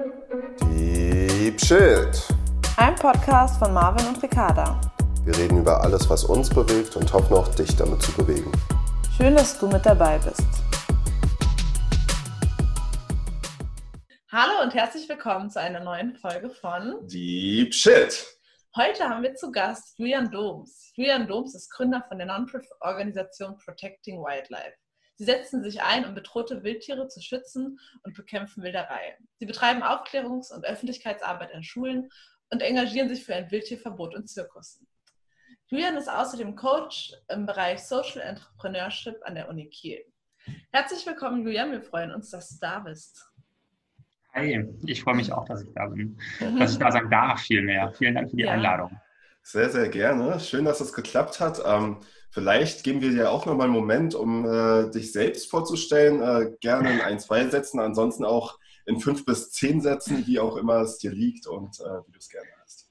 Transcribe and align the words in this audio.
Deep 0.00 1.60
Shit. 1.60 2.28
Ein 2.78 2.94
Podcast 2.94 3.58
von 3.58 3.74
Marvin 3.74 4.06
und 4.06 4.22
Ricarda. 4.22 4.80
Wir 5.24 5.36
reden 5.36 5.58
über 5.58 5.82
alles, 5.82 6.08
was 6.08 6.24
uns 6.24 6.48
bewegt 6.48 6.96
und 6.96 7.12
hoffen 7.12 7.36
auch 7.36 7.54
dich 7.54 7.76
damit 7.76 8.00
zu 8.00 8.12
bewegen. 8.12 8.50
Schön, 9.14 9.34
dass 9.34 9.58
du 9.58 9.68
mit 9.68 9.84
dabei 9.84 10.18
bist. 10.18 10.46
Hallo 14.32 14.62
und 14.62 14.72
herzlich 14.74 15.06
willkommen 15.06 15.50
zu 15.50 15.60
einer 15.60 15.80
neuen 15.80 16.16
Folge 16.16 16.48
von 16.48 17.06
Deep 17.06 17.74
Shit. 17.74 18.26
Heute 18.76 19.04
haben 19.04 19.22
wir 19.22 19.34
zu 19.34 19.52
Gast 19.52 19.98
Julian 19.98 20.30
Doms. 20.30 20.92
Julian 20.94 21.26
Doms 21.26 21.54
ist 21.54 21.70
Gründer 21.70 22.02
von 22.08 22.16
der 22.16 22.26
Non-Profit-Organisation 22.26 23.58
Protecting 23.58 24.22
Wildlife. 24.22 24.76
Sie 25.20 25.26
setzen 25.26 25.62
sich 25.62 25.82
ein, 25.82 26.06
um 26.06 26.14
bedrohte 26.14 26.62
Wildtiere 26.62 27.06
zu 27.08 27.20
schützen 27.20 27.78
und 28.04 28.16
bekämpfen 28.16 28.62
Wilderei. 28.62 29.18
Sie 29.36 29.44
betreiben 29.44 29.82
Aufklärungs- 29.82 30.50
und 30.50 30.64
Öffentlichkeitsarbeit 30.64 31.54
an 31.54 31.62
Schulen 31.62 32.08
und 32.48 32.62
engagieren 32.62 33.10
sich 33.10 33.26
für 33.26 33.34
ein 33.34 33.50
Wildtierverbot 33.50 34.14
in 34.14 34.26
Zirkussen. 34.26 34.86
Julian 35.66 35.98
ist 35.98 36.08
außerdem 36.08 36.56
Coach 36.56 37.12
im 37.28 37.44
Bereich 37.44 37.80
Social 37.80 38.22
Entrepreneurship 38.22 39.16
an 39.24 39.34
der 39.34 39.50
Uni 39.50 39.68
Kiel. 39.68 40.02
Herzlich 40.72 41.04
willkommen, 41.04 41.44
Julian. 41.44 41.70
Wir 41.70 41.82
freuen 41.82 42.12
uns, 42.12 42.30
dass 42.30 42.48
du 42.48 42.56
da 42.58 42.78
bist. 42.78 43.22
Hi, 44.32 44.66
ich 44.86 45.02
freue 45.02 45.16
mich 45.16 45.30
auch, 45.30 45.44
dass 45.44 45.62
ich 45.62 45.68
da 45.74 45.86
bin, 45.88 46.18
dass 46.58 46.72
ich 46.72 46.78
da 46.78 46.90
sein 46.90 47.10
darf, 47.10 47.42
vielmehr. 47.42 47.92
Vielen 47.92 48.14
Dank 48.14 48.30
für 48.30 48.36
die 48.36 48.44
ja. 48.44 48.52
Einladung. 48.52 48.98
Sehr, 49.42 49.68
sehr 49.68 49.90
gerne. 49.90 50.40
Schön, 50.40 50.64
dass 50.64 50.80
es 50.80 50.94
geklappt 50.94 51.40
hat. 51.40 51.60
Ähm, 51.62 52.00
Vielleicht 52.32 52.84
geben 52.84 53.00
wir 53.00 53.10
dir 53.10 53.30
auch 53.30 53.44
nochmal 53.46 53.66
einen 53.66 53.74
Moment, 53.74 54.14
um 54.14 54.46
äh, 54.46 54.90
dich 54.90 55.12
selbst 55.12 55.50
vorzustellen. 55.50 56.22
Äh, 56.22 56.56
gerne 56.60 56.92
in 56.92 57.00
ein, 57.00 57.18
zwei 57.18 57.48
Sätzen, 57.48 57.80
ansonsten 57.80 58.24
auch 58.24 58.58
in 58.86 59.00
fünf 59.00 59.24
bis 59.24 59.50
zehn 59.50 59.80
Sätzen, 59.80 60.26
wie 60.26 60.38
auch 60.38 60.56
immer 60.56 60.80
es 60.80 60.98
dir 60.98 61.10
liegt 61.10 61.46
und 61.46 61.80
äh, 61.80 62.06
wie 62.06 62.12
du 62.12 62.18
es 62.18 62.28
gerne 62.28 62.48
hast. 62.62 62.90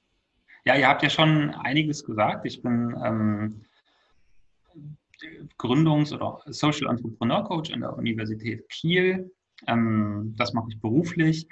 Ja, 0.64 0.76
ihr 0.76 0.88
habt 0.88 1.02
ja 1.02 1.08
schon 1.08 1.50
einiges 1.54 2.04
gesagt. 2.04 2.44
Ich 2.44 2.62
bin 2.62 2.94
ähm, 3.02 3.64
Gründungs- 5.58 6.12
oder 6.12 6.40
Social 6.46 6.90
Entrepreneur 6.90 7.42
Coach 7.44 7.72
an 7.72 7.80
der 7.80 7.96
Universität 7.96 8.68
Kiel. 8.68 9.30
Ähm, 9.66 10.34
das 10.36 10.52
mache 10.52 10.68
ich 10.70 10.80
beruflich. 10.80 11.48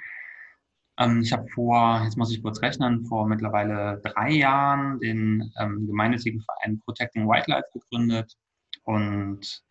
Ähm, 0.99 1.21
ich 1.21 1.31
habe 1.31 1.47
vor, 1.47 2.01
jetzt 2.03 2.17
muss 2.17 2.31
ich 2.31 2.43
kurz 2.43 2.61
rechnen, 2.61 3.05
vor 3.05 3.25
mittlerweile 3.27 4.01
drei 4.03 4.31
Jahren 4.31 4.99
den 4.99 5.51
ähm, 5.57 5.87
gemeinnützigen 5.87 6.41
Verein 6.41 6.79
Protecting 6.81 7.27
Wildlife 7.27 7.67
gegründet 7.73 8.35
und 8.83 9.63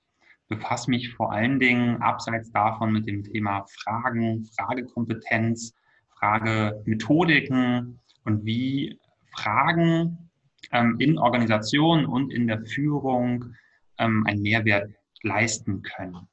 befasse 0.49 0.91
mich 0.91 1.13
vor 1.15 1.31
allen 1.31 1.61
Dingen 1.61 2.01
abseits 2.03 2.51
davon 2.51 2.93
mit 2.93 3.07
dem 3.07 3.23
Thema 3.23 3.67
Fragen, 3.69 4.47
Fragekompetenz, 4.57 5.75
Fragemethodiken 6.19 8.01
und 8.25 8.45
wie 8.47 8.99
Fragen 9.37 10.31
ähm, 10.73 10.97
in 10.99 11.19
Organisationen 11.19 12.07
und 12.07 12.33
in 12.33 12.47
der 12.47 12.65
Führung 12.65 13.55
ähm, 13.99 14.25
einen 14.27 14.41
Mehrwert 14.41 14.91
leisten 15.23 15.83
können. 15.83 16.27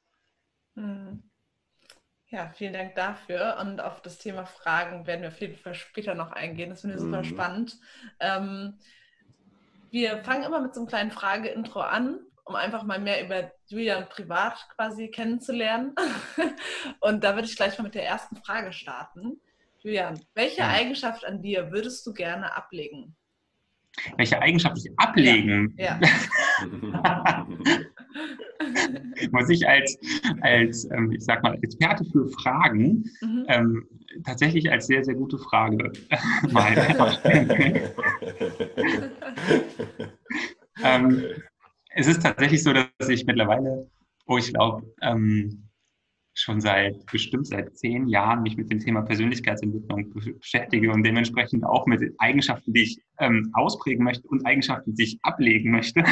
Mhm. 0.74 1.22
Ja, 2.36 2.52
vielen 2.54 2.74
Dank 2.74 2.94
dafür. 2.96 3.56
Und 3.62 3.80
auf 3.80 4.02
das 4.02 4.18
Thema 4.18 4.44
Fragen 4.44 5.06
werden 5.06 5.22
wir 5.22 5.28
auf 5.28 5.40
jeden 5.40 5.56
Fall 5.56 5.74
später 5.74 6.14
noch 6.14 6.32
eingehen. 6.32 6.68
Das 6.68 6.82
finde 6.82 6.96
ich 6.96 7.00
super 7.00 7.20
mhm. 7.20 7.24
spannend. 7.24 7.78
Ähm, 8.20 8.74
wir 9.90 10.22
fangen 10.22 10.42
immer 10.42 10.60
mit 10.60 10.74
so 10.74 10.80
einem 10.80 10.86
kleinen 10.86 11.10
Frage-Intro 11.10 11.80
an, 11.80 12.18
um 12.44 12.54
einfach 12.54 12.82
mal 12.82 12.98
mehr 12.98 13.24
über 13.24 13.50
Julian 13.68 14.06
privat 14.10 14.68
quasi 14.76 15.08
kennenzulernen. 15.08 15.94
Und 17.00 17.24
da 17.24 17.36
würde 17.36 17.48
ich 17.48 17.56
gleich 17.56 17.78
mal 17.78 17.84
mit 17.84 17.94
der 17.94 18.04
ersten 18.04 18.36
Frage 18.36 18.74
starten. 18.74 19.40
Julian, 19.78 20.20
welche 20.34 20.58
ja. 20.58 20.68
Eigenschaft 20.68 21.24
an 21.24 21.40
dir 21.40 21.72
würdest 21.72 22.06
du 22.06 22.12
gerne 22.12 22.54
ablegen? 22.54 23.16
Welche 24.18 24.38
Eigenschaft 24.42 24.76
ich 24.76 24.92
ablegen? 24.98 25.74
Ja. 25.78 25.98
ja. 26.02 27.46
muss 29.32 29.48
ich 29.48 29.68
als, 29.68 29.98
als 30.40 30.88
ähm, 30.90 31.12
ich 31.12 31.24
sag 31.24 31.42
mal, 31.42 31.58
Experte 31.62 32.04
für 32.04 32.28
Fragen 32.28 33.04
mhm. 33.20 33.44
ähm, 33.48 33.86
tatsächlich 34.24 34.70
als 34.70 34.86
sehr, 34.86 35.04
sehr 35.04 35.14
gute 35.14 35.38
Frage 35.38 35.92
mal 36.50 37.20
ähm, 40.84 41.22
es 41.94 42.06
ist 42.06 42.22
tatsächlich 42.22 42.62
so, 42.62 42.72
dass 42.72 43.08
ich 43.08 43.24
mittlerweile, 43.26 43.90
oh, 44.26 44.36
ich 44.38 44.52
glaube, 44.52 44.86
ähm, 45.00 45.66
schon 46.36 46.60
seit 46.60 47.06
bestimmt 47.06 47.46
seit 47.46 47.76
zehn 47.78 48.08
Jahren 48.08 48.42
mich 48.42 48.58
mit 48.58 48.70
dem 48.70 48.78
Thema 48.78 49.00
Persönlichkeitsentwicklung 49.02 50.12
beschäftige 50.12 50.92
und 50.92 51.02
dementsprechend 51.02 51.64
auch 51.64 51.86
mit 51.86 52.02
Eigenschaften, 52.18 52.74
die 52.74 52.82
ich 52.82 53.00
ähm, 53.18 53.50
ausprägen 53.54 54.04
möchte 54.04 54.28
und 54.28 54.44
Eigenschaften, 54.44 54.94
die 54.94 55.04
ich 55.04 55.18
ablegen 55.22 55.70
möchte. 55.70 56.04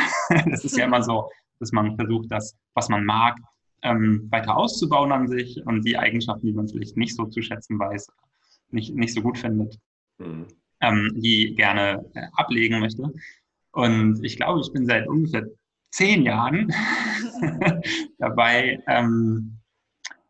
das 0.46 0.64
ist 0.64 0.78
ja 0.78 0.86
immer 0.86 1.02
so 1.02 1.28
dass 1.60 1.72
man 1.72 1.96
versucht, 1.96 2.30
das, 2.30 2.56
was 2.74 2.88
man 2.88 3.04
mag, 3.04 3.38
ähm, 3.82 4.28
weiter 4.30 4.56
auszubauen 4.56 5.12
an 5.12 5.28
sich 5.28 5.64
und 5.66 5.82
die 5.84 5.96
Eigenschaften, 5.96 6.46
die 6.46 6.52
man 6.52 6.68
vielleicht 6.68 6.96
nicht 6.96 7.14
so 7.14 7.26
zu 7.26 7.42
schätzen 7.42 7.78
weiß, 7.78 8.10
nicht, 8.70 8.94
nicht 8.94 9.14
so 9.14 9.22
gut 9.22 9.38
findet, 9.38 9.78
mhm. 10.18 10.46
ähm, 10.80 11.12
die 11.16 11.54
gerne 11.54 12.04
äh, 12.14 12.26
ablegen 12.32 12.80
möchte. 12.80 13.12
Und 13.72 14.24
ich 14.24 14.36
glaube, 14.36 14.60
ich 14.60 14.72
bin 14.72 14.86
seit 14.86 15.06
ungefähr 15.06 15.46
zehn 15.90 16.22
Jahren 16.22 16.72
dabei, 18.18 18.82
ähm, 18.86 19.58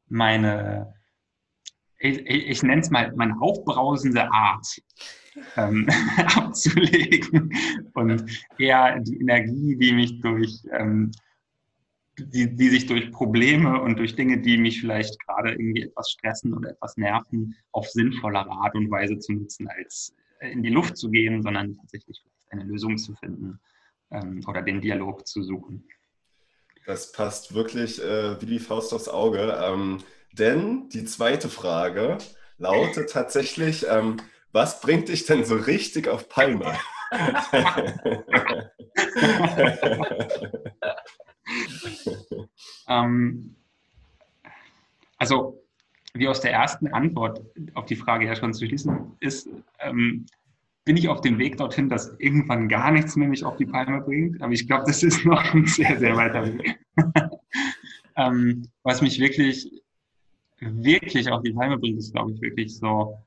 meine, 0.09 0.95
ich, 1.99 2.19
ich, 2.27 2.47
ich 2.49 2.63
nenne 2.63 2.83
es 2.83 2.91
mal, 2.91 3.13
meine 3.17 3.41
aufbrausende 3.41 4.31
Art 4.33 4.67
ähm, 5.57 5.89
abzulegen 6.37 7.53
und 7.95 8.25
eher 8.59 9.01
die 9.01 9.21
Energie, 9.21 9.77
die 9.77 9.93
mich 9.93 10.21
durch 10.21 10.63
ähm, 10.73 11.11
die, 12.19 12.55
die 12.55 12.69
sich 12.69 12.87
durch 12.87 13.11
Probleme 13.11 13.81
und 13.81 13.99
durch 13.99 14.15
Dinge, 14.15 14.41
die 14.41 14.57
mich 14.57 14.81
vielleicht 14.81 15.19
gerade 15.27 15.53
irgendwie 15.53 15.83
etwas 15.83 16.11
stressen 16.11 16.55
oder 16.55 16.71
etwas 16.71 16.97
nerven, 16.97 17.57
auf 17.73 17.89
sinnvollere 17.89 18.51
Art 18.51 18.75
und 18.75 18.91
Weise 18.91 19.19
zu 19.19 19.33
nutzen, 19.33 19.69
als 19.69 20.15
in 20.41 20.63
die 20.63 20.71
Luft 20.71 20.97
zu 20.97 21.11
gehen, 21.11 21.43
sondern 21.43 21.75
tatsächlich 21.75 22.23
eine 22.51 22.65
Lösung 22.65 22.99
zu 22.99 23.15
finden 23.15 23.59
ähm, 24.11 24.43
oder 24.47 24.63
den 24.63 24.81
Dialog 24.81 25.27
zu 25.27 25.43
suchen. 25.43 25.85
Das 26.87 27.13
passt 27.13 27.55
wirklich 27.55 28.03
äh, 28.03 28.41
wie 28.41 28.47
die 28.47 28.59
Faust 28.59 28.93
aufs 28.93 29.09
Auge. 29.09 29.59
Ähm, 29.63 29.99
denn 30.33 30.89
die 30.91 31.05
zweite 31.05 31.49
Frage 31.49 32.19
lautet 32.59 33.11
tatsächlich, 33.11 33.87
ähm, 33.89 34.19
was 34.55 34.81
bringt 34.81 35.09
dich 35.09 35.27
denn 35.27 35.45
so 35.45 35.57
richtig 35.57 36.09
auf 36.09 36.29
Palme? 36.29 36.79
ähm, 42.89 43.57
also, 45.19 45.61
wie 46.15 46.29
aus 46.29 46.41
der 46.41 46.53
ersten 46.53 46.87
Antwort 46.89 47.43
auf 47.75 47.85
die 47.87 47.97
Frage 47.97 48.27
ja 48.27 48.37
schon 48.37 48.55
zu 48.55 48.67
schließen 48.67 49.17
ist, 49.19 49.49
ähm, 49.81 50.27
bin 50.85 50.97
ich 50.97 51.09
auf 51.09 51.21
dem 51.21 51.39
Weg 51.39 51.57
dorthin, 51.57 51.89
dass 51.89 52.15
irgendwann 52.19 52.69
gar 52.69 52.93
nichts 52.93 53.17
mehr 53.17 53.27
mich 53.27 53.45
auf 53.45 53.57
die 53.57 53.67
Palme 53.67 54.03
bringt. 54.03 54.41
Aber 54.41 54.53
ich 54.53 54.69
glaube, 54.69 54.85
das 54.87 55.03
ist 55.03 55.25
noch 55.25 55.53
ein 55.53 55.67
sehr, 55.67 55.99
sehr 55.99 56.15
weiter 56.15 56.47
Weg. 56.47 56.79
ähm, 58.17 58.69
was 58.85 59.03
mich 59.03 59.19
wirklich, 59.19 59.83
wirklich 60.61 61.33
auf 61.33 61.43
die 61.43 61.53
Palme 61.53 61.79
bringt, 61.79 61.99
ist, 61.99 62.13
glaube 62.13 62.31
ich, 62.33 62.41
wirklich 62.41 62.77
so, 62.77 63.19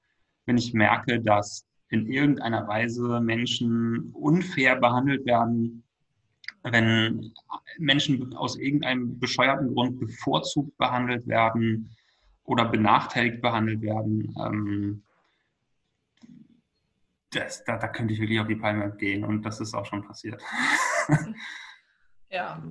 wenn 0.48 0.58
ich 0.58 0.74
merke, 0.74 1.22
dass 1.22 1.66
in 1.90 2.08
irgendeiner 2.08 2.68
Weise 2.68 3.20
Menschen 3.22 4.12
unfair 4.14 4.78
behandelt 4.78 5.26
werden, 5.26 5.84
wenn 6.64 7.32
Menschen 7.78 8.36
aus 8.36 8.58
irgendeinem 8.58 9.20
bescheuerten 9.20 9.74
Grund 9.74 10.00
bevorzugt 10.00 10.76
behandelt 10.78 11.28
werden 11.28 11.96
oder 12.44 12.66
benachteiligt 12.66 13.42
behandelt 13.42 13.82
werden, 13.82 14.36
ähm, 14.44 15.04
das, 17.32 17.64
da, 17.66 17.78
da 17.78 17.88
könnte 17.90 18.14
ich 18.14 18.20
wirklich 18.20 18.40
auf 18.40 18.48
die 18.48 18.56
Palme 18.56 18.96
gehen 18.98 19.24
und 19.24 19.44
das 19.44 19.60
ist 19.60 19.74
auch 19.74 19.86
schon 19.86 20.06
passiert. 20.06 20.42
Ja, 22.30 22.62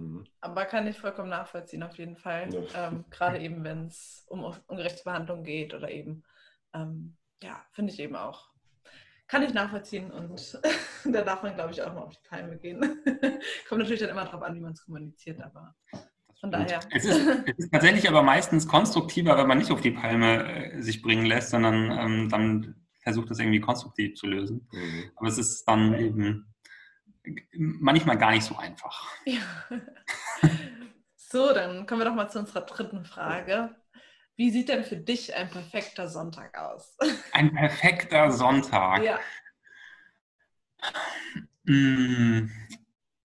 aber 0.42 0.66
kann 0.66 0.86
ich 0.86 0.98
vollkommen 0.98 1.30
nachvollziehen, 1.30 1.82
auf 1.82 1.96
jeden 1.96 2.16
Fall. 2.16 2.50
Ähm, 2.74 3.06
gerade 3.08 3.38
eben, 3.38 3.64
wenn 3.64 3.86
es 3.86 4.26
um 4.28 4.54
ungerechte 4.66 5.02
Behandlung 5.04 5.44
geht 5.44 5.72
oder 5.72 5.90
eben, 5.90 6.24
ähm, 6.74 7.16
ja, 7.42 7.64
finde 7.72 7.92
ich 7.92 8.00
eben 8.00 8.16
auch 8.16 8.48
kann 9.28 9.42
ich 9.42 9.52
nachvollziehen 9.52 10.10
und 10.10 10.58
da 11.04 11.22
darf 11.22 11.42
man, 11.42 11.54
glaube 11.54 11.72
ich, 11.72 11.82
auch 11.82 11.92
mal 11.92 12.02
auf 12.02 12.12
die 12.12 12.28
Palme 12.28 12.56
gehen. 12.56 12.80
Kommt 13.68 13.80
natürlich 13.80 14.00
dann 14.00 14.10
immer 14.10 14.24
darauf 14.24 14.42
an, 14.42 14.54
wie 14.54 14.60
man 14.60 14.72
es 14.72 14.84
kommuniziert, 14.84 15.40
aber 15.42 15.74
von 16.40 16.50
daher. 16.50 16.80
Es 16.90 17.04
ist, 17.04 17.26
es 17.46 17.58
ist, 17.58 17.72
tatsächlich 17.72 18.08
aber 18.08 18.22
meistens 18.22 18.68
konstruktiver, 18.68 19.36
wenn 19.36 19.48
man 19.48 19.58
nicht 19.58 19.70
auf 19.70 19.80
die 19.80 19.90
Palme 19.90 20.72
äh, 20.72 20.82
sich 20.82 21.02
bringen 21.02 21.26
lässt, 21.26 21.50
sondern 21.50 21.90
ähm, 21.90 22.28
dann 22.28 22.76
versucht, 23.00 23.30
das 23.30 23.38
irgendwie 23.38 23.60
konstruktiv 23.60 24.16
zu 24.16 24.26
lösen. 24.26 24.68
Mhm. 24.72 25.10
Aber 25.16 25.28
es 25.28 25.38
ist 25.38 25.64
dann 25.64 25.94
eben 25.94 26.54
manchmal 27.52 28.18
gar 28.18 28.30
nicht 28.32 28.44
so 28.44 28.56
einfach. 28.56 29.08
Ja. 29.24 29.40
So, 31.16 31.52
dann 31.52 31.86
kommen 31.86 32.00
wir 32.00 32.04
doch 32.04 32.14
mal 32.14 32.28
zu 32.28 32.38
unserer 32.38 32.60
dritten 32.60 33.04
Frage. 33.04 33.74
Wie 34.36 34.50
sieht 34.50 34.68
denn 34.68 34.84
für 34.84 34.96
dich 34.96 35.34
ein 35.34 35.48
perfekter 35.50 36.08
Sonntag 36.08 36.56
aus? 36.58 36.96
Ein 37.32 37.54
perfekter 37.54 38.30
Sonntag. 38.32 39.02
Ja. 39.02 39.18
Mm, 41.64 42.48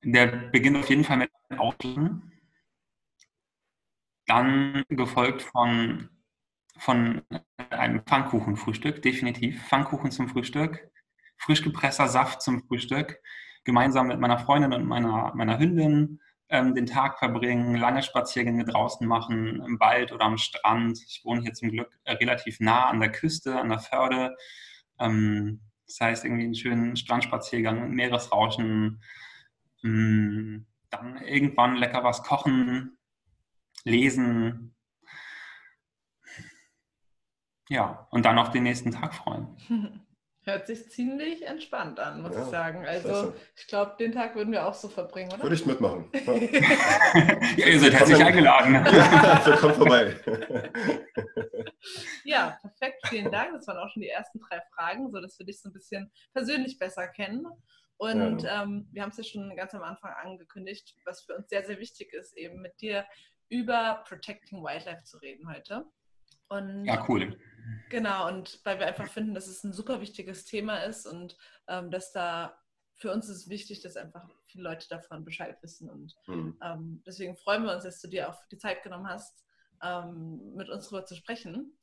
Der 0.03 0.27
beginnt 0.51 0.77
auf 0.77 0.89
jeden 0.89 1.03
Fall 1.03 1.17
mit 1.17 1.31
Außen. 1.57 2.31
Dann 4.27 4.83
gefolgt 4.89 5.41
von, 5.41 6.09
von 6.77 7.21
einem 7.69 8.03
Pfannkuchenfrühstück, 8.05 9.01
definitiv. 9.01 9.61
Pfannkuchen 9.67 10.11
zum 10.11 10.29
Frühstück, 10.29 10.89
frisch 11.37 11.63
gepresster 11.63 12.07
Saft 12.07 12.41
zum 12.41 12.63
Frühstück, 12.67 13.19
gemeinsam 13.65 14.07
mit 14.07 14.19
meiner 14.19 14.39
Freundin 14.39 14.73
und 14.73 14.85
meiner, 14.85 15.33
meiner 15.35 15.59
Hündin 15.59 16.21
ähm, 16.51 16.75
den 16.75 16.85
Tag 16.85 17.17
verbringen, 17.17 17.75
lange 17.77 18.03
Spaziergänge 18.03 18.65
draußen 18.65 19.07
machen, 19.07 19.63
im 19.65 19.79
Wald 19.79 20.11
oder 20.11 20.25
am 20.25 20.37
Strand. 20.37 20.99
Ich 21.07 21.21
wohne 21.23 21.41
hier 21.41 21.53
zum 21.53 21.69
Glück 21.69 21.97
äh, 22.03 22.13
relativ 22.13 22.59
nah 22.59 22.87
an 22.89 22.99
der 22.99 23.11
Küste, 23.11 23.59
an 23.59 23.69
der 23.69 23.79
Förde. 23.79 24.35
Ähm, 24.99 25.61
das 25.87 25.99
heißt, 26.01 26.25
irgendwie 26.25 26.43
einen 26.43 26.55
schönen 26.55 26.95
Strandspaziergang, 26.97 27.91
Meeresrauschen, 27.91 29.01
mh, 29.81 30.63
dann 30.89 31.17
irgendwann 31.23 31.77
lecker 31.77 32.03
was 32.03 32.21
kochen, 32.23 32.97
lesen. 33.85 34.75
Ja, 37.69 38.07
und 38.11 38.25
dann 38.25 38.37
auf 38.37 38.51
den 38.51 38.63
nächsten 38.63 38.91
Tag 38.91 39.13
freuen. 39.13 39.57
Hört 40.43 40.65
sich 40.65 40.89
ziemlich 40.89 41.45
entspannt 41.45 41.99
an, 41.99 42.23
muss 42.23 42.35
Ja, 42.35 42.43
ich 42.43 42.49
sagen. 42.49 42.85
Also 42.85 43.07
klasse. 43.09 43.33
ich 43.55 43.67
glaube, 43.67 43.95
den 43.99 44.11
Tag 44.11 44.35
würden 44.35 44.51
wir 44.51 44.65
auch 44.65 44.73
so 44.73 44.89
verbringen, 44.89 45.31
oder? 45.31 45.43
Würde 45.43 45.55
ich 45.55 45.65
mitmachen. 45.67 46.09
Ja. 46.13 46.33
ja, 47.57 47.67
ihr 47.67 47.79
seid 47.79 47.93
herzlich 47.93 48.23
eingeladen. 48.23 48.73
Ja, 48.85 49.57
kommen 49.57 49.75
vorbei. 49.75 50.15
Ja, 52.23 52.59
perfekt. 52.61 53.07
Vielen 53.07 53.31
Dank. 53.31 53.53
Das 53.53 53.67
waren 53.67 53.77
auch 53.77 53.89
schon 53.91 54.03
die 54.03 54.09
ersten 54.09 54.39
drei 54.39 54.61
Fragen, 54.75 55.11
sodass 55.11 55.37
wir 55.39 55.45
dich 55.45 55.59
so 55.59 55.69
ein 55.69 55.73
bisschen 55.73 56.11
persönlich 56.33 56.77
besser 56.77 57.07
kennen. 57.07 57.45
Und 57.97 58.45
ähm, 58.47 58.87
wir 58.91 59.01
haben 59.01 59.09
es 59.09 59.17
ja 59.17 59.23
schon 59.23 59.55
ganz 59.55 59.73
am 59.73 59.81
Anfang 59.83 60.13
angekündigt, 60.13 60.95
was 61.05 61.23
für 61.23 61.35
uns 61.35 61.49
sehr, 61.49 61.63
sehr 61.65 61.79
wichtig 61.79 62.13
ist, 62.13 62.37
eben 62.37 62.61
mit 62.61 62.79
dir 62.81 63.05
über 63.49 64.03
Protecting 64.07 64.63
Wildlife 64.63 65.03
zu 65.03 65.17
reden 65.17 65.49
heute. 65.51 65.85
Und 66.49 66.85
Ja, 66.85 67.05
cool. 67.07 67.37
Genau, 67.89 68.27
und 68.27 68.59
weil 68.63 68.79
wir 68.79 68.87
einfach 68.87 69.09
finden, 69.09 69.33
dass 69.33 69.47
es 69.47 69.63
ein 69.63 69.73
super 69.73 69.99
wichtiges 69.99 70.45
Thema 70.45 70.77
ist 70.83 71.05
und 71.05 71.37
ähm, 71.67 71.91
dass 71.91 72.11
da 72.11 72.57
für 72.95 73.11
uns 73.11 73.27
ist 73.29 73.49
wichtig, 73.49 73.81
dass 73.81 73.97
einfach 73.97 74.29
viele 74.45 74.63
Leute 74.63 74.87
davon 74.87 75.25
Bescheid 75.25 75.57
wissen. 75.61 75.89
Und 75.89 76.15
Hm. 76.25 76.57
ähm, 76.61 77.03
deswegen 77.05 77.35
freuen 77.35 77.63
wir 77.63 77.73
uns, 77.73 77.83
dass 77.83 77.99
du 77.99 78.07
dir 78.07 78.29
auch 78.29 78.45
die 78.51 78.57
Zeit 78.57 78.83
genommen 78.83 79.07
hast, 79.07 79.43
ähm, 79.81 80.53
mit 80.55 80.69
uns 80.69 80.85
darüber 80.85 81.05
zu 81.05 81.15
sprechen. 81.15 81.77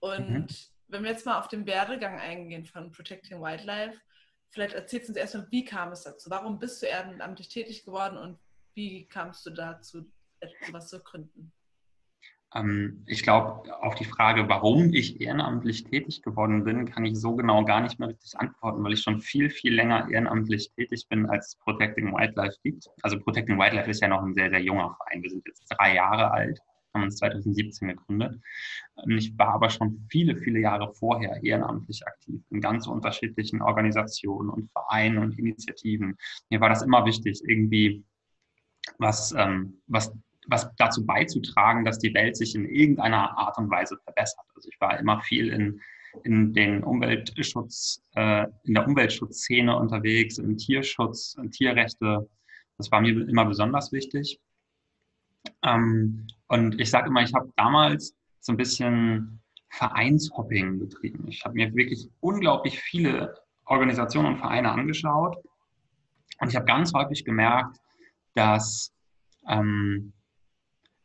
Und 0.00 0.28
Mhm. 0.30 0.46
wenn 0.88 1.02
wir 1.04 1.10
jetzt 1.10 1.26
mal 1.26 1.38
auf 1.38 1.48
den 1.48 1.66
Werdegang 1.66 2.18
eingehen 2.18 2.64
von 2.64 2.90
Protecting 2.90 3.40
Wildlife, 3.40 4.00
vielleicht 4.48 4.74
erzählst 4.74 5.08
du 5.08 5.12
uns 5.12 5.18
erstmal, 5.18 5.50
wie 5.50 5.64
kam 5.64 5.92
es 5.92 6.02
dazu? 6.02 6.30
Warum 6.30 6.58
bist 6.58 6.82
du 6.82 6.86
ehrenamtlich 6.86 7.48
tätig 7.48 7.84
geworden 7.84 8.16
und 8.16 8.38
wie 8.74 9.06
kamst 9.06 9.44
du 9.46 9.50
dazu, 9.50 10.10
etwas 10.40 10.88
zu 10.88 11.00
gründen? 11.02 11.52
Ähm, 12.54 13.02
ich 13.06 13.22
glaube, 13.22 13.62
auf 13.82 13.94
die 13.94 14.04
Frage, 14.04 14.48
warum 14.48 14.92
ich 14.92 15.20
ehrenamtlich 15.20 15.84
tätig 15.84 16.22
geworden 16.22 16.64
bin, 16.64 16.86
kann 16.86 17.04
ich 17.04 17.18
so 17.18 17.34
genau 17.34 17.64
gar 17.64 17.80
nicht 17.80 17.98
mehr 17.98 18.08
richtig 18.08 18.38
antworten, 18.38 18.82
weil 18.84 18.92
ich 18.92 19.02
schon 19.02 19.20
viel, 19.20 19.50
viel 19.50 19.74
länger 19.74 20.08
ehrenamtlich 20.10 20.70
tätig 20.72 21.06
bin, 21.08 21.26
als 21.26 21.56
Protecting 21.56 22.12
Wildlife 22.12 22.56
gibt. 22.62 22.88
Also 23.02 23.18
Protecting 23.18 23.58
Wildlife 23.58 23.90
ist 23.90 24.00
ja 24.00 24.08
noch 24.08 24.22
ein 24.22 24.34
sehr, 24.34 24.50
sehr 24.50 24.62
junger 24.62 24.94
Verein. 24.96 25.22
Wir 25.22 25.30
sind 25.30 25.46
jetzt 25.46 25.66
drei 25.68 25.94
Jahre 25.94 26.30
alt, 26.30 26.60
haben 26.94 27.04
uns 27.04 27.16
2017 27.16 27.88
gegründet. 27.88 28.40
Ähm, 29.02 29.16
Ich 29.16 29.36
war 29.38 29.54
aber 29.54 29.70
schon 29.70 30.06
viele, 30.10 30.36
viele 30.36 30.60
Jahre 30.60 30.92
vorher 30.94 31.42
ehrenamtlich 31.42 32.06
aktiv 32.06 32.42
in 32.50 32.60
ganz 32.60 32.86
unterschiedlichen 32.86 33.62
Organisationen 33.62 34.50
und 34.50 34.70
Vereinen 34.72 35.18
und 35.18 35.38
Initiativen. 35.38 36.16
Mir 36.50 36.60
war 36.60 36.68
das 36.68 36.82
immer 36.82 37.06
wichtig, 37.06 37.40
irgendwie 37.46 38.04
was, 38.98 39.32
ähm, 39.32 39.80
was 39.86 40.12
was 40.48 40.74
dazu 40.76 41.04
beizutragen, 41.06 41.84
dass 41.84 41.98
die 41.98 42.14
Welt 42.14 42.36
sich 42.36 42.54
in 42.54 42.68
irgendeiner 42.68 43.36
Art 43.38 43.56
und 43.58 43.70
Weise 43.70 43.96
verbessert. 44.04 44.44
Also 44.54 44.68
ich 44.68 44.80
war 44.80 44.98
immer 44.98 45.20
viel 45.20 45.48
in, 45.52 45.80
in 46.24 46.52
den 46.52 46.82
Umweltschutz, 46.82 48.02
äh, 48.14 48.46
in 48.64 48.74
der 48.74 48.86
Umweltschutzszene 48.86 49.76
unterwegs, 49.76 50.38
im 50.38 50.56
Tierschutz, 50.56 51.36
in 51.40 51.50
Tierrechte. 51.50 52.28
Das 52.78 52.90
war 52.90 53.00
mir 53.00 53.28
immer 53.28 53.44
besonders 53.44 53.92
wichtig. 53.92 54.40
Ähm, 55.64 56.26
und 56.48 56.80
ich 56.80 56.90
sage 56.90 57.08
immer, 57.08 57.22
ich 57.22 57.34
habe 57.34 57.52
damals 57.56 58.14
so 58.40 58.52
ein 58.52 58.56
bisschen 58.56 59.40
Vereinshopping 59.70 60.78
betrieben. 60.78 61.26
Ich 61.28 61.44
habe 61.44 61.54
mir 61.54 61.74
wirklich 61.74 62.08
unglaublich 62.20 62.78
viele 62.80 63.34
Organisationen 63.64 64.34
und 64.34 64.38
Vereine 64.38 64.70
angeschaut 64.72 65.36
und 66.40 66.48
ich 66.48 66.56
habe 66.56 66.66
ganz 66.66 66.92
häufig 66.92 67.24
gemerkt, 67.24 67.78
dass 68.34 68.92
ähm, 69.48 70.12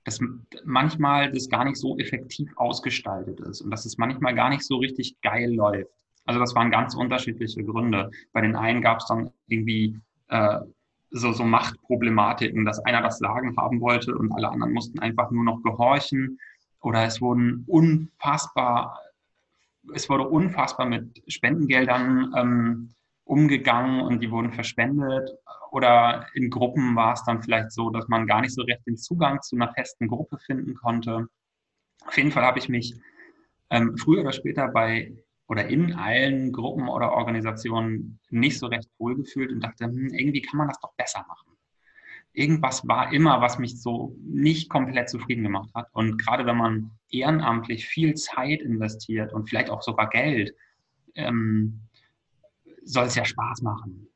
dass 0.07 0.21
manchmal 0.63 1.33
das 1.33 1.49
gar 1.49 1.65
nicht 1.65 1.75
so 1.75 1.97
effektiv 1.97 2.49
ausgestaltet 2.55 3.41
ist 3.41 3.59
und 3.59 3.71
dass 3.71 3.85
es 3.85 3.97
manchmal 3.97 4.33
gar 4.33 4.49
nicht 4.49 4.63
so 4.63 4.77
richtig 4.77 5.19
geil 5.21 5.53
läuft. 5.53 5.91
Also 6.23 6.39
das 6.39 6.55
waren 6.55 6.71
ganz 6.71 6.95
unterschiedliche 6.95 7.61
Gründe. 7.65 8.09
Bei 8.31 8.39
den 8.39 8.55
einen 8.55 8.81
gab 8.81 8.99
es 8.99 9.07
dann 9.07 9.31
irgendwie 9.47 9.99
äh, 10.29 10.59
so, 11.09 11.33
so 11.33 11.43
Machtproblematiken, 11.43 12.63
dass 12.63 12.79
einer 12.79 13.01
das 13.01 13.19
Lagen 13.19 13.57
haben 13.57 13.81
wollte 13.81 14.15
und 14.15 14.31
alle 14.31 14.47
anderen 14.49 14.71
mussten 14.71 14.99
einfach 14.99 15.29
nur 15.29 15.43
noch 15.43 15.61
gehorchen. 15.61 16.39
Oder 16.79 17.03
es 17.03 17.19
wurden 17.19 17.65
unfassbar, 17.67 19.01
es 19.93 20.09
wurde 20.09 20.25
unfassbar 20.25 20.85
mit 20.85 21.21
Spendengeldern 21.27 22.33
ähm, 22.33 22.89
umgegangen 23.27 24.01
und 24.01 24.21
die 24.21 24.31
wurden 24.31 24.53
verspendet. 24.53 25.29
Oder 25.71 26.27
in 26.33 26.49
Gruppen 26.49 26.95
war 26.95 27.13
es 27.13 27.23
dann 27.23 27.43
vielleicht 27.43 27.71
so, 27.71 27.89
dass 27.89 28.07
man 28.07 28.25
gar 28.25 28.41
nicht 28.41 28.53
so 28.53 28.63
recht 28.63 28.85
den 28.87 28.97
Zugang 28.97 29.41
zu 29.41 29.55
einer 29.55 29.73
festen 29.73 30.07
Gruppe 30.07 30.37
finden 30.39 30.75
konnte. 30.75 31.27
Auf 32.05 32.17
jeden 32.17 32.31
Fall 32.31 32.43
habe 32.43 32.59
ich 32.59 32.69
mich 32.69 32.95
ähm, 33.69 33.97
früher 33.97 34.21
oder 34.21 34.31
später 34.31 34.69
bei 34.69 35.13
oder 35.47 35.67
in 35.67 35.93
allen 35.93 36.51
Gruppen 36.51 36.89
oder 36.89 37.13
Organisationen 37.13 38.19
nicht 38.29 38.59
so 38.59 38.67
recht 38.67 38.89
wohlgefühlt 38.97 39.51
und 39.51 39.61
dachte, 39.61 39.85
hm, 39.85 40.09
irgendwie 40.13 40.41
kann 40.41 40.57
man 40.57 40.67
das 40.67 40.79
doch 40.79 40.93
besser 40.95 41.25
machen. 41.27 41.57
Irgendwas 42.33 42.87
war 42.87 43.13
immer, 43.13 43.41
was 43.41 43.57
mich 43.57 43.81
so 43.81 44.15
nicht 44.21 44.69
komplett 44.69 45.09
zufrieden 45.09 45.43
gemacht 45.43 45.69
hat. 45.73 45.87
Und 45.93 46.17
gerade 46.17 46.45
wenn 46.45 46.57
man 46.57 46.91
ehrenamtlich 47.09 47.87
viel 47.87 48.13
Zeit 48.15 48.61
investiert 48.61 49.33
und 49.33 49.49
vielleicht 49.49 49.69
auch 49.69 49.81
sogar 49.81 50.09
Geld, 50.09 50.53
ähm, 51.15 51.86
soll 52.87 53.05
es 53.05 53.15
ja 53.15 53.25
Spaß 53.25 53.61
machen. 53.61 54.07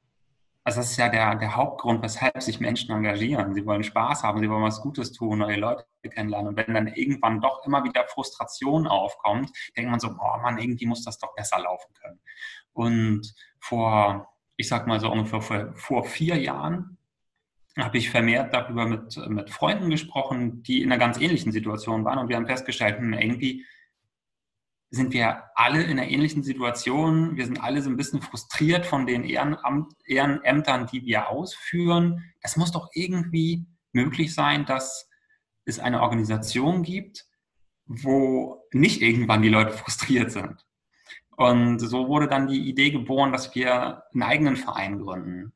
Also 0.63 0.80
das 0.80 0.92
ist 0.92 0.98
ja 0.98 1.10
der, 1.10 1.36
der 1.36 1.56
Hauptgrund, 1.56 2.04
weshalb 2.04 2.42
sich 2.42 2.60
Menschen 2.60 2.92
engagieren. 2.92 3.54
Sie 3.56 3.66
wollen 3.66 3.84
Spaß 3.84 4.24
haben, 4.24 4.40
sie 4.40 4.50
wollen 4.50 4.62
was 4.62 4.82
Gutes 4.82 5.12
tun, 5.12 5.40
neue 5.40 5.58
Leute 5.58 5.86
kennenlernen. 6.08 6.50
Und 6.50 6.58
wenn 6.58 6.74
dann 6.74 6.88
irgendwann 6.88 7.42
doch 7.42 7.66
immer 7.66 7.84
wieder 7.84 8.06
Frustration 8.08 8.86
aufkommt, 8.86 9.51
denkt 9.75 9.90
man 9.90 10.00
so, 10.00 10.16
boah 10.16 10.40
Mann, 10.40 10.60
irgendwie 10.60 10.86
muss 10.86 11.04
das 11.04 11.18
doch 11.18 11.34
besser 11.34 11.60
laufen 11.60 11.92
können. 12.00 12.20
Und 12.74 13.34
vor, 13.60 14.28
ich 14.56 14.68
sag 14.68 14.86
mal 14.86 15.00
so 15.00 15.12
ungefähr 15.12 15.42
vor, 15.42 15.74
vor 15.74 16.04
vier 16.04 16.38
Jahren 16.38 16.98
habe 17.78 17.98
ich 17.98 18.12
vermehrt 18.12 18.54
darüber 18.54 18.86
mit, 18.86 19.18
mit 19.30 19.50
Freunden 19.50 19.90
gesprochen, 19.90 20.62
die 20.62 20.84
in 20.84 20.92
einer 20.92 21.00
ganz 21.00 21.20
ähnlichen 21.20 21.51
Situation 21.51 22.06
waren. 22.06 22.20
Und 22.20 22.30
wir 22.30 22.36
haben 22.36 22.46
festgestellt, 22.46 23.00
hm, 23.00 23.13
irgendwie 23.13 23.66
sind 24.91 25.13
wir 25.13 25.43
alle 25.55 25.83
in 25.83 25.98
einer 25.98 26.10
ähnlichen 26.10 26.43
Situation. 26.43 27.38
Wir 27.38 27.45
sind 27.45 27.63
alle 27.63 27.81
so 27.81 27.89
ein 27.89 27.95
bisschen 27.95 28.21
frustriert 28.21 28.86
von 28.86 29.07
den 29.07 29.24
Ehrenamt, 29.24 29.93
Ehrenämtern, 30.05 30.86
die 30.88 31.05
wir 31.05 31.29
ausführen. 31.29 32.33
Es 32.41 32.57
muss 32.57 32.74
doch 32.74 32.89
irgendwie 32.93 33.65
möglich 33.93 34.36
sein, 34.36 34.65
dass 34.65 35.10
es 35.63 35.79
eine 35.79 36.01
Organisation 36.01 36.83
gibt, 36.83 37.25
wo 37.86 38.67
nicht 38.74 39.01
irgendwann 39.01 39.41
die 39.41 39.50
Leute 39.50 39.71
frustriert 39.71 40.31
sind. 40.31 40.65
Und 41.38 41.79
so 41.79 42.10
wurde 42.10 42.27
dann 42.27 42.48
die 42.48 42.69
Idee 42.69 42.91
geboren, 42.91 43.31
dass 43.31 43.55
wir 43.55 44.03
einen 44.13 44.24
eigenen 44.24 44.57
Verein 44.57 45.00
gründen. 45.00 45.53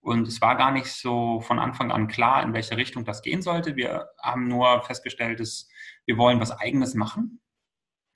Und 0.00 0.26
es 0.26 0.40
war 0.40 0.56
gar 0.56 0.72
nicht 0.72 0.86
so 0.86 1.40
von 1.42 1.58
Anfang 1.58 1.92
an 1.92 2.08
klar, 2.08 2.42
in 2.42 2.54
welche 2.54 2.76
Richtung 2.76 3.04
das 3.04 3.22
gehen 3.22 3.42
sollte. 3.42 3.76
Wir 3.76 4.08
haben 4.20 4.48
nur 4.48 4.82
festgestellt, 4.82 5.40
dass 5.40 5.68
wir 6.06 6.16
wollen 6.16 6.40
was 6.40 6.52
Eigenes 6.52 6.94
machen. 6.94 7.40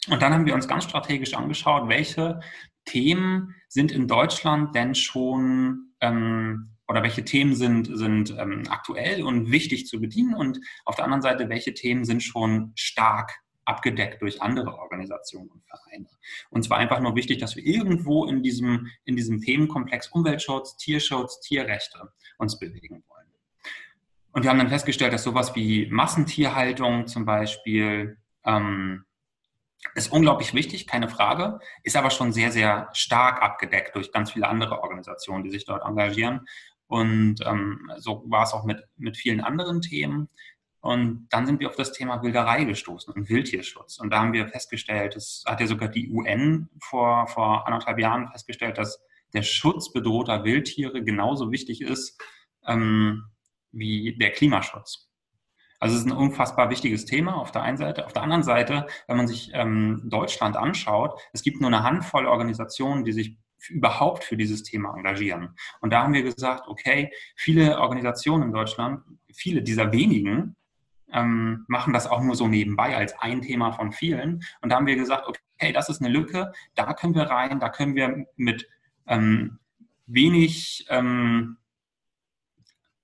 Und 0.08 0.22
dann 0.22 0.32
haben 0.32 0.46
wir 0.46 0.54
uns 0.54 0.68
ganz 0.68 0.84
strategisch 0.84 1.34
angeschaut, 1.34 1.88
welche 1.88 2.40
Themen 2.84 3.54
sind 3.68 3.90
in 3.90 4.06
Deutschland 4.06 4.74
denn 4.74 4.94
schon 4.94 5.92
ähm, 6.00 6.76
oder 6.88 7.02
welche 7.02 7.24
Themen 7.24 7.54
sind, 7.54 7.88
sind 7.92 8.30
ähm, 8.38 8.62
aktuell 8.68 9.24
und 9.24 9.50
wichtig 9.50 9.86
zu 9.86 10.00
bedienen 10.00 10.34
und 10.34 10.60
auf 10.84 10.94
der 10.94 11.04
anderen 11.04 11.22
Seite, 11.22 11.48
welche 11.48 11.74
Themen 11.74 12.04
sind 12.04 12.22
schon 12.22 12.72
stark 12.76 13.32
abgedeckt 13.64 14.22
durch 14.22 14.40
andere 14.40 14.78
Organisationen 14.78 15.50
und 15.50 15.64
Vereine. 15.66 16.08
Und 16.50 16.62
zwar 16.62 16.78
einfach 16.78 17.00
nur 17.00 17.16
wichtig, 17.16 17.38
dass 17.38 17.56
wir 17.56 17.64
irgendwo 17.64 18.24
in 18.26 18.44
diesem, 18.44 18.88
in 19.04 19.16
diesem 19.16 19.40
Themenkomplex 19.40 20.08
Umweltschutz, 20.08 20.76
Tierschutz, 20.76 21.40
Tierrechte 21.40 22.12
uns 22.38 22.58
bewegen 22.60 23.02
wollen. 23.08 23.26
Und 24.30 24.44
wir 24.44 24.50
haben 24.50 24.58
dann 24.58 24.68
festgestellt, 24.68 25.12
dass 25.12 25.24
sowas 25.24 25.56
wie 25.56 25.86
Massentierhaltung 25.90 27.08
zum 27.08 27.24
Beispiel 27.24 28.18
ähm, 28.44 29.04
Ist 29.96 30.12
unglaublich 30.12 30.52
wichtig, 30.52 30.86
keine 30.86 31.08
Frage, 31.08 31.58
ist 31.82 31.96
aber 31.96 32.10
schon 32.10 32.30
sehr, 32.30 32.52
sehr 32.52 32.90
stark 32.92 33.40
abgedeckt 33.40 33.96
durch 33.96 34.12
ganz 34.12 34.30
viele 34.30 34.46
andere 34.46 34.82
Organisationen, 34.82 35.42
die 35.42 35.50
sich 35.50 35.64
dort 35.64 35.86
engagieren. 35.86 36.46
Und 36.86 37.36
ähm, 37.46 37.90
so 37.96 38.22
war 38.26 38.42
es 38.42 38.52
auch 38.52 38.64
mit, 38.64 38.84
mit 38.98 39.16
vielen 39.16 39.40
anderen 39.40 39.80
Themen. 39.80 40.28
Und 40.80 41.28
dann 41.30 41.46
sind 41.46 41.60
wir 41.60 41.70
auf 41.70 41.76
das 41.76 41.92
Thema 41.92 42.22
Wilderei 42.22 42.64
gestoßen 42.64 43.14
und 43.14 43.30
Wildtierschutz. 43.30 43.98
Und 43.98 44.10
da 44.10 44.20
haben 44.20 44.34
wir 44.34 44.46
festgestellt, 44.48 45.16
es 45.16 45.42
hat 45.46 45.60
ja 45.60 45.66
sogar 45.66 45.88
die 45.88 46.10
UN 46.10 46.68
vor, 46.78 47.26
vor 47.28 47.66
anderthalb 47.66 47.98
Jahren 47.98 48.28
festgestellt, 48.28 48.76
dass 48.76 49.02
der 49.32 49.44
Schutz 49.44 49.94
bedrohter 49.94 50.44
Wildtiere 50.44 51.02
genauso 51.02 51.50
wichtig 51.50 51.80
ist 51.80 52.20
ähm, 52.66 53.24
wie 53.72 54.14
der 54.18 54.32
Klimaschutz. 54.32 55.05
Also 55.78 55.94
es 55.94 56.02
ist 56.02 56.06
ein 56.06 56.16
unfassbar 56.16 56.70
wichtiges 56.70 57.04
Thema 57.04 57.36
auf 57.36 57.52
der 57.52 57.62
einen 57.62 57.76
Seite. 57.76 58.06
Auf 58.06 58.12
der 58.12 58.22
anderen 58.22 58.42
Seite, 58.42 58.86
wenn 59.06 59.16
man 59.16 59.28
sich 59.28 59.50
ähm, 59.52 60.02
Deutschland 60.04 60.56
anschaut, 60.56 61.20
es 61.32 61.42
gibt 61.42 61.60
nur 61.60 61.68
eine 61.68 61.82
Handvoll 61.82 62.26
Organisationen, 62.26 63.04
die 63.04 63.12
sich 63.12 63.36
überhaupt 63.68 64.24
für 64.24 64.36
dieses 64.36 64.62
Thema 64.62 64.94
engagieren. 64.94 65.54
Und 65.80 65.92
da 65.92 66.02
haben 66.02 66.12
wir 66.12 66.22
gesagt, 66.22 66.68
okay, 66.68 67.10
viele 67.34 67.78
Organisationen 67.78 68.44
in 68.44 68.52
Deutschland, 68.52 69.02
viele 69.32 69.62
dieser 69.62 69.92
wenigen, 69.92 70.56
ähm, 71.12 71.64
machen 71.68 71.92
das 71.92 72.06
auch 72.06 72.20
nur 72.20 72.34
so 72.34 72.48
nebenbei 72.48 72.96
als 72.96 73.18
ein 73.18 73.42
Thema 73.42 73.72
von 73.72 73.92
vielen. 73.92 74.42
Und 74.60 74.70
da 74.70 74.76
haben 74.76 74.86
wir 74.86 74.96
gesagt, 74.96 75.26
okay, 75.28 75.72
das 75.72 75.88
ist 75.88 76.02
eine 76.02 76.12
Lücke, 76.12 76.52
da 76.74 76.92
können 76.94 77.14
wir 77.14 77.24
rein, 77.24 77.60
da 77.60 77.68
können 77.68 77.94
wir 77.94 78.26
mit 78.36 78.68
ähm, 79.06 79.58
wenig 80.06 80.86
ähm, 80.90 81.58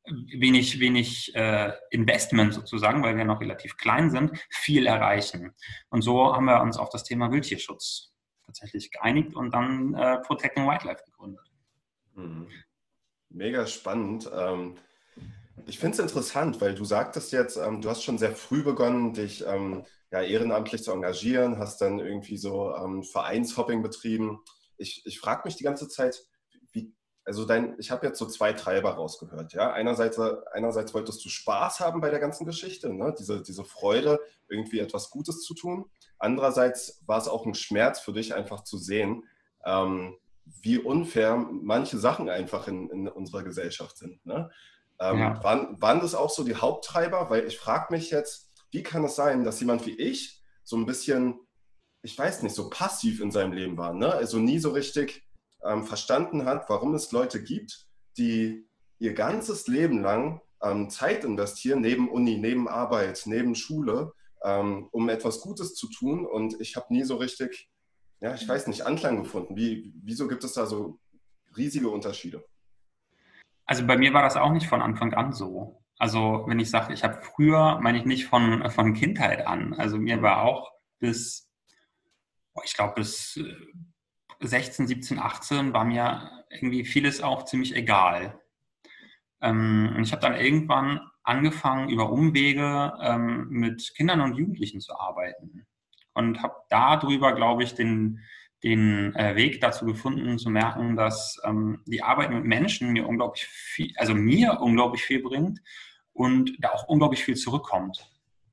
wenig, 0.07 0.81
wenig 0.81 1.35
äh, 1.35 1.73
Investment 1.91 2.55
sozusagen, 2.55 3.03
weil 3.03 3.17
wir 3.17 3.25
noch 3.25 3.41
relativ 3.41 3.77
klein 3.77 4.11
sind, 4.11 4.33
viel 4.51 4.87
erreichen. 4.87 5.55
Und 5.91 6.03
so 6.03 6.35
haben 6.35 6.47
wir 6.47 6.61
uns 6.63 6.77
auf 6.77 6.91
das 6.91 7.05
Thema 7.05 7.31
Wildtierschutz 7.31 8.13
tatsächlich 8.45 8.91
geeinigt 8.91 9.35
und 9.35 9.53
dann 9.53 9.95
äh, 9.95 10.19
Protecting 10.19 10.67
Wildlife 10.67 11.03
gegründet. 11.05 11.47
Mhm. 12.15 12.49
Mega 13.31 13.67
spannend. 13.67 14.31
Ähm, 14.35 14.77
ich 15.67 15.79
finde 15.79 15.95
es 15.95 16.01
interessant, 16.01 16.61
weil 16.61 16.75
du 16.75 16.85
sagtest 16.85 17.33
jetzt, 17.33 17.57
ähm, 17.57 17.81
du 17.81 17.89
hast 17.89 18.03
schon 18.03 18.19
sehr 18.19 18.35
früh 18.35 18.63
begonnen, 18.63 19.15
dich 19.15 19.45
ähm, 19.47 19.85
ja, 20.11 20.21
ehrenamtlich 20.21 20.83
zu 20.83 20.93
engagieren, 20.93 21.59
hast 21.59 21.81
dann 21.81 21.99
irgendwie 21.99 22.37
so 22.37 22.75
ähm, 22.75 23.03
Vereinshopping 23.03 23.83
betrieben. 23.83 24.41
Ich, 24.77 25.03
ich 25.07 25.21
frage 25.21 25.43
mich 25.45 25.57
die 25.57 25.65
ganze 25.65 25.89
Zeit, 25.89 26.23
also 27.25 27.45
dein, 27.45 27.77
ich 27.79 27.91
habe 27.91 28.07
jetzt 28.07 28.19
so 28.19 28.27
zwei 28.27 28.53
Treiber 28.53 28.93
rausgehört. 28.93 29.53
Ja? 29.53 29.73
Einerseits, 29.73 30.19
einerseits 30.53 30.93
wolltest 30.93 31.25
du 31.25 31.29
Spaß 31.29 31.81
haben 31.81 32.01
bei 32.01 32.11
der 32.11 32.19
ganzen 32.19 32.47
Geschichte, 32.47 32.93
ne? 32.93 33.15
diese, 33.19 33.43
diese 33.43 33.65
Freude, 33.65 34.21
irgendwie 34.49 34.81
etwas 34.81 35.11
Gutes 35.11 35.43
zu 35.43 35.55
tun. 35.55 35.87
Andererseits 36.19 37.03
war 37.07 37.19
es 37.19 37.29
auch 37.29 37.47
ein 37.47 37.55
Schmerz 37.55 38.01
für 38.01 38.13
dich, 38.13 38.35
einfach 38.35 38.65
zu 38.65 38.77
sehen, 38.77 39.25
ähm, 39.65 40.17
wie 40.45 40.79
unfair 40.79 41.37
manche 41.37 41.99
Sachen 41.99 42.29
einfach 42.29 42.67
in, 42.67 42.91
in 42.91 43.09
unserer 43.09 43.45
Gesellschaft 43.45 43.97
sind. 43.97 44.25
Ne? 44.27 44.51
Ähm, 45.01 45.19
ja. 45.19 45.45
waren, 45.45 45.81
waren 45.81 46.01
das 46.01 46.15
auch 46.15 46.31
so 46.31 46.45
die 46.45 46.57
Haupttreiber? 46.57 47.31
Weil 47.31 47.47
ich 47.47 47.59
frage 47.59 47.95
mich 47.95 48.11
jetzt, 48.11 48.51
wie 48.73 48.83
kann 48.83 49.05
es 49.05 49.15
sein, 49.15 49.45
dass 49.45 49.61
jemand 49.61 49.87
wie 49.87 49.97
ich 49.97 50.43
so 50.65 50.77
ein 50.77 50.87
bisschen, 50.87 51.39
ich 52.03 52.19
weiß 52.19 52.43
nicht, 52.43 52.55
so 52.55 52.69
passiv 52.69 53.21
in 53.21 53.31
seinem 53.31 53.53
Leben 53.53 53.77
war, 53.77 53.93
ne? 53.93 54.13
also 54.13 54.39
nie 54.39 54.59
so 54.59 54.71
richtig 54.71 55.25
ähm, 55.65 55.85
verstanden 55.85 56.45
hat, 56.45 56.69
warum 56.69 56.95
es 56.95 57.13
Leute 57.13 57.43
gibt, 57.43 57.87
die 58.17 58.67
ihr 58.99 59.15
ganzes 59.15 59.67
Leben 59.67 60.03
lang 60.03 60.41
ähm, 60.63 60.91
Zeit 60.91 61.25
investieren, 61.25 61.81
neben 61.81 62.09
Uni, 62.09 62.39
neben 62.39 62.69
Arbeit, 62.69 63.23
neben 63.27 63.55
Schule, 63.55 64.13
ähm, 64.45 64.89
um 64.93 65.09
etwas 65.09 65.41
Gutes 65.41 65.75
zu 65.75 65.89
tun. 65.89 66.25
Und 66.27 66.61
ich 66.61 66.77
habe 66.77 66.93
nie 66.93 67.03
so 67.03 67.17
richtig, 67.17 67.69
ja, 68.21 68.35
ich 68.35 68.49
weiß 68.49 68.67
nicht, 68.69 68.87
Anklang 68.87 69.23
gefunden. 69.23 69.57
Wie, 69.57 69.93
wieso 70.03 70.29
gibt 70.29 70.45
es 70.45 70.55
da 70.55 70.67
so 70.67 70.99
riesige 71.57 71.89
Unterschiede? 71.89 72.45
Also 73.67 73.87
bei 73.87 73.97
mir 73.97 74.13
war 74.13 74.23
das 74.23 74.37
auch 74.37 74.53
nicht 74.53 74.67
von 74.67 74.83
Anfang 74.83 75.15
an 75.15 75.33
so. 75.33 75.83
Also 75.99 76.45
wenn 76.47 76.59
ich 76.59 76.71
sage, 76.71 76.93
ich 76.93 77.05
habe 77.05 77.23
früher, 77.23 77.79
meine 77.81 77.99
ich 77.99 78.05
nicht 78.05 78.27
von, 78.27 78.69
von 78.71 78.95
Kindheit 78.95 79.47
an. 79.47 79.75
Also 79.75 79.99
mir 79.99 80.21
war 80.23 80.43
auch 80.43 80.73
bis, 80.99 81.49
ich 82.65 82.75
glaube, 82.75 82.95
bis 82.97 83.37
äh, 83.37 83.55
16, 84.43 84.87
17, 84.87 85.19
18 85.19 85.73
war 85.73 85.85
mir 85.85 86.31
irgendwie 86.51 86.85
vieles 86.85 87.23
auch 87.23 87.45
ziemlich 87.45 87.75
egal. 87.75 88.39
Ähm, 89.41 89.93
und 89.97 90.05
ich 90.05 90.13
habe 90.13 90.23
dann 90.23 90.37
irgendwann 90.37 91.01
angefangen, 91.25 91.89
über 91.89 92.11
Umwege 92.11 92.93
ähm, 93.01 93.49
mit 93.49 93.95
Kindern 93.97 94.21
und 94.21 94.37
Jugendlichen 94.37 94.81
zu 94.81 94.99
arbeiten. 94.99 95.67
Und 96.15 96.43
habe 96.43 96.55
darüber, 96.69 97.35
glaube 97.35 97.63
ich, 97.63 97.75
den, 97.75 98.21
den 98.63 99.15
äh, 99.15 99.35
Weg 99.35 99.61
dazu 99.61 99.87
gefunden, 99.87 100.39
zu 100.39 100.51
merken, 100.51 100.97
dass 100.97 101.41
ähm, 101.45 101.83
die 101.87 102.03
Arbeit 102.03 102.31
mit 102.31 102.45
Menschen 102.45 102.93
mir 102.93 103.07
unglaublich 103.07 103.45
viel, 103.47 103.93
also 103.97 104.15
mir 104.15 104.61
unglaublich 104.61 105.03
viel 105.03 105.23
bringt 105.23 105.61
und 106.13 106.53
da 106.61 106.71
auch 106.71 106.89
unglaublich 106.89 107.25
viel 107.25 107.37
zurückkommt. 107.37 108.09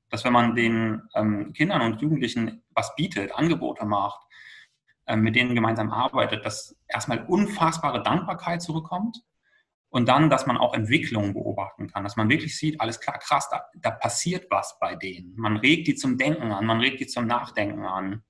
Dass 0.08 0.24
wenn 0.24 0.32
man 0.32 0.56
den 0.56 1.02
Kindern 1.54 1.82
und 1.82 2.02
Jugendlichen 2.02 2.64
was 2.70 2.96
bietet, 2.96 3.32
Angebote 3.32 3.84
macht, 3.84 4.20
mit 5.16 5.36
denen 5.36 5.54
gemeinsam 5.54 5.90
arbeitet, 5.90 6.44
dass 6.44 6.76
erstmal 6.88 7.24
unfassbare 7.26 8.02
Dankbarkeit 8.02 8.62
zurückkommt 8.62 9.22
und 9.90 10.08
dann, 10.08 10.30
dass 10.30 10.46
man 10.46 10.56
auch 10.56 10.72
Entwicklungen 10.72 11.34
beobachten 11.34 11.88
kann, 11.88 12.04
dass 12.04 12.16
man 12.16 12.28
wirklich 12.28 12.56
sieht, 12.56 12.80
alles 12.80 13.00
klar, 13.00 13.18
krass, 13.18 13.48
da, 13.50 13.64
da 13.74 13.90
passiert 13.90 14.46
was 14.50 14.78
bei 14.78 14.94
denen. 14.94 15.34
Man 15.36 15.56
regt 15.56 15.88
die 15.88 15.96
zum 15.96 16.16
Denken 16.16 16.52
an, 16.52 16.64
man 16.64 16.80
regt 16.80 17.00
die 17.00 17.06
zum 17.06 17.26
Nachdenken 17.26 17.84
an. 17.84 18.22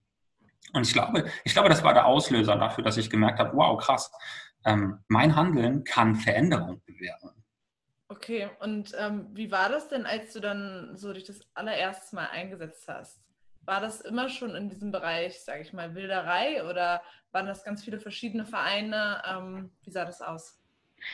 Und 0.72 0.86
ich 0.86 0.92
glaube, 0.92 1.28
ich 1.44 1.52
glaube, 1.52 1.68
das 1.68 1.84
war 1.84 1.92
der 1.92 2.06
Auslöser 2.06 2.56
dafür, 2.56 2.82
dass 2.82 2.96
ich 2.96 3.10
gemerkt 3.10 3.38
habe, 3.38 3.56
wow, 3.56 3.78
krass, 3.78 4.10
ähm, 4.64 5.00
mein 5.08 5.36
Handeln 5.36 5.84
kann 5.84 6.16
Veränderung 6.16 6.82
bewirken. 6.86 7.30
Okay, 8.08 8.50
und 8.60 8.92
ähm, 8.98 9.28
wie 9.32 9.50
war 9.50 9.68
das 9.68 9.88
denn, 9.88 10.04
als 10.04 10.32
du 10.32 10.40
dann 10.40 10.96
so 10.96 11.12
dich 11.12 11.24
das 11.24 11.40
allererste 11.54 12.16
Mal 12.16 12.28
eingesetzt 12.28 12.88
hast? 12.88 13.20
War 13.70 13.80
das 13.80 14.00
immer 14.00 14.28
schon 14.28 14.56
in 14.56 14.68
diesem 14.68 14.90
Bereich, 14.90 15.44
sage 15.44 15.62
ich 15.62 15.72
mal, 15.72 15.94
Wilderei 15.94 16.68
oder 16.68 17.02
waren 17.30 17.46
das 17.46 17.62
ganz 17.62 17.84
viele 17.84 18.00
verschiedene 18.00 18.44
Vereine? 18.44 19.22
Ähm, 19.30 19.70
wie 19.84 19.92
sah 19.92 20.04
das 20.04 20.20
aus? 20.20 20.58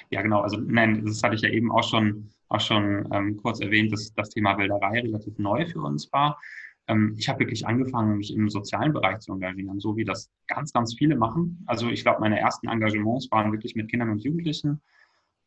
Ja, 0.08 0.22
genau. 0.22 0.40
Also 0.40 0.56
nein, 0.56 1.04
das 1.04 1.22
hatte 1.22 1.34
ich 1.34 1.42
ja 1.42 1.50
eben 1.50 1.70
auch 1.70 1.84
schon, 1.84 2.30
auch 2.48 2.60
schon 2.60 3.06
ähm, 3.12 3.36
kurz 3.36 3.60
erwähnt, 3.60 3.92
dass 3.92 4.14
das 4.14 4.30
Thema 4.30 4.56
Wilderei 4.56 5.00
relativ 5.00 5.38
neu 5.38 5.66
für 5.66 5.80
uns 5.80 6.10
war. 6.14 6.40
Ähm, 6.88 7.14
ich 7.18 7.28
habe 7.28 7.40
wirklich 7.40 7.66
angefangen, 7.66 8.16
mich 8.16 8.34
im 8.34 8.48
sozialen 8.48 8.94
Bereich 8.94 9.18
zu 9.18 9.34
engagieren, 9.34 9.78
so 9.78 9.94
wie 9.98 10.06
das 10.06 10.30
ganz, 10.46 10.72
ganz 10.72 10.94
viele 10.94 11.14
machen. 11.14 11.62
Also 11.66 11.90
ich 11.90 12.04
glaube, 12.04 12.20
meine 12.20 12.40
ersten 12.40 12.68
Engagements 12.68 13.30
waren 13.30 13.52
wirklich 13.52 13.74
mit 13.74 13.90
Kindern 13.90 14.08
und 14.08 14.24
Jugendlichen. 14.24 14.80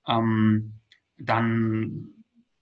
Ähm, 0.08 0.74
dann 1.18 2.10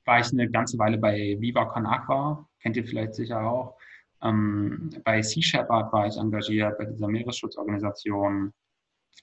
war 0.05 0.21
ich 0.21 0.31
eine 0.31 0.49
ganze 0.49 0.79
Weile 0.79 0.99
bei 0.99 1.35
Viva 1.37 1.65
Con 1.65 1.85
Aqua, 1.85 2.47
kennt 2.61 2.77
ihr 2.77 2.85
vielleicht 2.85 3.13
sicher 3.13 3.41
auch. 3.41 3.76
Ähm, 4.21 4.89
bei 5.03 5.21
Sea 5.21 5.43
Shepherd 5.43 5.91
war 5.93 6.07
ich 6.07 6.17
engagiert, 6.17 6.77
bei 6.77 6.85
dieser 6.85 7.07
Meeresschutzorganisation. 7.07 8.53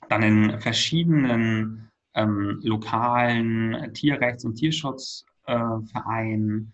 Dann 0.09 0.23
in 0.23 0.61
verschiedenen 0.61 1.91
ähm, 2.15 2.61
lokalen 2.63 3.93
Tierrechts- 3.95 4.45
und 4.45 4.57
Tierschutzvereinen. 4.57 6.73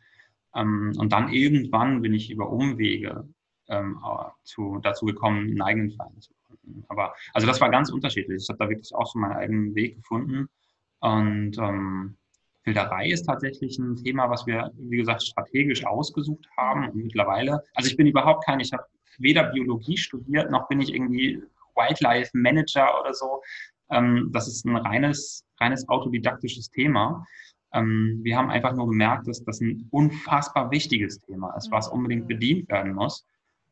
Äh, 0.54 0.60
ähm, 0.60 0.92
und 0.98 1.12
dann 1.12 1.32
irgendwann 1.32 2.02
bin 2.02 2.14
ich 2.14 2.30
über 2.30 2.50
Umwege 2.50 3.28
ähm, 3.68 4.00
zu, 4.42 4.78
dazu 4.82 5.06
gekommen, 5.06 5.50
einen 5.50 5.62
eigenen 5.62 5.90
Verein 5.92 6.20
zu 6.20 6.34
gründen. 6.46 6.84
Aber 6.88 7.14
also 7.32 7.46
das 7.46 7.60
war 7.60 7.70
ganz 7.70 7.90
unterschiedlich. 7.90 8.42
Ich 8.42 8.48
habe 8.48 8.58
da 8.58 8.68
wirklich 8.68 8.94
auch 8.94 9.06
so 9.06 9.18
meinen 9.18 9.32
eigenen 9.32 9.74
Weg 9.74 9.96
gefunden. 9.96 10.48
Und 11.00 11.56
Wilderei 12.64 13.08
ist 13.08 13.24
tatsächlich 13.24 13.78
ein 13.78 13.96
Thema, 13.96 14.28
was 14.28 14.46
wir, 14.46 14.70
wie 14.76 14.98
gesagt, 14.98 15.22
strategisch 15.22 15.84
ausgesucht 15.84 16.46
haben. 16.56 16.88
Und 16.90 16.96
mittlerweile, 16.96 17.62
also 17.74 17.88
ich 17.88 17.96
bin 17.96 18.06
überhaupt 18.06 18.44
kein, 18.44 18.60
ich 18.60 18.72
habe 18.72 18.84
weder 19.18 19.44
Biologie 19.44 19.96
studiert, 19.96 20.50
noch 20.50 20.68
bin 20.68 20.80
ich 20.80 20.92
irgendwie 20.94 21.42
Wildlife 21.74 22.30
Manager 22.34 23.00
oder 23.00 23.14
so. 23.14 23.42
Ähm, 23.90 24.30
das 24.32 24.48
ist 24.48 24.64
ein 24.64 24.76
reines, 24.76 25.44
reines 25.58 25.88
autodidaktisches 25.88 26.70
Thema. 26.70 27.24
Ähm, 27.72 28.20
wir 28.22 28.36
haben 28.36 28.50
einfach 28.50 28.74
nur 28.74 28.88
gemerkt, 28.88 29.28
dass 29.28 29.44
das 29.44 29.60
ein 29.60 29.88
unfassbar 29.90 30.70
wichtiges 30.70 31.20
Thema 31.20 31.54
ist, 31.56 31.70
was 31.70 31.88
unbedingt 31.88 32.28
bedient 32.28 32.68
werden 32.68 32.94
muss. 32.94 33.24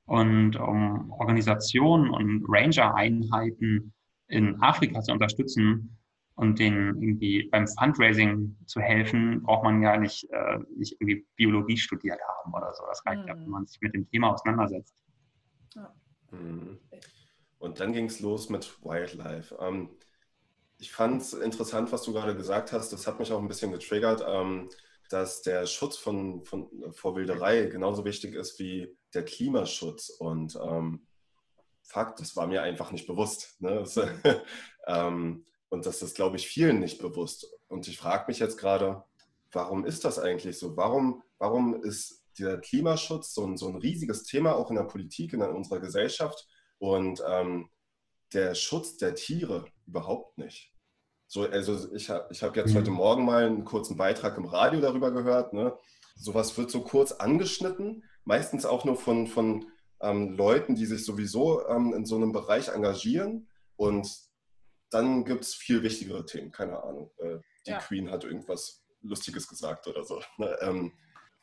Und 0.07 0.57
um 0.57 1.11
Organisationen 1.13 2.11
und 2.11 2.45
Ranger-Einheiten 2.49 3.93
in 4.29 4.61
Afrika 4.63 5.03
zu 5.03 5.13
unterstützen, 5.13 5.99
und 6.39 6.61
denen 6.61 7.03
irgendwie 7.03 7.49
beim 7.49 7.67
Fundraising 7.67 8.57
zu 8.65 8.81
helfen, 8.81 9.43
braucht 9.43 9.65
man 9.65 9.83
ja 9.83 9.97
nicht, 9.97 10.25
äh, 10.31 10.59
nicht 10.77 10.93
irgendwie 11.01 11.27
Biologie 11.35 11.77
studiert 11.77 12.21
haben 12.23 12.55
oder 12.55 12.73
so. 12.73 12.85
Das 12.87 13.05
reicht 13.05 13.27
ja, 13.27 13.35
mhm. 13.35 13.43
wenn 13.43 13.51
man 13.51 13.67
sich 13.67 13.81
mit 13.81 13.93
dem 13.93 14.09
Thema 14.09 14.33
auseinandersetzt. 14.33 14.95
Ja. 15.75 15.93
Mhm. 16.31 16.79
Und 17.59 17.81
dann 17.81 17.93
ging 17.93 18.05
es 18.05 18.21
los 18.21 18.51
mit 18.51 18.79
Wildlife. 18.85 19.59
Ähm, 19.61 19.91
ich 20.79 20.93
fand 20.93 21.23
es 21.23 21.33
interessant, 21.33 21.91
was 21.91 22.05
du 22.05 22.13
gerade 22.13 22.37
gesagt 22.37 22.71
hast. 22.71 22.93
Das 22.93 23.09
hat 23.09 23.19
mich 23.19 23.33
auch 23.33 23.41
ein 23.41 23.49
bisschen 23.49 23.73
getriggert, 23.73 24.25
ähm, 24.25 24.69
dass 25.11 25.43
der 25.43 25.67
Schutz 25.67 25.97
von, 25.97 26.45
von, 26.45 26.69
vor 26.93 27.17
Wilderei 27.17 27.67
genauso 27.67 28.05
wichtig 28.05 28.37
ist 28.37 28.61
wie 28.61 28.97
der 29.13 29.25
Klimaschutz. 29.25 30.09
Und 30.09 30.57
ähm, 30.63 31.05
Fakt, 31.83 32.21
das 32.21 32.37
war 32.37 32.47
mir 32.47 32.63
einfach 32.63 32.93
nicht 32.93 33.09
bewusst. 33.09 33.61
Ne? 33.61 33.75
Das, 33.75 33.97
ähm, 34.87 35.45
und 35.71 35.87
das 35.87 36.03
ist, 36.03 36.17
glaube 36.17 36.37
ich, 36.37 36.47
vielen 36.47 36.81
nicht 36.81 36.99
bewusst. 37.01 37.47
Und 37.69 37.89
ich 37.89 37.99
frage 37.99 38.25
mich 38.29 38.39
jetzt 38.39 38.59
gerade, 38.59 39.05
warum 39.53 39.85
ist 39.85 40.05
das 40.05 40.19
eigentlich 40.19 40.59
so? 40.59 40.77
Warum, 40.77 41.23
warum 41.39 41.83
ist 41.83 42.25
der 42.39 42.59
Klimaschutz 42.59 43.35
so 43.35 43.47
ein, 43.47 43.57
so 43.57 43.69
ein 43.69 43.77
riesiges 43.77 44.23
Thema 44.23 44.55
auch 44.55 44.71
in 44.71 44.77
der 44.77 44.85
Politik, 44.85 45.33
in 45.33 45.43
unserer 45.43 45.81
Gesellschaft 45.81 46.47
und 46.79 47.23
ähm, 47.29 47.69
der 48.33 48.55
Schutz 48.55 48.97
der 48.97 49.15
Tiere 49.15 49.67
überhaupt 49.87 50.39
nicht? 50.39 50.73
So, 51.27 51.43
also 51.43 51.93
ich 51.93 52.09
habe 52.09 52.27
ich 52.31 52.43
hab 52.43 52.57
jetzt 52.57 52.73
mhm. 52.73 52.79
heute 52.79 52.91
Morgen 52.91 53.25
mal 53.25 53.45
einen 53.45 53.65
kurzen 53.65 53.99
Beitrag 53.99 54.39
im 54.39 54.47
Radio 54.47 54.81
darüber 54.81 55.11
gehört. 55.11 55.53
Ne? 55.53 55.77
Sowas 56.17 56.57
wird 56.57 56.71
so 56.71 56.81
kurz 56.81 57.13
angeschnitten, 57.13 58.05
meistens 58.25 58.65
auch 58.65 58.87
nur 58.87 58.97
von, 58.97 59.27
von 59.27 59.67
ähm, 60.01 60.31
Leuten, 60.31 60.75
die 60.75 60.87
sich 60.87 61.05
sowieso 61.05 61.67
ähm, 61.69 61.93
in 61.93 62.07
so 62.07 62.17
einem 62.17 62.33
Bereich 62.33 62.69
engagieren. 62.69 63.49
Und 63.77 64.09
dann 64.91 65.25
gibt 65.25 65.43
es 65.43 65.55
viel 65.55 65.83
wichtigere 65.83 66.25
Themen, 66.25 66.51
keine 66.51 66.83
Ahnung. 66.83 67.11
Äh, 67.19 67.39
die 67.67 67.71
ja. 67.71 67.79
Queen 67.79 68.11
hat 68.11 68.25
irgendwas 68.25 68.85
Lustiges 69.03 69.47
gesagt 69.47 69.87
oder 69.87 70.05
so. 70.05 70.21
Ne? 70.39 70.57
Ähm, 70.61 70.93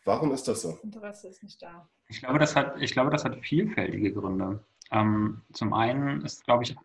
warum 0.04 0.32
ist 0.32 0.48
das 0.48 0.62
so? 0.62 0.72
Das 0.72 0.84
Interesse 0.84 1.28
ist 1.28 1.44
nicht 1.44 1.62
da. 1.62 1.88
Ich 2.08 2.20
glaube, 2.20 2.40
das 2.40 2.56
hat, 2.56 2.82
ich 2.82 2.92
glaube, 2.92 3.12
das 3.12 3.26
hat 3.26 3.38
vielfältige 3.44 4.14
Gründe. 4.14 4.64
Ähm, 4.92 5.42
zum 5.54 5.74
einen 5.74 6.22
ist, 6.22 6.44
glaube 6.46 6.64
ich, 6.64 6.76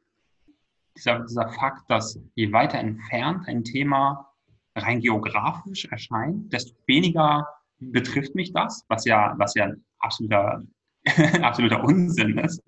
dieser, 0.96 1.20
dieser 1.20 1.48
Fakt, 1.48 1.90
dass 1.90 2.18
je 2.34 2.52
weiter 2.52 2.78
entfernt 2.78 3.46
ein 3.48 3.64
Thema 3.64 4.32
rein 4.76 5.00
geografisch 5.00 5.86
erscheint, 5.86 6.52
desto 6.52 6.74
weniger 6.86 7.46
betrifft 7.78 8.34
mich 8.34 8.52
das, 8.52 8.84
was 8.88 9.04
ja, 9.04 9.34
was 9.38 9.54
ja 9.54 9.72
absoluter, 9.98 10.62
absoluter 11.42 11.82
Unsinn 11.82 12.38
ist. 12.38 12.62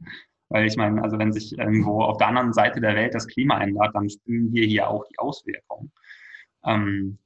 Weil 0.52 0.66
ich 0.66 0.76
meine, 0.76 1.02
also 1.02 1.18
wenn 1.18 1.32
sich 1.32 1.56
irgendwo 1.56 2.02
auf 2.02 2.18
der 2.18 2.28
anderen 2.28 2.52
Seite 2.52 2.78
der 2.80 2.94
Welt 2.94 3.14
das 3.14 3.26
Klima 3.26 3.58
ändert, 3.62 3.94
dann 3.94 4.10
spüren 4.10 4.52
wir 4.52 4.66
hier 4.66 4.86
auch 4.86 5.06
die 5.08 5.18
Auswirkungen. 5.18 5.90
Ähm, 6.64 7.18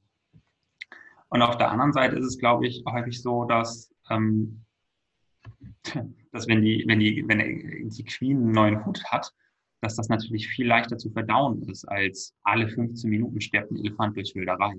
und 1.27 1.41
auf 1.41 1.57
der 1.57 1.69
anderen 1.69 1.91
Seite 1.91 2.15
ist 2.15 2.25
es, 2.25 2.37
glaube 2.37 2.67
ich, 2.67 2.85
häufig 2.89 3.21
so, 3.21 3.43
dass, 3.43 3.93
ähm, 4.09 4.63
dass 6.31 6.47
wenn, 6.47 6.61
die, 6.61 6.85
wenn, 6.87 7.01
die, 7.01 7.27
wenn 7.27 7.89
die 7.89 8.05
Queen 8.05 8.37
einen 8.37 8.51
neuen 8.51 8.85
Hut 8.85 9.03
hat, 9.11 9.33
dass 9.81 9.97
das 9.97 10.07
natürlich 10.07 10.47
viel 10.47 10.65
leichter 10.65 10.97
zu 10.97 11.11
verdauen 11.11 11.63
ist, 11.63 11.83
als 11.83 12.33
alle 12.43 12.69
15 12.69 13.09
Minuten 13.09 13.41
stirbt 13.41 13.71
ein 13.71 13.77
Elefant 13.77 14.15
durch 14.15 14.33
Wilderei. 14.35 14.73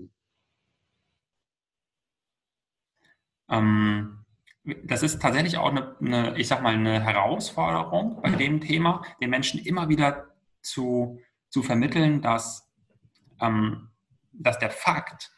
Ähm, 3.50 4.24
das 4.84 5.02
ist 5.02 5.20
tatsächlich 5.20 5.56
auch 5.56 5.70
eine, 5.70 5.96
eine, 6.00 6.38
ich 6.38 6.48
sag 6.48 6.62
mal, 6.62 6.74
eine 6.74 7.00
Herausforderung 7.02 8.20
bei 8.22 8.30
dem 8.30 8.60
Thema, 8.60 9.02
den 9.20 9.30
Menschen 9.30 9.60
immer 9.60 9.88
wieder 9.88 10.34
zu, 10.62 11.20
zu 11.48 11.62
vermitteln, 11.62 12.20
dass, 12.20 12.70
ähm, 13.40 13.90
dass 14.32 14.58
der 14.58 14.70
Fakt, 14.70 15.32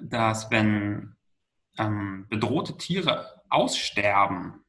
dass 0.00 0.50
wenn 0.50 1.16
ähm, 1.78 2.26
bedrohte 2.28 2.76
Tiere 2.76 3.42
aussterben, 3.48 4.64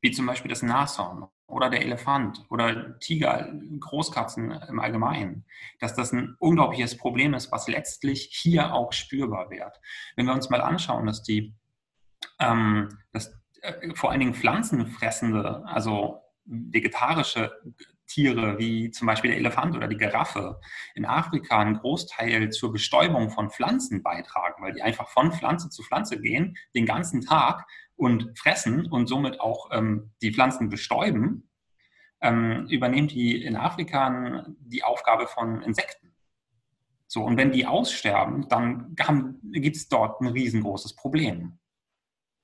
wie 0.00 0.10
zum 0.10 0.26
Beispiel 0.26 0.50
das 0.50 0.62
Nashorn 0.62 1.28
oder 1.46 1.70
der 1.70 1.82
Elefant 1.82 2.44
oder 2.50 2.98
Tiger, 2.98 3.50
Großkatzen 3.80 4.50
im 4.50 4.80
Allgemeinen, 4.80 5.44
dass 5.80 5.94
das 5.94 6.12
ein 6.12 6.36
unglaubliches 6.38 6.96
Problem 6.96 7.34
ist, 7.34 7.50
was 7.50 7.68
letztlich 7.68 8.28
hier 8.32 8.74
auch 8.74 8.92
spürbar 8.92 9.50
wird. 9.50 9.80
Wenn 10.14 10.26
wir 10.26 10.34
uns 10.34 10.50
mal 10.50 10.60
anschauen, 10.60 11.06
dass 11.06 11.22
die 11.22 11.54
ähm, 12.38 12.88
dass 13.12 13.32
äh, 13.62 13.94
vor 13.94 14.10
allen 14.10 14.20
Dingen 14.20 14.34
pflanzenfressende, 14.34 15.64
also 15.66 16.20
vegetarische 16.44 17.52
Tiere 18.06 18.58
wie 18.58 18.90
zum 18.90 19.06
Beispiel 19.06 19.30
der 19.30 19.38
Elefant 19.38 19.76
oder 19.76 19.86
die 19.86 19.98
Giraffe 19.98 20.60
in 20.94 21.04
Afrika 21.04 21.58
einen 21.58 21.78
Großteil 21.78 22.50
zur 22.50 22.72
Bestäubung 22.72 23.30
von 23.30 23.50
Pflanzen 23.50 24.02
beitragen, 24.02 24.62
weil 24.62 24.72
die 24.72 24.82
einfach 24.82 25.08
von 25.08 25.32
Pflanze 25.32 25.68
zu 25.68 25.82
Pflanze 25.82 26.20
gehen, 26.20 26.56
den 26.74 26.86
ganzen 26.86 27.20
Tag 27.20 27.66
und 27.96 28.36
fressen 28.38 28.86
und 28.86 29.08
somit 29.08 29.40
auch 29.40 29.68
ähm, 29.72 30.12
die 30.22 30.32
Pflanzen 30.32 30.70
bestäuben, 30.70 31.50
ähm, 32.20 32.66
übernehmen 32.68 33.08
die 33.08 33.42
in 33.44 33.56
Afrika 33.56 34.46
die 34.58 34.84
Aufgabe 34.84 35.26
von 35.26 35.62
Insekten. 35.62 36.14
So, 37.06 37.24
und 37.24 37.36
wenn 37.36 37.52
die 37.52 37.66
aussterben, 37.66 38.48
dann 38.48 38.94
gibt 39.52 39.76
es 39.76 39.88
dort 39.88 40.20
ein 40.20 40.28
riesengroßes 40.28 40.94
Problem. 40.94 41.58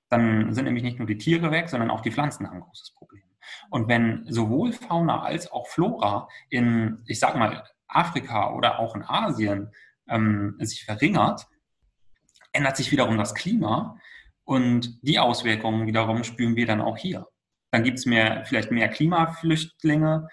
Dann 0.09 0.53
sind 0.53 0.65
nämlich 0.65 0.85
nicht 0.85 0.99
nur 0.99 1.07
die 1.07 1.19
Tiere 1.19 1.51
weg, 1.51 1.69
sondern 1.69 1.91
auch 1.91 2.01
die 2.01 2.13
Pflanzen 2.13 2.47
haben 2.47 2.57
ein 2.57 2.63
großes 2.63 2.93
Problem. 2.95 3.23
Und 3.71 3.89
wenn 3.89 4.25
sowohl 4.29 4.73
Fauna 4.73 5.23
als 5.23 5.51
auch 5.51 5.67
Flora 5.67 6.29
in, 6.49 7.03
ich 7.07 7.19
sag 7.19 7.37
mal, 7.37 7.65
Afrika 7.89 8.53
oder 8.53 8.79
auch 8.79 8.95
in 8.95 9.03
Asien 9.03 9.73
ähm, 10.09 10.57
sich 10.61 10.85
verringert, 10.85 11.47
ändert 12.53 12.77
sich 12.77 12.91
wiederum 12.93 13.19
das 13.19 13.35
Klima 13.35 13.99
und 14.45 14.99
die 15.03 15.19
Auswirkungen 15.19 15.87
wiederum 15.87 16.25
spüren 16.25 16.57
wir 16.57 16.67
dann 16.67 16.81
auch 16.81 16.97
hier. 16.97 17.27
Dann 17.71 17.83
gibt 17.83 17.99
es 17.99 18.07
mehr, 18.07 18.45
vielleicht 18.45 18.71
mehr 18.71 18.89
Klimaflüchtlinge, 18.89 20.29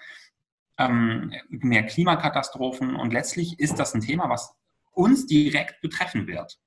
ähm, 0.78 1.32
mehr 1.48 1.84
Klimakatastrophen 1.84 2.94
und 2.94 3.12
letztlich 3.12 3.58
ist 3.58 3.78
das 3.78 3.94
ein 3.94 4.00
Thema, 4.00 4.28
was 4.28 4.54
uns 4.92 5.26
direkt 5.26 5.80
betreffen 5.80 6.26
wird. 6.26 6.58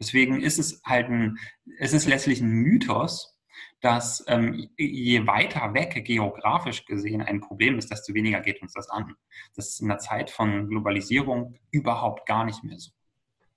Deswegen 0.00 0.40
ist 0.40 0.58
es 0.58 0.80
halt 0.84 1.08
ein, 1.08 1.38
es 1.78 1.92
ist 1.92 2.06
letztlich 2.06 2.40
ein 2.40 2.50
Mythos, 2.50 3.38
dass 3.80 4.24
ähm, 4.28 4.68
je 4.76 5.26
weiter 5.26 5.72
weg 5.74 6.04
geografisch 6.04 6.84
gesehen 6.84 7.22
ein 7.22 7.40
Problem 7.40 7.78
ist, 7.78 7.90
desto 7.90 8.14
weniger 8.14 8.40
geht 8.40 8.60
uns 8.60 8.72
das 8.72 8.88
an. 8.88 9.14
Das 9.54 9.68
ist 9.68 9.80
in 9.80 9.88
der 9.88 9.98
Zeit 9.98 10.30
von 10.30 10.68
Globalisierung 10.68 11.58
überhaupt 11.70 12.26
gar 12.26 12.44
nicht 12.44 12.64
mehr 12.64 12.78
so. 12.78 12.90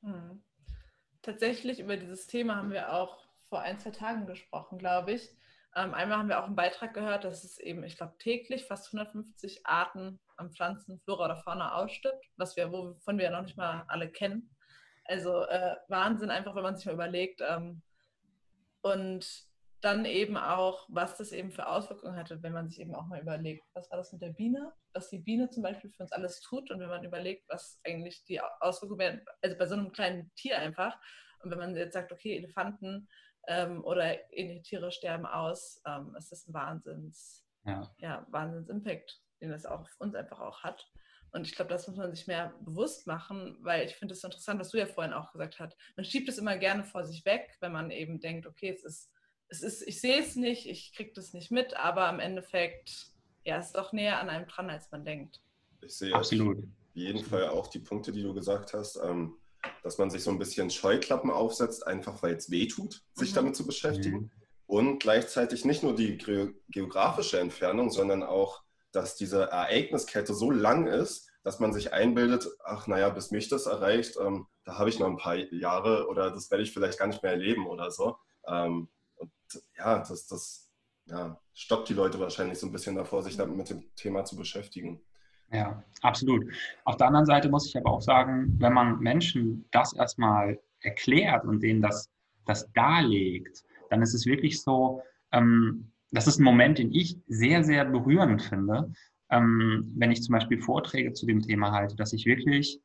Hm. 0.03 0.43
Tatsächlich 1.21 1.79
über 1.79 1.97
dieses 1.97 2.27
Thema 2.27 2.55
haben 2.55 2.71
wir 2.71 2.93
auch 2.93 3.17
vor 3.49 3.61
ein, 3.61 3.79
zwei 3.79 3.91
Tagen 3.91 4.25
gesprochen, 4.25 4.77
glaube 4.77 5.13
ich. 5.13 5.29
Ähm, 5.75 5.93
einmal 5.93 6.17
haben 6.17 6.29
wir 6.29 6.39
auch 6.39 6.47
einen 6.47 6.55
Beitrag 6.55 6.93
gehört, 6.93 7.23
dass 7.23 7.43
es 7.43 7.57
eben, 7.59 7.83
ich 7.83 7.95
glaube, 7.95 8.15
täglich 8.17 8.65
fast 8.65 8.87
150 8.87 9.65
Arten 9.65 10.19
an 10.35 10.51
Pflanzen, 10.51 10.99
Flora 10.99 11.25
oder 11.25 11.37
Fauna 11.37 11.75
ausstirbt, 11.75 12.25
was 12.35 12.55
wir, 12.57 12.71
wovon 12.71 13.17
wir 13.17 13.25
ja 13.25 13.31
noch 13.31 13.43
nicht 13.43 13.57
mal 13.57 13.85
alle 13.87 14.09
kennen. 14.09 14.49
Also 15.05 15.43
äh, 15.45 15.75
Wahnsinn 15.87 16.29
einfach, 16.29 16.55
wenn 16.55 16.63
man 16.63 16.75
sich 16.75 16.85
mal 16.85 16.93
überlegt. 16.93 17.41
Ähm, 17.41 17.81
und 18.81 19.51
dann 19.81 20.05
eben 20.05 20.37
auch, 20.37 20.85
was 20.89 21.17
das 21.17 21.31
eben 21.31 21.51
für 21.51 21.67
Auswirkungen 21.67 22.15
hatte, 22.15 22.41
wenn 22.43 22.53
man 22.53 22.69
sich 22.69 22.79
eben 22.79 22.93
auch 22.93 23.07
mal 23.07 23.21
überlegt, 23.21 23.65
was 23.73 23.89
war 23.89 23.97
das 23.97 24.13
mit 24.13 24.21
der 24.21 24.29
Biene, 24.29 24.71
was 24.93 25.09
die 25.09 25.19
Biene 25.19 25.49
zum 25.49 25.63
Beispiel 25.63 25.89
für 25.89 26.03
uns 26.03 26.11
alles 26.11 26.39
tut 26.41 26.69
und 26.69 26.79
wenn 26.79 26.89
man 26.89 27.03
überlegt, 27.03 27.49
was 27.49 27.79
eigentlich 27.83 28.23
die 28.25 28.39
Auswirkungen 28.59 28.99
wären, 28.99 29.25
also 29.41 29.57
bei 29.57 29.65
so 29.65 29.73
einem 29.73 29.91
kleinen 29.91 30.31
Tier 30.35 30.59
einfach. 30.59 30.99
Und 31.43 31.49
wenn 31.49 31.57
man 31.57 31.75
jetzt 31.75 31.93
sagt, 31.93 32.11
okay, 32.11 32.37
Elefanten 32.37 33.09
ähm, 33.47 33.83
oder 33.83 34.31
ähnliche 34.31 34.61
Tiere 34.61 34.91
sterben 34.91 35.25
aus, 35.25 35.81
ähm, 35.87 36.15
ist 36.15 36.31
das 36.31 36.47
ein 36.47 36.53
Wahnsinns, 36.53 37.43
ja. 37.65 37.91
Ja, 37.97 38.27
Wahnsinns-Impact, 38.29 39.19
den 39.39 39.49
das 39.49 39.65
auch 39.65 39.81
auf 39.81 39.95
uns 39.99 40.15
einfach 40.15 40.39
auch 40.39 40.63
hat. 40.63 40.87
Und 41.31 41.47
ich 41.47 41.55
glaube, 41.55 41.69
das 41.69 41.87
muss 41.87 41.97
man 41.97 42.13
sich 42.13 42.27
mehr 42.27 42.53
bewusst 42.61 43.07
machen, 43.07 43.57
weil 43.61 43.85
ich 43.85 43.95
finde 43.95 44.13
es 44.13 44.21
so 44.21 44.27
interessant, 44.27 44.59
was 44.59 44.69
du 44.69 44.77
ja 44.77 44.85
vorhin 44.85 45.13
auch 45.13 45.31
gesagt 45.31 45.59
hast. 45.59 45.77
Man 45.95 46.05
schiebt 46.05 46.27
es 46.27 46.37
immer 46.37 46.57
gerne 46.57 46.83
vor 46.83 47.05
sich 47.05 47.23
weg, 47.25 47.55
wenn 47.61 47.71
man 47.71 47.89
eben 47.89 48.19
denkt, 48.19 48.45
okay, 48.45 48.69
es 48.69 48.83
ist, 48.83 49.11
es 49.47 49.61
ist, 49.61 49.87
ich 49.87 50.01
sehe 50.01 50.19
es 50.19 50.35
nicht, 50.35 50.67
ich 50.67 50.93
kriege 50.93 51.11
das 51.13 51.33
nicht 51.33 51.51
mit, 51.51 51.75
aber 51.75 52.09
im 52.09 52.19
Endeffekt, 52.19 53.11
ja, 53.43 53.57
es 53.57 53.67
ist 53.67 53.75
doch 53.75 53.93
näher 53.93 54.19
an 54.19 54.29
einem 54.29 54.47
dran, 54.47 54.69
als 54.69 54.91
man 54.91 55.05
denkt. 55.05 55.41
Ich 55.81 55.97
sehe 55.97 56.13
Absolut. 56.13 56.57
auf 56.57 56.63
jeden 56.93 57.23
Fall 57.23 57.47
auch 57.49 57.67
die 57.67 57.79
Punkte, 57.79 58.11
die 58.11 58.23
du 58.23 58.33
gesagt 58.33 58.73
hast, 58.73 58.97
ähm, 58.97 59.37
dass 59.83 59.97
man 59.97 60.09
sich 60.09 60.23
so 60.23 60.31
ein 60.31 60.39
bisschen 60.39 60.69
Scheuklappen 60.69 61.31
aufsetzt, 61.31 61.87
einfach 61.87 62.21
weil 62.23 62.35
es 62.35 62.51
weh 62.51 62.67
tut, 62.67 63.03
sich 63.13 63.31
mhm. 63.31 63.35
damit 63.35 63.55
zu 63.55 63.65
beschäftigen. 63.65 64.17
Mhm. 64.17 64.31
Und 64.65 64.99
gleichzeitig 64.99 65.65
nicht 65.65 65.83
nur 65.83 65.95
die 65.95 66.17
geografische 66.69 67.39
Entfernung, 67.39 67.89
sondern 67.89 68.23
auch 68.23 68.63
dass 68.91 69.15
diese 69.15 69.43
Ereigniskette 69.43 70.33
so 70.33 70.51
lang 70.51 70.87
ist, 70.87 71.29
dass 71.43 71.59
man 71.59 71.73
sich 71.73 71.93
einbildet, 71.93 72.47
ach 72.63 72.87
naja, 72.87 73.09
bis 73.09 73.31
mich 73.31 73.49
das 73.49 73.65
erreicht, 73.65 74.17
ähm, 74.19 74.47
da 74.63 74.77
habe 74.77 74.89
ich 74.89 74.99
noch 74.99 75.07
ein 75.07 75.17
paar 75.17 75.35
Jahre 75.35 76.07
oder 76.07 76.29
das 76.31 76.51
werde 76.51 76.63
ich 76.63 76.71
vielleicht 76.71 76.99
gar 76.99 77.07
nicht 77.07 77.23
mehr 77.23 77.31
erleben 77.31 77.65
oder 77.65 77.89
so. 77.89 78.17
Ähm, 78.47 78.89
und 79.15 79.31
ja, 79.77 79.99
das, 79.99 80.27
das 80.27 80.69
ja, 81.05 81.39
stoppt 81.53 81.89
die 81.89 81.93
Leute 81.93 82.19
wahrscheinlich 82.19 82.59
so 82.59 82.67
ein 82.67 82.71
bisschen 82.71 82.95
davor, 82.95 83.23
sich 83.23 83.37
damit 83.37 83.57
mit 83.57 83.69
dem 83.69 83.83
Thema 83.95 84.23
zu 84.23 84.35
beschäftigen. 84.35 85.01
Ja, 85.51 85.83
absolut. 86.01 86.45
Auf 86.85 86.97
der 86.97 87.07
anderen 87.07 87.25
Seite 87.25 87.49
muss 87.49 87.67
ich 87.67 87.75
aber 87.75 87.91
auch 87.91 88.01
sagen, 88.01 88.55
wenn 88.59 88.73
man 88.73 88.99
Menschen 88.99 89.67
das 89.71 89.93
erstmal 89.93 90.59
erklärt 90.81 91.43
und 91.43 91.61
denen 91.61 91.81
das, 91.81 92.09
das 92.45 92.71
darlegt, 92.73 93.63
dann 93.89 94.01
ist 94.01 94.13
es 94.13 94.25
wirklich 94.25 94.61
so, 94.61 95.01
ähm, 95.31 95.90
das 96.11 96.27
ist 96.27 96.39
ein 96.39 96.43
Moment, 96.43 96.77
den 96.77 96.93
ich 96.93 97.17
sehr, 97.27 97.63
sehr 97.63 97.85
berührend 97.85 98.41
finde, 98.41 98.91
ähm, 99.29 99.91
wenn 99.95 100.11
ich 100.11 100.23
zum 100.23 100.33
Beispiel 100.33 100.61
Vorträge 100.61 101.13
zu 101.13 101.25
dem 101.25 101.41
Thema 101.41 101.71
halte, 101.71 101.95
dass 101.95 102.13
ich 102.13 102.25
wirklich 102.25 102.79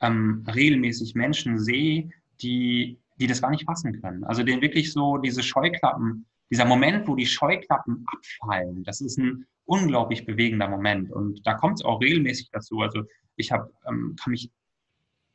ähm, 0.00 0.44
regelmäßig 0.52 1.14
Menschen 1.14 1.58
sehe, 1.58 2.08
die, 2.42 2.98
die 3.16 3.26
das 3.26 3.42
gar 3.42 3.50
nicht 3.50 3.64
fassen 3.64 4.00
können. 4.00 4.24
Also 4.24 4.42
denen 4.42 4.62
wirklich 4.62 4.92
so 4.92 5.18
diese 5.18 5.42
Scheuklappen 5.42 6.26
dieser 6.50 6.64
Moment, 6.64 7.06
wo 7.06 7.14
die 7.14 7.26
Scheuklappen 7.26 8.04
abfallen, 8.06 8.82
das 8.82 9.00
ist 9.00 9.18
ein 9.18 9.46
unglaublich 9.66 10.26
bewegender 10.26 10.68
Moment. 10.68 11.12
Und 11.12 11.46
da 11.46 11.54
kommt 11.54 11.78
es 11.78 11.84
auch 11.84 12.00
regelmäßig 12.00 12.50
dazu. 12.50 12.80
Also 12.80 13.04
ich 13.36 13.52
hab, 13.52 13.70
ähm, 13.86 14.16
kann 14.20 14.32
mich 14.32 14.50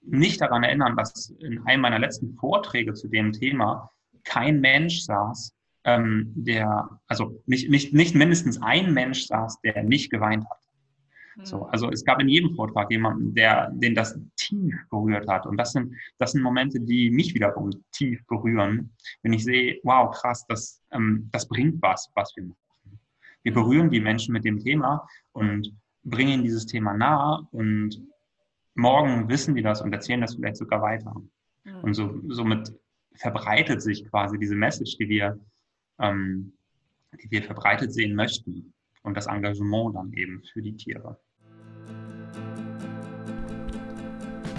nicht 0.01 0.41
daran 0.41 0.63
erinnern, 0.63 0.97
dass 0.97 1.29
in 1.39 1.65
einem 1.65 1.81
meiner 1.81 1.99
letzten 1.99 2.33
Vorträge 2.33 2.93
zu 2.93 3.07
dem 3.07 3.31
Thema 3.31 3.89
kein 4.23 4.59
Mensch 4.59 5.01
saß, 5.03 5.53
ähm, 5.85 6.33
der, 6.35 6.89
also 7.07 7.41
nicht, 7.45 7.69
nicht, 7.69 7.93
nicht 7.93 8.15
mindestens 8.15 8.61
ein 8.61 8.93
Mensch 8.93 9.27
saß, 9.27 9.61
der 9.61 9.83
nicht 9.83 10.11
geweint 10.11 10.43
hat. 10.49 10.59
So, 11.43 11.65
hm. 11.65 11.69
also 11.71 11.91
es 11.91 12.03
gab 12.03 12.21
in 12.21 12.29
jedem 12.29 12.55
Vortrag 12.55 12.89
jemanden, 12.91 13.33
der, 13.33 13.71
den 13.71 13.95
das 13.95 14.19
tief 14.35 14.75
berührt 14.89 15.27
hat. 15.27 15.45
Und 15.45 15.57
das 15.57 15.71
sind, 15.71 15.93
das 16.17 16.31
sind 16.31 16.41
Momente, 16.41 16.79
die 16.79 17.09
mich 17.11 17.33
wiederum 17.33 17.71
tief 17.91 18.25
berühren, 18.27 18.91
wenn 19.21 19.33
ich 19.33 19.43
sehe, 19.43 19.79
wow, 19.83 20.11
krass, 20.11 20.45
das, 20.47 20.81
ähm, 20.91 21.29
das 21.31 21.47
bringt 21.47 21.81
was, 21.81 22.11
was 22.15 22.33
wir 22.35 22.45
machen. 22.45 22.99
Wir 23.43 23.53
hm. 23.53 23.61
berühren 23.61 23.89
die 23.89 24.01
Menschen 24.01 24.33
mit 24.33 24.45
dem 24.45 24.59
Thema 24.59 25.07
und 25.33 25.73
bringen 26.03 26.29
ihnen 26.31 26.43
dieses 26.43 26.65
Thema 26.65 26.93
nahe 26.93 27.47
und 27.51 28.01
morgen 28.75 29.27
wissen 29.27 29.55
die 29.55 29.61
das 29.61 29.81
und 29.81 29.91
erzählen 29.91 30.21
das 30.21 30.35
vielleicht 30.35 30.57
sogar 30.57 30.81
weiter. 30.81 31.13
Mhm. 31.63 31.79
Und 31.81 31.93
so, 31.93 32.21
somit 32.27 32.71
verbreitet 33.15 33.81
sich 33.81 34.07
quasi 34.09 34.37
diese 34.37 34.55
Message, 34.55 34.97
die 34.97 35.09
wir, 35.09 35.39
ähm, 35.99 36.53
die 37.21 37.31
wir 37.31 37.43
verbreitet 37.43 37.93
sehen 37.93 38.15
möchten 38.15 38.73
und 39.03 39.15
das 39.15 39.27
Engagement 39.27 39.95
dann 39.95 40.11
eben 40.13 40.43
für 40.51 40.61
die 40.61 40.75
Tiere. 40.75 41.17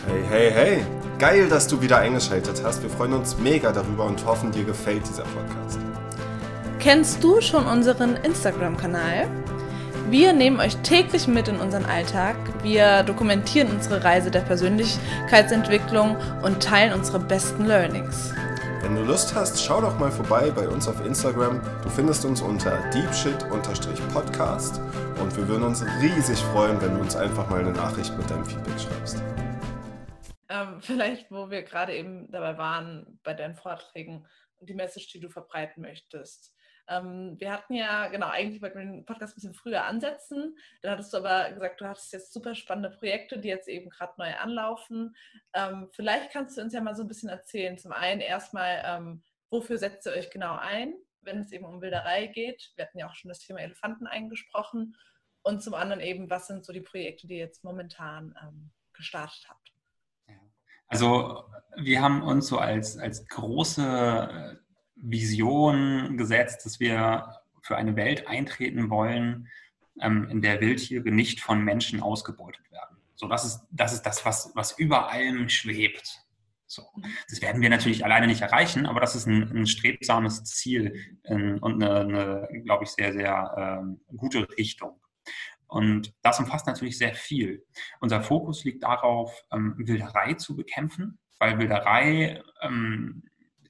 Hey, 0.06 0.22
hey, 0.28 0.50
hey! 0.50 0.86
Geil, 1.18 1.48
dass 1.48 1.66
du 1.66 1.80
wieder 1.80 1.98
eingeschaltet 1.98 2.62
hast. 2.62 2.82
Wir 2.82 2.90
freuen 2.90 3.14
uns 3.14 3.38
mega 3.38 3.72
darüber 3.72 4.04
und 4.04 4.24
hoffen, 4.24 4.52
dir 4.52 4.64
gefällt 4.64 5.02
dieser 5.08 5.24
Podcast. 5.24 5.80
Kennst 6.78 7.24
du 7.24 7.40
schon 7.40 7.66
unseren 7.66 8.16
Instagram-Kanal? 8.16 9.26
Wir 10.08 10.32
nehmen 10.32 10.60
euch 10.60 10.76
täglich 10.76 11.26
mit 11.26 11.48
in 11.48 11.56
unseren 11.56 11.84
Alltag. 11.84 12.36
Wir 12.62 13.02
dokumentieren 13.02 13.72
unsere 13.72 14.04
Reise 14.04 14.30
der 14.30 14.42
Persönlichkeitsentwicklung 14.42 16.16
und 16.44 16.62
teilen 16.62 16.92
unsere 16.92 17.18
besten 17.18 17.64
Learnings. 17.64 18.32
Wenn 18.86 18.94
du 18.94 19.02
Lust 19.02 19.34
hast, 19.34 19.60
schau 19.60 19.80
doch 19.80 19.98
mal 19.98 20.12
vorbei 20.12 20.48
bei 20.52 20.68
uns 20.68 20.86
auf 20.86 21.04
Instagram. 21.04 21.60
Du 21.82 21.90
findest 21.90 22.24
uns 22.24 22.40
unter 22.40 22.88
deepshit-podcast 22.92 24.80
und 25.20 25.36
wir 25.36 25.48
würden 25.48 25.64
uns 25.64 25.84
riesig 26.00 26.38
freuen, 26.38 26.80
wenn 26.80 26.94
du 26.94 27.00
uns 27.00 27.16
einfach 27.16 27.50
mal 27.50 27.58
eine 27.58 27.72
Nachricht 27.72 28.16
mit 28.16 28.30
deinem 28.30 28.44
Feedback 28.44 28.78
schreibst. 28.78 29.20
Ähm, 30.48 30.80
vielleicht, 30.80 31.32
wo 31.32 31.50
wir 31.50 31.64
gerade 31.64 31.96
eben 31.96 32.30
dabei 32.30 32.58
waren, 32.58 33.18
bei 33.24 33.34
deinen 33.34 33.56
Vorträgen 33.56 34.24
und 34.58 34.68
die 34.70 34.74
Message, 34.74 35.08
die 35.08 35.18
du 35.18 35.30
verbreiten 35.30 35.82
möchtest. 35.82 36.54
Ähm, 36.88 37.36
wir 37.38 37.52
hatten 37.52 37.74
ja, 37.74 38.08
genau, 38.08 38.28
eigentlich 38.28 38.62
wollten 38.62 38.78
wir 38.78 38.84
den 38.84 39.04
Podcast 39.04 39.32
ein 39.32 39.36
bisschen 39.36 39.54
früher 39.54 39.84
ansetzen. 39.84 40.56
Dann 40.82 40.92
hattest 40.92 41.12
du 41.12 41.18
aber 41.18 41.50
gesagt, 41.52 41.80
du 41.80 41.86
hattest 41.86 42.12
jetzt 42.12 42.32
super 42.32 42.54
spannende 42.54 42.90
Projekte, 42.90 43.38
die 43.38 43.48
jetzt 43.48 43.68
eben 43.68 43.90
gerade 43.90 44.14
neu 44.18 44.34
anlaufen. 44.36 45.16
Ähm, 45.52 45.88
vielleicht 45.92 46.30
kannst 46.30 46.56
du 46.56 46.62
uns 46.62 46.72
ja 46.72 46.80
mal 46.80 46.94
so 46.94 47.02
ein 47.02 47.08
bisschen 47.08 47.28
erzählen. 47.28 47.78
Zum 47.78 47.92
einen 47.92 48.20
erstmal, 48.20 48.82
ähm, 48.84 49.22
wofür 49.50 49.78
setzt 49.78 50.06
ihr 50.06 50.12
euch 50.12 50.30
genau 50.30 50.56
ein, 50.56 50.94
wenn 51.22 51.40
es 51.40 51.52
eben 51.52 51.64
um 51.64 51.80
Wilderei 51.80 52.26
geht? 52.26 52.72
Wir 52.76 52.86
hatten 52.86 52.98
ja 52.98 53.08
auch 53.08 53.14
schon 53.14 53.28
das 53.28 53.40
Thema 53.40 53.60
Elefanten 53.60 54.06
eingesprochen. 54.06 54.96
Und 55.42 55.62
zum 55.62 55.74
anderen 55.74 56.00
eben, 56.00 56.30
was 56.30 56.46
sind 56.46 56.64
so 56.64 56.72
die 56.72 56.80
Projekte, 56.80 57.26
die 57.26 57.34
ihr 57.34 57.40
jetzt 57.40 57.64
momentan 57.64 58.34
ähm, 58.42 58.70
gestartet 58.92 59.46
habt? 59.48 59.72
Also 60.88 61.44
wir 61.76 62.00
haben 62.00 62.22
uns 62.22 62.46
so 62.46 62.58
als, 62.58 62.96
als 62.96 63.26
große 63.26 64.60
Vision 65.10 66.16
gesetzt, 66.16 66.64
dass 66.64 66.80
wir 66.80 67.32
für 67.62 67.76
eine 67.76 67.96
Welt 67.96 68.26
eintreten 68.28 68.90
wollen, 68.90 69.48
ähm, 70.00 70.28
in 70.30 70.42
der 70.42 70.60
Wildtiere 70.60 71.10
nicht 71.10 71.40
von 71.40 71.62
Menschen 71.62 72.00
ausgebeutet 72.00 72.70
werden. 72.70 72.96
So, 73.14 73.28
das 73.28 73.44
ist 73.44 73.66
das, 73.70 73.92
ist 73.94 74.02
das 74.02 74.24
was, 74.24 74.52
was 74.54 74.78
über 74.78 75.10
allem 75.10 75.48
schwebt. 75.48 76.22
So. 76.66 76.82
Das 77.30 77.40
werden 77.40 77.62
wir 77.62 77.70
natürlich 77.70 78.04
alleine 78.04 78.26
nicht 78.26 78.42
erreichen, 78.42 78.86
aber 78.86 79.00
das 79.00 79.14
ist 79.14 79.26
ein, 79.26 79.56
ein 79.56 79.66
strebsames 79.66 80.44
Ziel 80.44 81.18
ähm, 81.24 81.58
und 81.60 81.82
eine, 81.82 82.00
eine 82.48 82.62
glaube 82.64 82.84
ich, 82.84 82.90
sehr, 82.90 83.12
sehr 83.12 83.80
ähm, 83.82 84.00
gute 84.16 84.48
Richtung. 84.58 85.00
Und 85.68 86.14
das 86.22 86.38
umfasst 86.38 86.66
natürlich 86.66 86.98
sehr 86.98 87.14
viel. 87.14 87.64
Unser 88.00 88.20
Fokus 88.20 88.64
liegt 88.64 88.82
darauf, 88.82 89.44
ähm, 89.52 89.74
Wilderei 89.78 90.34
zu 90.34 90.56
bekämpfen, 90.56 91.18
weil 91.38 91.58
Wilderei 91.58 92.42
ähm, 92.62 93.24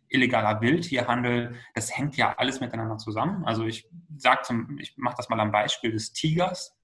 illegaler 0.09 0.61
Wildtierhandel, 0.61 1.55
das 1.75 1.97
hängt 1.97 2.17
ja 2.17 2.35
alles 2.37 2.61
miteinander 2.61 2.99
zusammen. 2.99 3.45
Also 3.45 3.65
ich 3.65 3.89
sage 4.17 4.43
zum, 4.43 4.79
ich 4.79 4.97
mache 4.97 5.17
das 5.17 5.29
mal 5.29 5.41
am 5.41 5.53
Beispiel 5.53 5.93
des 5.93 6.13
Tigers. 6.13 6.77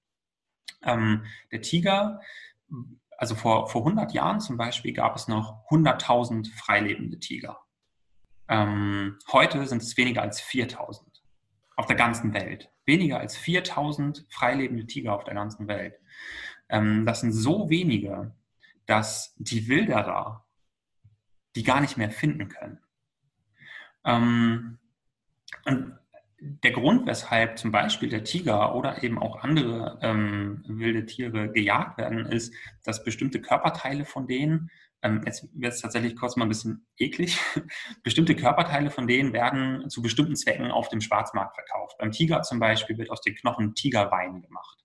Ähm, 0.83 1.25
der 1.51 1.61
Tiger, 1.61 2.19
also 3.17 3.35
vor, 3.35 3.67
vor 3.67 3.81
100 3.81 4.13
Jahren 4.13 4.39
zum 4.39 4.57
Beispiel 4.57 4.93
gab 4.93 5.15
es 5.15 5.27
noch 5.27 5.65
100.000 5.69 6.53
freilebende 6.55 7.19
Tiger. 7.19 7.59
Ähm, 8.49 9.17
heute 9.31 9.65
sind 9.67 9.81
es 9.81 9.95
weniger 9.97 10.21
als 10.21 10.41
4.000 10.41 11.01
auf 11.75 11.85
der 11.85 11.95
ganzen 11.95 12.33
Welt. 12.33 12.69
Weniger 12.85 13.19
als 13.19 13.37
4.000 13.37 14.25
freilebende 14.29 14.85
Tiger 14.85 15.15
auf 15.15 15.23
der 15.23 15.33
ganzen 15.33 15.67
Welt. 15.67 15.99
Ähm, 16.69 17.05
das 17.05 17.21
sind 17.21 17.31
so 17.31 17.69
wenige, 17.69 18.35
dass 18.85 19.33
die 19.37 19.67
Wilderer 19.67 20.43
die 21.55 21.63
gar 21.63 21.81
nicht 21.81 21.97
mehr 21.97 22.11
finden 22.11 22.49
können. 22.49 22.79
Ähm, 24.05 24.77
und 25.65 25.93
der 26.43 26.71
Grund, 26.71 27.07
weshalb 27.07 27.57
zum 27.57 27.71
Beispiel 27.71 28.09
der 28.09 28.23
Tiger 28.23 28.75
oder 28.75 29.01
eben 29.01 29.17
auch 29.17 29.43
andere 29.43 29.97
ähm, 30.01 30.63
wilde 30.67 31.05
Tiere 31.05 31.49
gejagt 31.51 31.97
werden, 31.97 32.25
ist, 32.25 32.53
dass 32.83 33.03
bestimmte 33.03 33.39
Körperteile 33.39 34.03
von 34.03 34.27
denen, 34.27 34.69
ähm, 35.01 35.21
jetzt 35.25 35.47
wird 35.53 35.73
es 35.73 35.79
tatsächlich 35.79 36.17
kurz 36.17 36.35
mal 36.35 36.45
ein 36.45 36.49
bisschen 36.49 36.85
eklig, 36.97 37.39
bestimmte 38.03 38.35
Körperteile 38.35 38.89
von 38.91 39.07
denen 39.07 39.31
werden 39.31 39.89
zu 39.89 40.01
bestimmten 40.01 40.35
Zwecken 40.35 40.69
auf 40.69 40.89
dem 40.89 40.99
Schwarzmarkt 40.99 41.55
verkauft. 41.55 41.97
Beim 41.97 42.11
Tiger 42.11 42.41
zum 42.41 42.59
Beispiel 42.59 42.97
wird 42.97 43.09
aus 43.09 43.21
den 43.21 43.35
Knochen 43.35 43.73
Tigerwein 43.73 44.41
gemacht. 44.41 44.79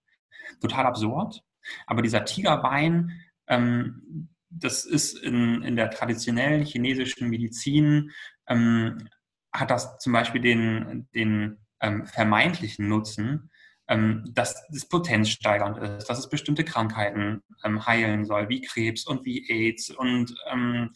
Total 0.61 0.87
absurd, 0.87 1.43
aber 1.87 2.03
dieser 2.03 2.25
Tigerwein, 2.25 3.21
ähm, 3.49 4.29
das 4.51 4.85
ist 4.85 5.19
in, 5.19 5.63
in 5.63 5.77
der 5.77 5.91
traditionellen 5.91 6.65
chinesischen 6.65 7.29
Medizin 7.29 8.13
ähm, 8.49 9.09
hat 9.53 9.71
das 9.71 9.99
zum 9.99 10.13
Beispiel 10.13 10.41
den, 10.41 11.09
den 11.15 11.59
ähm, 11.81 12.07
vermeintlichen 12.07 12.89
Nutzen, 12.89 13.51
ähm, 13.89 14.25
dass 14.35 14.69
es 14.71 14.89
potenzsteigernd 14.89 15.79
ist, 15.79 16.11
dass 16.11 16.19
es 16.19 16.29
bestimmte 16.29 16.65
Krankheiten 16.65 17.43
ähm, 17.65 17.87
heilen 17.87 18.25
soll, 18.25 18.49
wie 18.49 18.61
Krebs 18.61 19.07
und 19.07 19.25
wie 19.25 19.49
AIDS 19.51 19.91
und 19.91 20.35
ähm, 20.51 20.91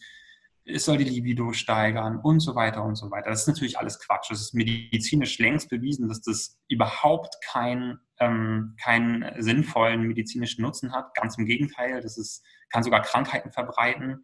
es 0.65 0.85
soll 0.85 0.97
die 0.97 1.03
Libido 1.03 1.51
steigern 1.51 2.17
und 2.17 2.39
so 2.39 2.55
weiter 2.55 2.85
und 2.85 2.95
so 2.95 3.11
weiter. 3.11 3.29
Das 3.29 3.41
ist 3.41 3.47
natürlich 3.47 3.77
alles 3.77 3.99
Quatsch. 3.99 4.31
Es 4.31 4.39
ist 4.39 4.53
medizinisch 4.53 5.37
längst 5.39 5.69
bewiesen, 5.69 6.07
dass 6.07 6.21
das 6.21 6.57
überhaupt 6.69 7.35
keinen 7.43 7.99
ähm, 8.19 8.75
keinen 8.81 9.41
sinnvollen 9.41 10.03
medizinischen 10.03 10.61
Nutzen 10.61 10.93
hat. 10.93 11.13
Ganz 11.15 11.37
im 11.37 11.45
Gegenteil, 11.45 12.01
das 12.01 12.17
ist, 12.17 12.45
kann 12.69 12.83
sogar 12.83 13.01
Krankheiten 13.01 13.51
verbreiten. 13.51 14.23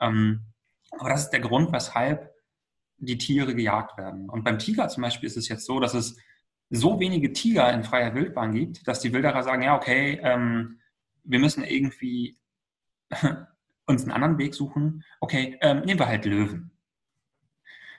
Ähm, 0.00 0.46
aber 0.98 1.10
das 1.10 1.24
ist 1.24 1.30
der 1.30 1.40
Grund, 1.40 1.72
weshalb 1.72 2.31
die 3.06 3.18
Tiere 3.18 3.54
gejagt 3.54 3.98
werden. 3.98 4.28
Und 4.28 4.44
beim 4.44 4.58
Tiger 4.58 4.88
zum 4.88 5.02
Beispiel 5.02 5.26
ist 5.26 5.36
es 5.36 5.48
jetzt 5.48 5.66
so, 5.66 5.80
dass 5.80 5.94
es 5.94 6.16
so 6.70 7.00
wenige 7.00 7.32
Tiger 7.32 7.72
in 7.72 7.84
freier 7.84 8.14
Wildbahn 8.14 8.54
gibt, 8.54 8.86
dass 8.86 9.00
die 9.00 9.12
Wilderer 9.12 9.42
sagen, 9.42 9.62
ja, 9.62 9.76
okay, 9.76 10.20
ähm, 10.22 10.80
wir 11.24 11.38
müssen 11.38 11.64
irgendwie 11.64 12.38
uns 13.86 14.02
einen 14.02 14.12
anderen 14.12 14.38
Weg 14.38 14.54
suchen. 14.54 15.04
Okay, 15.20 15.58
ähm, 15.60 15.80
nehmen 15.80 16.00
wir 16.00 16.08
halt 16.08 16.24
Löwen. 16.24 16.70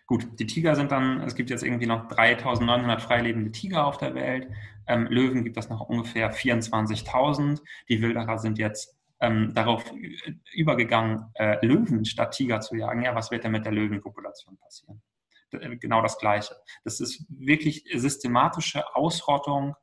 Gut, 0.05 0.39
die 0.39 0.47
Tiger 0.47 0.75
sind 0.75 0.91
dann, 0.91 1.21
es 1.21 1.35
gibt 1.35 1.49
jetzt 1.49 1.63
irgendwie 1.63 1.85
noch 1.85 2.07
3900 2.07 3.01
freilebende 3.01 3.51
Tiger 3.51 3.85
auf 3.85 3.97
der 3.97 4.15
Welt. 4.15 4.49
Ähm, 4.87 5.07
Löwen 5.07 5.43
gibt 5.43 5.57
es 5.57 5.69
noch 5.69 5.81
ungefähr 5.81 6.33
24.000. 6.33 7.61
Die 7.89 8.01
Wilderer 8.01 8.37
sind 8.37 8.57
jetzt 8.57 8.97
ähm, 9.23 9.53
darauf 9.53 9.85
übergegangen, 10.53 11.31
äh, 11.35 11.65
Löwen 11.65 12.03
statt 12.03 12.33
Tiger 12.33 12.59
zu 12.59 12.75
jagen. 12.75 13.03
Ja, 13.03 13.15
was 13.15 13.31
wird 13.31 13.45
denn 13.45 13.53
mit 13.53 13.63
der 13.65 13.71
Löwenpopulation 13.71 14.57
passieren? 14.57 15.01
Äh, 15.51 15.77
genau 15.77 16.01
das 16.01 16.17
Gleiche. 16.17 16.55
Das 16.83 16.99
ist 16.99 17.25
wirklich 17.29 17.85
systematische 17.93 18.95
Ausrottung, 18.95 19.75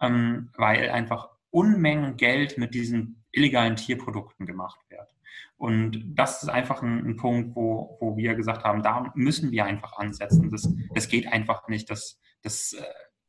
ähm, 0.00 0.50
weil 0.56 0.90
einfach 0.90 1.30
Unmengen 1.50 2.16
Geld 2.16 2.58
mit 2.58 2.74
diesen 2.74 3.24
illegalen 3.32 3.76
Tierprodukten 3.76 4.44
gemacht 4.44 4.80
wird. 4.88 5.08
Und 5.56 6.02
das 6.14 6.42
ist 6.42 6.48
einfach 6.48 6.82
ein, 6.82 7.06
ein, 7.06 7.16
Punkt, 7.16 7.56
wo, 7.56 7.96
wo 8.00 8.16
wir 8.16 8.34
gesagt 8.34 8.64
haben, 8.64 8.82
da 8.82 9.12
müssen 9.14 9.50
wir 9.50 9.64
einfach 9.64 9.94
ansetzen. 9.94 10.50
Das, 10.50 10.68
das 10.92 11.08
geht 11.08 11.32
einfach 11.32 11.68
nicht, 11.68 11.88
dass 11.88 12.20
das 12.42 12.74
äh, 12.74 12.82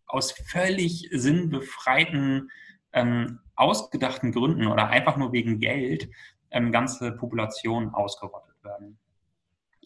aus 0.08 0.32
völlig 0.32 1.08
sinnbefreiten 1.12 2.50
ähm, 2.94 3.40
ausgedachten 3.56 4.32
Gründen 4.32 4.68
oder 4.68 4.90
einfach 4.90 5.18
nur 5.18 5.32
wegen 5.32 5.60
Geld 5.60 6.10
ähm, 6.52 6.72
ganze 6.72 7.12
Populationen 7.12 7.94
ausgerottet 7.94 8.56
werden. 8.64 8.98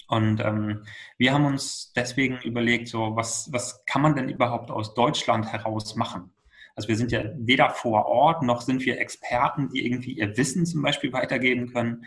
Und 0.07 0.39
ähm, 0.39 0.85
wir 1.17 1.33
haben 1.33 1.45
uns 1.45 1.93
deswegen 1.93 2.39
überlegt, 2.41 2.87
so 2.87 3.15
was, 3.15 3.51
was 3.53 3.85
kann 3.85 4.01
man 4.01 4.15
denn 4.15 4.29
überhaupt 4.29 4.71
aus 4.71 4.95
Deutschland 4.95 5.51
heraus 5.51 5.95
machen? 5.95 6.33
Also 6.75 6.87
wir 6.87 6.95
sind 6.95 7.11
ja 7.11 7.23
weder 7.35 7.69
vor 7.69 8.05
Ort 8.05 8.41
noch 8.41 8.61
sind 8.61 8.85
wir 8.85 8.99
Experten, 8.99 9.69
die 9.69 9.85
irgendwie 9.85 10.13
ihr 10.13 10.35
Wissen 10.37 10.65
zum 10.65 10.81
Beispiel 10.81 11.13
weitergeben 11.13 11.71
können. 11.71 12.05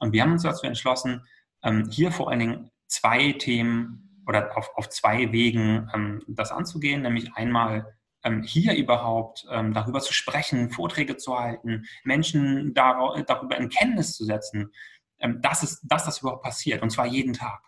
Und 0.00 0.12
wir 0.12 0.22
haben 0.22 0.32
uns 0.32 0.44
dazu 0.44 0.66
entschlossen, 0.66 1.26
ähm, 1.62 1.88
hier 1.90 2.10
vor 2.10 2.30
allen 2.30 2.38
Dingen 2.38 2.70
zwei 2.86 3.32
Themen 3.32 4.22
oder 4.26 4.56
auf, 4.56 4.70
auf 4.76 4.88
zwei 4.88 5.32
Wegen 5.32 5.90
ähm, 5.94 6.22
das 6.28 6.52
anzugehen, 6.52 7.02
nämlich 7.02 7.34
einmal 7.34 7.96
hier 8.44 8.76
überhaupt 8.76 9.46
ähm, 9.50 9.74
darüber 9.74 10.00
zu 10.00 10.12
sprechen, 10.14 10.70
Vorträge 10.70 11.16
zu 11.16 11.38
halten, 11.38 11.84
Menschen 12.04 12.72
dar 12.74 13.22
darüber 13.26 13.56
in 13.56 13.68
Kenntnis 13.68 14.16
zu 14.16 14.24
setzen, 14.24 14.72
ähm, 15.18 15.40
dass, 15.40 15.62
es, 15.62 15.80
dass 15.82 16.04
das 16.04 16.20
überhaupt 16.20 16.42
passiert, 16.42 16.82
und 16.82 16.90
zwar 16.90 17.06
jeden 17.06 17.32
Tag. 17.32 17.62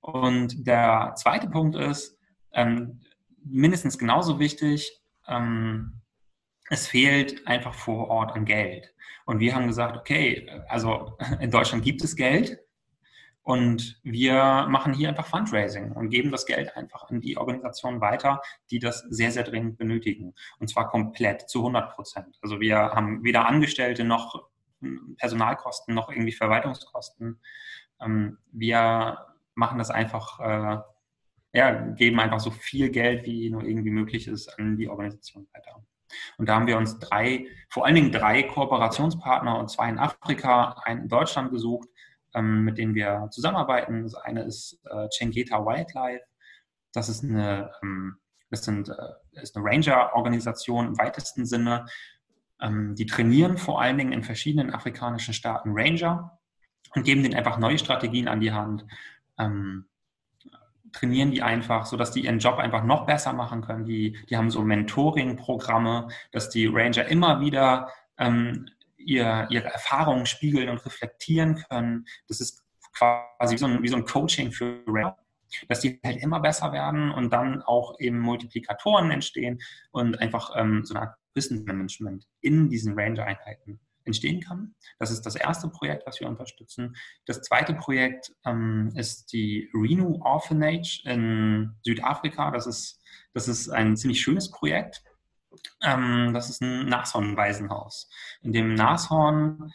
Und 0.00 0.66
der 0.66 1.14
zweite 1.16 1.48
Punkt 1.48 1.76
ist, 1.76 2.16
ähm, 2.52 3.00
mindestens 3.44 3.98
genauso 3.98 4.38
wichtig, 4.38 5.00
ähm, 5.26 6.00
es 6.68 6.86
fehlt 6.88 7.46
einfach 7.46 7.74
vor 7.74 8.08
Ort 8.08 8.32
an 8.32 8.44
Geld. 8.44 8.92
Und 9.24 9.40
wir 9.40 9.54
haben 9.54 9.66
gesagt, 9.66 9.96
okay, 9.96 10.48
also 10.68 11.16
in 11.40 11.50
Deutschland 11.50 11.84
gibt 11.84 12.02
es 12.02 12.16
Geld 12.16 12.58
und 13.46 14.00
wir 14.02 14.66
machen 14.68 14.92
hier 14.92 15.08
einfach 15.08 15.26
Fundraising 15.28 15.92
und 15.92 16.10
geben 16.10 16.32
das 16.32 16.46
Geld 16.46 16.76
einfach 16.76 17.04
an 17.04 17.20
die 17.20 17.36
Organisationen 17.36 18.00
weiter, 18.00 18.42
die 18.72 18.80
das 18.80 19.06
sehr, 19.08 19.30
sehr 19.30 19.44
dringend 19.44 19.78
benötigen. 19.78 20.34
Und 20.58 20.66
zwar 20.66 20.88
komplett 20.88 21.48
zu 21.48 21.60
100 21.60 21.94
Prozent. 21.94 22.38
Also 22.42 22.58
wir 22.58 22.76
haben 22.76 23.22
weder 23.22 23.46
Angestellte 23.46 24.02
noch 24.02 24.48
Personalkosten 25.18 25.94
noch 25.94 26.10
irgendwie 26.10 26.32
Verwaltungskosten. 26.32 27.40
Ähm, 28.00 28.38
wir 28.50 29.18
machen 29.54 29.78
das 29.78 29.90
einfach, 29.90 30.40
äh, 30.40 30.78
ja, 31.52 31.70
geben 31.92 32.18
einfach 32.18 32.40
so 32.40 32.50
viel 32.50 32.90
Geld, 32.90 33.26
wie 33.26 33.48
nur 33.50 33.62
irgendwie 33.62 33.90
möglich 33.90 34.26
ist, 34.26 34.58
an 34.58 34.76
die 34.76 34.88
Organisation 34.88 35.46
weiter. 35.52 35.84
Und 36.36 36.48
da 36.48 36.56
haben 36.56 36.66
wir 36.66 36.78
uns 36.78 36.98
drei, 36.98 37.46
vor 37.68 37.86
allen 37.86 37.94
Dingen 37.94 38.10
drei 38.10 38.42
Kooperationspartner 38.42 39.56
und 39.56 39.70
zwei 39.70 39.88
in 39.88 39.98
Afrika, 39.98 40.82
einen 40.84 41.02
in 41.02 41.08
Deutschland 41.08 41.52
gesucht, 41.52 41.88
ähm, 42.34 42.62
mit 42.62 42.78
denen 42.78 42.94
wir 42.94 43.28
zusammenarbeiten. 43.30 44.02
Das 44.02 44.14
eine 44.14 44.42
ist 44.42 44.80
äh, 44.84 45.08
Chengeta 45.08 45.64
Wildlife. 45.64 46.24
Das 46.92 47.08
ist 47.08 47.24
eine, 47.24 47.70
ähm, 47.82 48.16
äh, 48.50 48.56
eine 48.58 48.84
Ranger-Organisation 49.54 50.88
im 50.88 50.98
weitesten 50.98 51.46
Sinne, 51.46 51.86
ähm, 52.60 52.94
die 52.94 53.06
trainieren 53.06 53.58
vor 53.58 53.80
allen 53.80 53.98
Dingen 53.98 54.12
in 54.12 54.22
verschiedenen 54.22 54.72
afrikanischen 54.72 55.34
Staaten 55.34 55.70
Ranger 55.72 56.38
und 56.94 57.04
geben 57.04 57.22
denen 57.22 57.34
einfach 57.34 57.58
neue 57.58 57.78
Strategien 57.78 58.28
an 58.28 58.40
die 58.40 58.52
Hand. 58.52 58.86
Ähm, 59.38 59.86
trainieren 60.92 61.30
die 61.30 61.42
einfach, 61.42 61.84
sodass 61.84 62.12
die 62.12 62.24
ihren 62.24 62.38
Job 62.38 62.56
einfach 62.58 62.82
noch 62.82 63.04
besser 63.04 63.34
machen 63.34 63.60
können. 63.60 63.84
Die, 63.84 64.16
die 64.30 64.36
haben 64.36 64.50
so 64.50 64.62
Mentoring-Programme, 64.62 66.08
dass 66.32 66.48
die 66.48 66.66
Ranger 66.66 67.06
immer 67.06 67.40
wieder 67.40 67.90
ähm, 68.16 68.70
ihr, 69.06 69.46
ihre 69.50 69.68
Erfahrungen 69.68 70.26
spiegeln 70.26 70.68
und 70.68 70.84
reflektieren 70.84 71.64
können. 71.68 72.06
Das 72.28 72.40
ist 72.40 72.62
quasi 72.92 73.54
wie 73.54 73.58
so 73.58 73.66
ein, 73.66 73.82
wie 73.82 73.88
so 73.88 73.96
ein 73.96 74.04
Coaching 74.04 74.52
für 74.52 74.82
Ranger 74.86 75.16
dass 75.68 75.80
die 75.80 76.00
halt 76.04 76.22
immer 76.22 76.40
besser 76.40 76.72
werden 76.72 77.10
und 77.10 77.32
dann 77.32 77.62
auch 77.62 77.98
eben 78.00 78.18
Multiplikatoren 78.18 79.10
entstehen 79.10 79.60
und 79.92 80.20
einfach 80.20 80.50
ähm, 80.56 80.84
so 80.84 80.94
eine 80.94 81.08
Art 81.08 81.18
Wissensmanagement 81.34 82.26
in 82.40 82.68
diesen 82.68 82.98
Ranger-Einheiten 82.98 83.78
entstehen 84.04 84.40
kann. 84.40 84.74
Das 84.98 85.10
ist 85.10 85.22
das 85.26 85.36
erste 85.36 85.68
Projekt, 85.68 86.06
was 86.06 86.20
wir 86.20 86.28
unterstützen. 86.28 86.96
Das 87.26 87.42
zweite 87.42 87.74
Projekt 87.74 88.32
ähm, 88.46 88.92
ist 88.94 89.32
die 89.32 89.68
Renew 89.74 90.20
Orphanage 90.22 91.02
in 91.04 91.74
Südafrika. 91.84 92.50
Das 92.50 92.66
ist, 92.66 93.02
das 93.34 93.48
ist 93.48 93.68
ein 93.68 93.96
ziemlich 93.96 94.20
schönes 94.20 94.50
Projekt. 94.50 95.02
Ähm, 95.82 96.32
das 96.34 96.50
ist 96.50 96.62
ein 96.62 96.88
Nashorn-Waisenhaus, 96.88 98.10
in 98.42 98.52
dem 98.52 98.74
Nashorn 98.74 99.72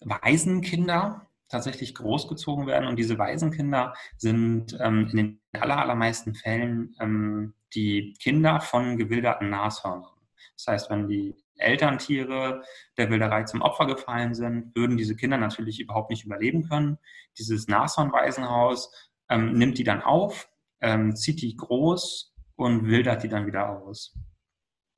Waisenkinder 0.00 1.26
tatsächlich 1.48 1.94
großgezogen 1.94 2.66
werden. 2.66 2.88
Und 2.88 2.96
diese 2.96 3.18
Waisenkinder 3.18 3.94
sind 4.16 4.78
ähm, 4.80 5.08
in 5.10 5.16
den 5.16 5.40
aller, 5.60 5.78
allermeisten 5.78 6.34
Fällen 6.34 6.94
ähm, 7.00 7.54
die 7.74 8.14
Kinder 8.20 8.60
von 8.60 8.96
gewilderten 8.96 9.50
Nashörnern. 9.50 10.10
Das 10.56 10.66
heißt, 10.68 10.90
wenn 10.90 11.08
die 11.08 11.34
Elterntiere 11.56 12.62
der 12.96 13.10
Wilderei 13.10 13.44
zum 13.44 13.62
Opfer 13.62 13.86
gefallen 13.86 14.34
sind, 14.34 14.74
würden 14.74 14.96
diese 14.96 15.16
Kinder 15.16 15.36
natürlich 15.36 15.80
überhaupt 15.80 16.10
nicht 16.10 16.24
überleben 16.24 16.68
können. 16.68 16.98
Dieses 17.38 17.68
Nashornwaisenhaus 17.68 18.92
ähm, 19.28 19.52
nimmt 19.52 19.78
die 19.78 19.84
dann 19.84 20.02
auf, 20.02 20.48
ähm, 20.80 21.14
zieht 21.14 21.42
die 21.42 21.56
groß 21.56 22.34
und 22.56 22.86
wildert 22.86 23.22
die 23.22 23.28
dann 23.28 23.46
wieder 23.46 23.68
aus. 23.68 24.14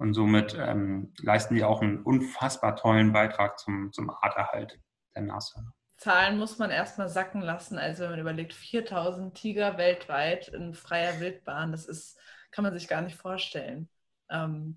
Und 0.03 0.15
somit 0.15 0.57
ähm, 0.59 1.15
leisten 1.23 1.55
die 1.55 1.63
auch 1.63 1.81
einen 1.81 2.03
unfassbar 2.03 2.75
tollen 2.75 3.13
Beitrag 3.13 3.61
zum, 3.61 3.93
zum 3.93 4.11
Arterhalt 4.11 4.81
der 5.15 5.23
Nashörner. 5.23 5.73
Zahlen 5.97 6.39
muss 6.39 6.59
man 6.59 6.73
erstmal 6.73 7.09
sacken 7.09 7.41
lassen. 7.41 7.79
Also 7.79 8.03
wenn 8.03 8.11
man 8.11 8.19
überlegt, 8.19 8.53
4000 8.53 9.33
Tiger 9.33 9.79
weltweit 9.79 10.49
in 10.49 10.75
freier 10.75 11.21
Wildbahn, 11.21 11.71
das 11.71 11.87
ist, 11.87 12.19
kann 12.51 12.65
man 12.65 12.73
sich 12.73 12.89
gar 12.89 13.01
nicht 13.03 13.15
vorstellen. 13.15 13.89
Ähm, 14.29 14.77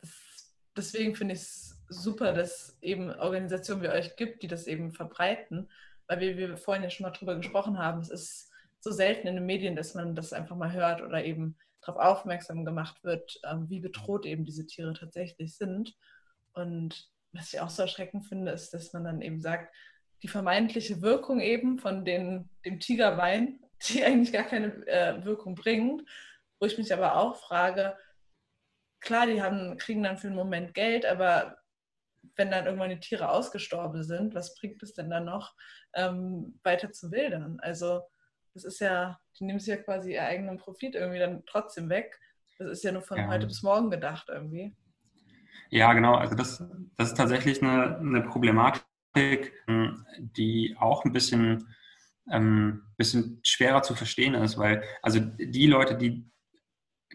das, 0.00 0.52
deswegen 0.76 1.14
finde 1.14 1.34
ich 1.34 1.40
es 1.40 1.84
super, 1.88 2.32
dass 2.32 2.76
eben 2.82 3.12
Organisationen 3.12 3.82
wie 3.84 3.88
euch 3.88 4.16
gibt, 4.16 4.42
die 4.42 4.48
das 4.48 4.66
eben 4.66 4.90
verbreiten, 4.90 5.70
weil 6.08 6.18
wir, 6.18 6.36
wir 6.36 6.56
vorhin 6.56 6.82
ja 6.82 6.90
schon 6.90 7.04
mal 7.04 7.12
drüber 7.12 7.36
gesprochen 7.36 7.78
haben, 7.78 8.00
es 8.00 8.10
ist 8.10 8.50
so 8.80 8.90
selten 8.90 9.28
in 9.28 9.36
den 9.36 9.46
Medien, 9.46 9.76
dass 9.76 9.94
man 9.94 10.16
das 10.16 10.32
einfach 10.32 10.56
mal 10.56 10.72
hört 10.72 11.02
oder 11.02 11.24
eben 11.24 11.56
darauf 11.84 12.00
aufmerksam 12.00 12.64
gemacht 12.64 13.02
wird, 13.04 13.40
ähm, 13.44 13.68
wie 13.68 13.80
bedroht 13.80 14.26
eben 14.26 14.44
diese 14.44 14.66
Tiere 14.66 14.94
tatsächlich 14.94 15.56
sind. 15.56 15.94
Und 16.52 17.10
was 17.32 17.52
ich 17.52 17.60
auch 17.60 17.70
so 17.70 17.82
erschreckend 17.82 18.26
finde, 18.26 18.52
ist, 18.52 18.72
dass 18.72 18.92
man 18.92 19.04
dann 19.04 19.22
eben 19.22 19.40
sagt, 19.40 19.74
die 20.22 20.28
vermeintliche 20.28 21.02
Wirkung 21.02 21.40
eben 21.40 21.78
von 21.78 22.04
den, 22.04 22.48
dem 22.64 22.80
Tigerwein, 22.80 23.60
die 23.88 24.04
eigentlich 24.04 24.32
gar 24.32 24.44
keine 24.44 24.86
äh, 24.86 25.24
Wirkung 25.24 25.54
bringt, 25.54 26.02
wo 26.58 26.66
ich 26.66 26.78
mich 26.78 26.92
aber 26.92 27.16
auch 27.16 27.36
frage, 27.36 27.96
klar, 29.00 29.26
die 29.26 29.42
haben, 29.42 29.76
kriegen 29.76 30.02
dann 30.02 30.16
für 30.16 30.28
einen 30.28 30.36
Moment 30.36 30.72
Geld, 30.74 31.04
aber 31.04 31.58
wenn 32.36 32.50
dann 32.50 32.64
irgendwann 32.64 32.90
die 32.90 33.00
Tiere 33.00 33.28
ausgestorben 33.28 34.02
sind, 34.02 34.34
was 34.34 34.54
bringt 34.54 34.82
es 34.82 34.94
denn 34.94 35.10
dann 35.10 35.26
noch, 35.26 35.54
ähm, 35.92 36.58
weiter 36.62 36.90
zu 36.90 37.12
wildern? 37.12 37.60
Also 37.60 38.02
das 38.54 38.64
ist 38.64 38.80
ja, 38.80 39.18
die 39.38 39.44
nehmen 39.44 39.58
sich 39.58 39.68
ja 39.68 39.76
quasi 39.76 40.12
ihr 40.12 40.22
eigenen 40.22 40.58
Profit 40.58 40.94
irgendwie 40.94 41.18
dann 41.18 41.42
trotzdem 41.46 41.88
weg. 41.88 42.18
Das 42.58 42.70
ist 42.70 42.84
ja 42.84 42.92
nur 42.92 43.02
von 43.02 43.18
ja. 43.18 43.28
heute 43.28 43.46
bis 43.46 43.62
morgen 43.62 43.90
gedacht 43.90 44.28
irgendwie. 44.28 44.74
Ja, 45.70 45.92
genau. 45.92 46.14
Also 46.14 46.36
das, 46.36 46.64
das 46.96 47.08
ist 47.08 47.16
tatsächlich 47.16 47.60
eine, 47.60 47.98
eine 47.98 48.22
Problematik, 48.22 49.52
die 50.16 50.76
auch 50.78 51.04
ein 51.04 51.12
bisschen, 51.12 51.74
ähm, 52.30 52.82
bisschen 52.96 53.40
schwerer 53.42 53.82
zu 53.82 53.94
verstehen 53.96 54.34
ist, 54.34 54.56
weil 54.56 54.84
also 55.02 55.18
die 55.20 55.66
Leute, 55.66 55.96
die, 55.96 56.30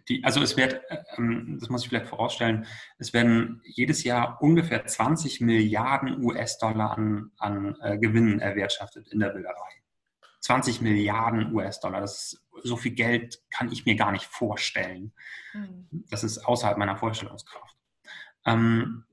die 0.09 0.23
also 0.25 0.41
es 0.41 0.57
wird, 0.57 0.81
ähm, 1.17 1.57
das 1.59 1.69
muss 1.69 1.83
ich 1.83 1.89
vielleicht 1.89 2.07
vorausstellen, 2.07 2.65
es 2.97 3.13
werden 3.13 3.61
jedes 3.63 4.03
Jahr 4.03 4.41
ungefähr 4.41 4.85
20 4.85 5.39
Milliarden 5.39 6.21
US-Dollar 6.23 6.97
an, 6.97 7.31
an 7.37 7.77
äh, 7.81 7.97
Gewinnen 7.97 8.39
erwirtschaftet 8.39 9.07
in 9.07 9.19
der 9.19 9.33
Wilderei. 9.33 9.79
20 10.41 10.81
Milliarden 10.81 11.53
US-Dollar, 11.53 12.07
so 12.07 12.77
viel 12.77 12.93
Geld 12.93 13.41
kann 13.51 13.71
ich 13.71 13.85
mir 13.85 13.95
gar 13.95 14.11
nicht 14.11 14.25
vorstellen. 14.25 15.13
Mhm. 15.53 16.05
Das 16.09 16.23
ist 16.23 16.39
außerhalb 16.39 16.77
meiner 16.77 16.97
Vorstellungskraft. 16.97 17.75
Ähm, 18.45 19.05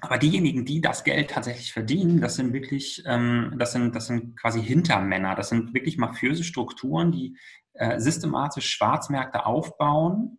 aber 0.00 0.18
diejenigen, 0.18 0.64
die 0.64 0.80
das 0.80 1.04
Geld 1.04 1.30
tatsächlich 1.30 1.72
verdienen, 1.72 2.20
das 2.20 2.34
sind 2.34 2.52
wirklich, 2.52 3.02
ähm, 3.06 3.54
das 3.58 3.72
sind, 3.72 3.94
das 3.94 4.08
sind 4.08 4.36
quasi 4.36 4.60
Hintermänner. 4.60 5.36
Das 5.36 5.48
sind 5.48 5.74
wirklich 5.74 5.96
mafiöse 5.96 6.42
Strukturen, 6.42 7.12
die 7.12 7.36
äh, 7.74 8.00
systematisch 8.00 8.68
Schwarzmärkte 8.68 9.46
aufbauen 9.46 10.38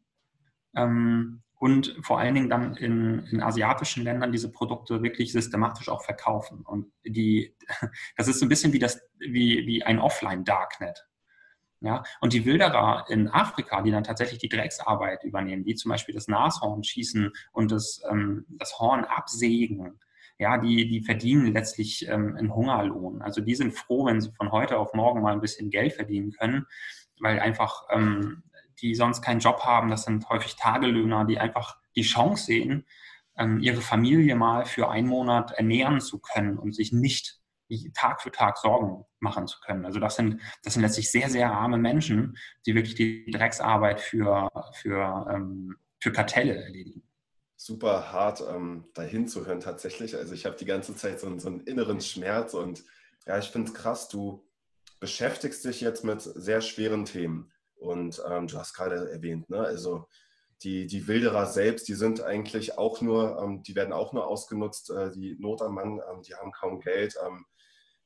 ähm, 0.76 1.43
und 1.64 1.96
vor 2.02 2.20
allen 2.20 2.36
Dingen 2.36 2.50
dann 2.50 2.76
in, 2.76 3.20
in 3.28 3.42
asiatischen 3.42 4.04
Ländern 4.04 4.34
diese 4.34 4.52
Produkte 4.52 5.02
wirklich 5.02 5.32
systematisch 5.32 5.88
auch 5.88 6.04
verkaufen. 6.04 6.60
Und 6.66 6.92
die, 7.06 7.56
das 8.18 8.28
ist 8.28 8.40
so 8.42 8.46
ein 8.46 8.50
bisschen 8.50 8.74
wie 8.74 8.80
das, 8.80 9.00
wie, 9.18 9.66
wie 9.66 9.82
ein 9.82 9.98
Offline-Darknet. 9.98 11.08
Ja? 11.80 12.04
Und 12.20 12.34
die 12.34 12.44
Wilderer 12.44 13.06
in 13.08 13.30
Afrika, 13.30 13.82
die 13.82 13.92
dann 13.92 14.04
tatsächlich 14.04 14.40
die 14.40 14.50
Drecksarbeit 14.50 15.24
übernehmen, 15.24 15.64
die 15.64 15.76
zum 15.76 15.88
Beispiel 15.88 16.14
das 16.14 16.28
Nashorn 16.28 16.84
schießen 16.84 17.32
und 17.54 17.72
das, 17.72 18.02
ähm, 18.12 18.46
das 18.50 18.78
Horn 18.80 19.06
absägen, 19.06 20.02
ja, 20.40 20.58
die, 20.58 20.90
die 20.90 21.02
verdienen 21.02 21.54
letztlich 21.54 22.10
ähm, 22.10 22.36
einen 22.36 22.54
Hungerlohn. 22.54 23.22
Also 23.22 23.40
die 23.40 23.56
sind 23.56 23.72
froh, 23.72 24.08
wenn 24.08 24.20
sie 24.20 24.34
von 24.34 24.52
heute 24.52 24.80
auf 24.80 24.94
morgen 24.94 25.22
mal 25.22 25.32
ein 25.32 25.40
bisschen 25.40 25.70
Geld 25.70 25.94
verdienen 25.94 26.34
können, 26.34 26.66
weil 27.22 27.40
einfach 27.40 27.84
ähm, 27.90 28.44
die 28.82 28.96
sonst 28.96 29.22
keinen 29.22 29.40
Job 29.40 29.62
haben. 29.62 29.90
Das 29.90 30.04
sind 30.04 30.28
häufig 30.30 30.56
Tagelöhner, 30.56 31.26
die 31.26 31.40
einfach 31.40 31.78
die 31.96 32.04
Chance 32.04 32.46
sehen, 32.46 32.86
ähm, 33.38 33.60
ihre 33.60 33.82
Familie 33.82 34.36
mal 34.36 34.66
für 34.66 34.90
einen 34.90 35.08
Monat 35.08 35.52
ernähren 35.52 36.02
zu 36.02 36.20
können 36.20 36.58
und 36.58 36.76
sich 36.76 36.92
nicht 36.92 37.40
Tag 37.94 38.22
für 38.22 38.32
Tag 38.32 38.58
Sorgen 38.58 39.06
machen 39.20 39.48
zu 39.48 39.60
können. 39.62 39.86
Also 39.86 40.00
das 40.00 40.16
sind, 40.16 40.42
das 40.64 40.74
sind 40.74 40.84
letztlich 40.84 41.10
sehr, 41.10 41.30
sehr 41.30 41.52
arme 41.52 41.78
Menschen, 41.78 42.38
die 42.66 42.76
wirklich 42.76 42.96
die 42.96 43.30
Drecksarbeit 43.32 44.00
für, 44.00 44.50
für, 44.74 45.28
ähm, 45.32 45.78
für 46.00 46.12
Kartelle 46.12 46.56
erledigen. 46.56 47.04
Super 47.56 48.12
hart 48.12 48.44
ähm, 48.48 48.86
dahin 48.94 49.28
zu 49.28 49.46
hören 49.46 49.62
tatsächlich. 49.62 50.16
Also 50.16 50.34
ich 50.34 50.46
habe 50.46 50.58
die 50.58 50.66
ganze 50.66 50.96
Zeit 50.96 51.20
so, 51.20 51.40
so 51.40 51.48
einen 51.48 51.62
inneren 51.62 52.02
Schmerz 52.02 52.54
und 52.54 52.84
ja, 53.26 53.38
ich 53.38 53.48
finde 53.48 53.70
es 53.70 53.74
krass, 53.74 54.10
du 54.10 54.46
beschäftigst 55.00 55.64
dich 55.64 55.82
jetzt 55.82 56.04
mit 56.04 56.22
sehr 56.22 56.62
schweren 56.62 57.06
Themen. 57.06 57.53
Und 57.84 58.24
ähm, 58.30 58.48
du 58.48 58.58
hast 58.58 58.74
gerade 58.74 59.12
erwähnt, 59.12 59.50
ne? 59.50 59.60
also 59.60 60.08
die, 60.64 60.88
die 60.88 61.08
Wilderer 61.08 61.46
selbst, 61.46 61.90
die 61.90 61.96
sind 61.96 62.22
eigentlich 62.22 62.78
auch 62.78 63.02
nur, 63.02 63.38
ähm, 63.42 63.62
die 63.64 63.76
werden 63.76 63.92
auch 63.92 64.14
nur 64.14 64.26
ausgenutzt, 64.26 64.90
äh, 64.90 65.12
die 65.12 65.36
Not 65.38 65.62
am 65.62 65.76
Mann, 65.76 66.00
ähm, 66.10 66.22
die 66.22 66.34
haben 66.34 66.54
kaum 66.54 66.80
Geld. 66.80 67.16
Ähm, 67.26 67.46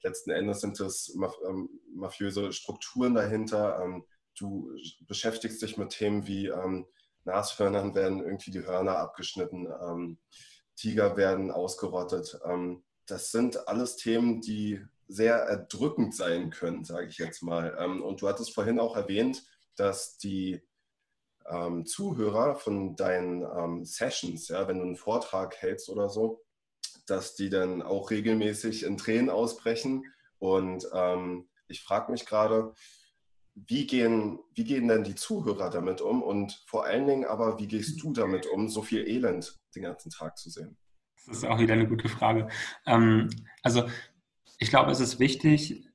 letzten 0.02 0.32
Endes 0.32 0.62
sind 0.62 0.80
es 0.80 1.13
maf 1.16 1.36
ähm, 1.48 1.70
mafiöse 1.94 2.52
Strukturen 2.54 3.13
dahinter. 3.13 3.80
Ähm, 3.84 4.04
du 4.40 4.72
beschäftigst 5.08 5.62
dich 5.62 5.78
mit 5.78 5.90
Themen 5.90 6.28
wie 6.28 6.52
Nashörnern 7.26 7.96
werden 7.96 8.24
irgendwie 8.24 8.52
die 8.52 8.63
Hörner 8.63 9.00
abgeschnitten, 9.00 9.68
Tiger 10.76 11.18
werden 11.18 11.50
ausgerottet. 11.50 12.40
das 13.08 13.32
sind 13.32 13.68
alles 13.68 13.96
Themen, 13.96 14.40
die 14.40 14.80
sehr 15.08 15.38
erdrückend 15.38 16.13
sein 16.13 16.52
können, 16.52 16.84
sage 16.84 17.08
ich 17.08 17.18
jetzt 17.18 17.42
mal. 17.42 17.74
und 18.00 18.22
du 18.22 18.28
hattest 18.28 18.54
vorhin 18.54 18.80
auch 18.80 18.96
erwähnt, 18.96 19.44
dass 19.78 20.18
die 20.18 20.62
ähm, 21.50 21.86
Zuhörer 21.86 22.56
von 22.56 22.96
deinen 22.96 23.42
ähm, 23.42 23.86
Sessions, 23.86 24.50
ja, 24.50 24.68
wenn 24.68 24.80
du 24.80 24.86
einen 24.86 24.96
Vortrag 24.98 25.56
hältst 25.58 25.90
oder 25.90 26.10
so, 26.10 26.44
dass 27.06 27.36
die 27.36 27.50
dann 27.50 27.82
auch 27.82 28.12
regelmäßig 28.12 28.84
in 28.84 28.98
Tränen 28.98 29.30
ausbrechen. 29.30 30.04
Und 30.40 30.88
ähm, 30.94 31.50
ich 31.68 31.82
frage 31.82 32.12
mich 32.12 32.26
gerade, 32.26 32.74
wie 33.56 33.88
gehen, 33.88 34.40
wie 34.54 34.66
gehen 34.66 34.88
denn 34.88 35.04
die 35.04 35.16
Zuhörer 35.16 35.70
damit 35.70 36.02
um? 36.02 36.22
Und 36.22 36.63
vor 36.68 36.86
allen 36.86 37.08
Dingen 37.08 37.26
aber, 37.26 37.58
wie 37.60 37.68
gehst 37.68 38.02
du 38.04 38.13
damit 38.13 38.46
um, 38.46 38.70
so 38.70 38.84
viel 38.84 39.08
Elend 39.08 39.58
den 39.74 39.84
ganzen 39.84 40.12
Tag 40.12 40.38
zu 40.38 40.50
sehen? 40.50 40.78
Das 41.26 41.38
ist 41.38 41.46
auch 41.46 41.60
wieder 41.60 41.74
eine 41.74 41.88
gute 41.88 42.10
Frage. 42.10 42.50
Ähm, 42.86 43.30
also 43.63 43.88
ich 44.60 44.70
glaube, 44.70 44.92
es 44.92 45.00
ist 45.00 45.20
wichtig, 45.20 45.88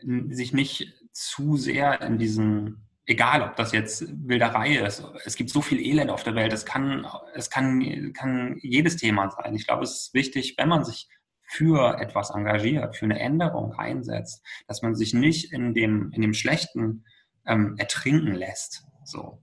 sich 0.00 0.52
nicht 0.52 0.94
zu 1.12 1.56
sehr 1.56 2.00
in 2.02 2.18
diesen 2.18 2.86
egal 3.06 3.42
ob 3.42 3.56
das 3.56 3.72
jetzt 3.72 4.04
Wilderei 4.28 4.76
ist, 4.76 5.04
es 5.24 5.36
gibt 5.36 5.50
so 5.50 5.60
viel 5.60 5.80
Elend 5.80 6.10
auf 6.10 6.24
der 6.24 6.34
Welt, 6.34 6.52
es 6.52 6.64
kann, 6.64 7.06
es 7.34 7.50
kann, 7.50 8.12
kann 8.12 8.56
jedes 8.62 8.96
Thema 8.96 9.30
sein. 9.30 9.54
Ich 9.54 9.66
glaube, 9.66 9.84
es 9.84 10.06
ist 10.06 10.14
wichtig, 10.14 10.54
wenn 10.56 10.68
man 10.68 10.84
sich 10.84 11.08
für 11.42 11.98
etwas 12.00 12.30
engagiert, 12.30 12.96
für 12.96 13.04
eine 13.04 13.20
Änderung 13.20 13.74
einsetzt, 13.74 14.42
dass 14.66 14.82
man 14.82 14.94
sich 14.94 15.12
nicht 15.12 15.52
in 15.52 15.74
dem, 15.74 16.10
in 16.12 16.22
dem 16.22 16.34
Schlechten 16.34 17.04
ähm, 17.46 17.74
ertrinken 17.78 18.34
lässt. 18.34 18.84
So. 19.04 19.42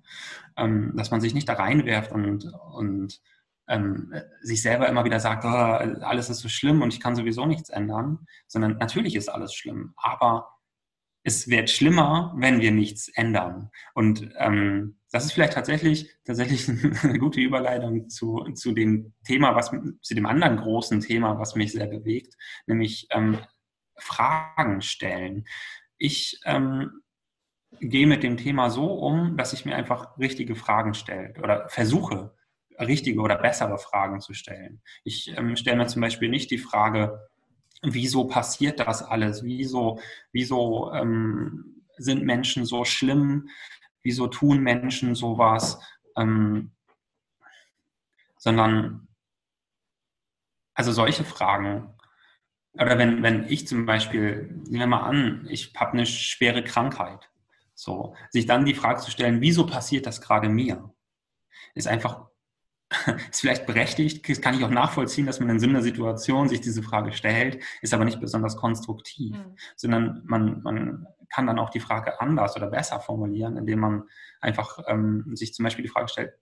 Ähm, 0.58 0.94
dass 0.96 1.12
man 1.12 1.22
sich 1.22 1.36
nicht 1.36 1.48
da 1.48 1.54
reinwerft 1.54 2.12
und, 2.12 2.52
und 2.74 3.22
ähm, 3.68 4.14
sich 4.42 4.62
selber 4.62 4.90
immer 4.90 5.06
wieder 5.06 5.20
sagt, 5.20 5.46
oh, 5.46 5.48
alles 5.48 6.30
ist 6.30 6.40
so 6.40 6.50
schlimm 6.50 6.82
und 6.82 6.94
ich 6.94 7.00
kann 7.00 7.16
sowieso 7.16 7.46
nichts 7.46 7.70
ändern, 7.70 8.26
sondern 8.48 8.78
natürlich 8.78 9.16
ist 9.16 9.30
alles 9.30 9.54
schlimm, 9.54 9.94
aber 9.96 10.50
es 11.24 11.48
wird 11.48 11.70
schlimmer, 11.70 12.34
wenn 12.38 12.62
wir 12.62 12.72
nichts 12.72 13.08
ändern. 13.10 13.70
Und 13.94 14.30
ähm, 14.38 14.98
das 15.12 15.26
ist 15.26 15.34
vielleicht 15.34 15.54
tatsächlich, 15.54 16.10
tatsächlich 16.26 16.68
eine 17.04 17.20
gute 17.20 17.40
Überleitung 17.40 18.10
zu, 18.10 18.46
zu 18.56 18.72
dem 18.72 19.14
Thema, 19.26 19.56
was, 19.56 19.72
zu 20.02 20.16
dem 20.16 20.26
anderen 20.26 20.58
großen 20.58 21.02
Thema, 21.02 21.38
was 21.38 21.56
mich 21.56 21.72
sehr 21.72 21.88
bewegt, 21.88 22.36
nämlich 22.66 23.08
ähm, 23.12 23.40
Fragen 23.98 24.82
stellen. 24.82 25.46
Ich 25.98 26.40
ähm, 26.46 27.02
gehe 27.80 28.08
mit 28.08 28.24
dem 28.24 28.38
Thema 28.38 28.70
so 28.70 28.86
um, 28.86 29.38
dass 29.38 29.54
ich 29.54 29.66
mir 29.66 29.76
einfach 29.76 30.18
richtige 30.18 30.56
Fragen 30.56 30.94
stelle 30.94 31.34
oder 31.40 31.70
versuche, 31.70 32.36
richtige 32.80 33.22
oder 33.22 33.38
bessere 33.38 33.78
Fragen 33.78 34.22
zu 34.22 34.34
stellen. 34.34 34.82
Ich 35.04 35.32
ähm, 35.38 35.56
stelle 35.56 35.78
mir 35.78 35.88
zum 35.88 36.02
Beispiel 36.02 36.30
nicht 36.30 36.50
die 36.50 36.58
Frage, 36.58 37.20
wieso 37.82 38.26
passiert 38.26 38.80
das 38.80 39.04
alles? 39.04 39.44
Wieso, 39.44 40.00
wieso 40.32 40.92
ähm, 40.94 41.86
sind 41.98 42.24
Menschen 42.24 42.66
so 42.66 42.86
schlimm? 42.86 43.50
Wieso 44.04 44.28
tun 44.28 44.62
Menschen 44.62 45.16
sowas? 45.16 45.80
Ähm, 46.18 46.72
sondern, 48.38 49.08
also 50.74 50.92
solche 50.92 51.24
Fragen. 51.24 51.94
Oder 52.74 52.98
wenn, 52.98 53.22
wenn 53.22 53.46
ich 53.50 53.68
zum 53.68 53.86
Beispiel, 53.86 54.48
nehmen 54.66 54.80
wir 54.80 54.88
mal 54.88 55.04
an, 55.04 55.48
ich 55.50 55.74
habe 55.76 55.94
eine 55.94 56.06
schwere 56.06 56.64
Krankheit. 56.64 57.30
So, 57.76 58.16
sich 58.30 58.46
dann 58.46 58.66
die 58.66 58.74
Frage 58.74 59.02
zu 59.02 59.12
stellen, 59.12 59.42
wieso 59.42 59.66
passiert 59.66 60.06
das 60.06 60.22
gerade 60.22 60.50
mir? 60.50 60.94
Ist 61.74 61.88
einfach 61.88 62.31
ist 63.32 63.42
vielleicht 63.42 63.66
berechtigt, 63.66 64.28
das 64.30 64.42
kann 64.42 64.54
ich 64.54 64.64
auch 64.64 64.70
nachvollziehen, 64.70 65.26
dass 65.26 65.40
man 65.40 65.50
in 65.50 65.60
so 65.60 65.68
einer 65.68 65.82
Situation 65.82 66.50
sich 66.50 66.62
diese 66.62 66.84
Frage 66.84 67.14
stellt, 67.14 67.64
ist 67.82 67.94
aber 67.94 68.06
nicht 68.06 68.20
besonders 68.20 68.58
konstruktiv, 68.58 69.36
mhm. 69.36 69.56
sondern 69.76 70.22
man, 70.26 70.62
man 70.62 71.08
kann 71.30 71.48
dann 71.48 71.60
auch 71.60 71.70
die 71.70 71.80
Frage 71.80 72.20
anders 72.20 72.56
oder 72.56 72.68
besser 72.68 73.00
formulieren, 73.00 73.58
indem 73.58 73.80
man 73.80 74.04
einfach 74.42 74.80
ähm, 74.88 75.26
sich 75.36 75.54
zum 75.54 75.64
Beispiel 75.64 75.84
die 75.84 75.90
Frage 75.90 76.10
stellt, 76.10 76.34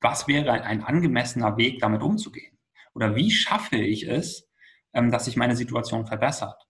was 0.00 0.28
wäre 0.28 0.52
ein, 0.52 0.62
ein 0.62 0.84
angemessener 0.84 1.56
Weg, 1.56 1.80
damit 1.80 2.02
umzugehen? 2.02 2.58
Oder 2.94 3.16
wie 3.16 3.30
schaffe 3.30 3.76
ich 3.76 4.08
es, 4.08 4.48
ähm, 4.92 5.10
dass 5.10 5.24
sich 5.24 5.36
meine 5.36 5.56
Situation 5.56 6.06
verbessert? 6.06 6.68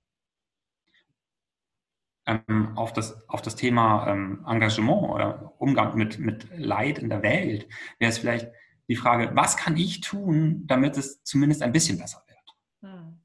Ähm, 2.25 2.77
auf, 2.77 2.92
das, 2.92 3.29
auf 3.29 3.42
das 3.42 3.57
Thema 3.57 4.07
ähm, 4.07 4.44
Engagement 4.46 5.11
oder 5.11 5.53
Umgang 5.59 5.96
mit, 5.96 6.18
mit 6.18 6.46
Leid 6.57 6.98
in 6.98 7.11
der 7.11 7.22
Welt 7.22 7.68
wäre 7.98 8.11
es 8.11 8.18
vielleicht 8.18 8.48
die 8.88 8.97
Frage, 8.97 9.31
was 9.35 9.57
kann 9.57 9.77
ich 9.77 10.01
tun, 10.01 10.66
damit 10.66 10.97
es 10.97 11.23
zumindest 11.23 11.62
ein 11.62 11.73
bisschen 11.73 11.99
besser 11.99 12.23
wird? 12.27 12.92
Hm. 12.92 13.21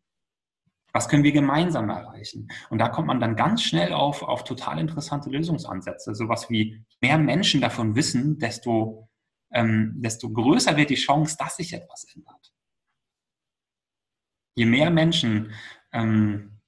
Was 0.94 1.10
können 1.10 1.24
wir 1.24 1.32
gemeinsam 1.32 1.90
erreichen? 1.90 2.48
Und 2.70 2.80
da 2.80 2.90
kommt 2.90 3.08
man 3.08 3.20
dann 3.20 3.36
ganz 3.36 3.64
schnell 3.64 3.94
auf, 3.94 4.24
auf 4.24 4.44
total 4.44 4.80
interessante 4.80 5.30
Lösungsansätze. 5.30 6.16
Sowas 6.16 6.50
wie, 6.50 6.84
mehr 7.02 7.18
Menschen 7.18 7.62
davon 7.62 7.96
wissen, 7.96 8.40
desto, 8.40 9.10
ähm, 9.52 9.94
desto 9.98 10.32
größer 10.32 10.78
wird 10.78 10.90
die 10.90 10.96
Chance, 10.96 11.36
dass 11.38 11.58
sich 11.58 11.74
etwas 11.74 12.06
ändert. 12.16 12.54
Je 14.56 14.66
mehr 14.66 14.90
Menschen 14.90 15.52
ähm, 15.92 16.60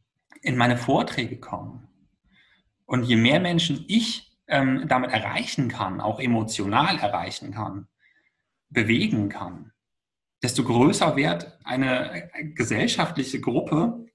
in 0.41 0.58
meine 0.58 0.78
Vorträge 0.78 1.39
kommen 1.39 1.88
und 2.86 3.04
je 3.04 3.15
mehr 3.15 3.39
Menschen 3.39 3.86
ich 3.88 4.38
ähm, 4.47 4.88
damit 4.88 5.12
erreichen 5.12 5.69
kann, 5.69 6.02
auch 6.02 6.19
emotional 6.19 6.97
erreichen 6.97 7.52
kann, 7.52 7.88
bewegen 8.69 9.29
kann, 9.29 9.71
desto 10.41 10.63
größer 10.63 11.15
wird 11.15 11.60
eine 11.63 12.29
gesellschaftliche 12.55 13.41
Gruppe, 13.41 14.05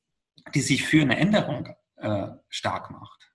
die 0.55 0.61
sich 0.61 0.87
für 0.87 1.03
eine 1.03 1.17
Änderung 1.17 1.69
äh, 1.97 2.29
stark 2.49 2.91
macht. 2.91 3.33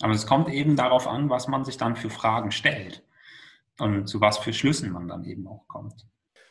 Aber 0.00 0.12
es 0.12 0.26
kommt 0.26 0.48
eben 0.48 0.76
darauf 0.76 1.06
an, 1.06 1.30
was 1.30 1.48
man 1.48 1.64
sich 1.64 1.76
dann 1.76 1.96
für 1.96 2.10
Fragen 2.10 2.50
stellt 2.50 3.04
und 3.78 4.06
zu 4.06 4.20
was 4.20 4.38
für 4.38 4.52
Schlüssen 4.52 4.92
man 4.92 5.08
dann 5.08 5.24
eben 5.24 5.46
auch 5.46 5.66
kommt. 5.68 6.06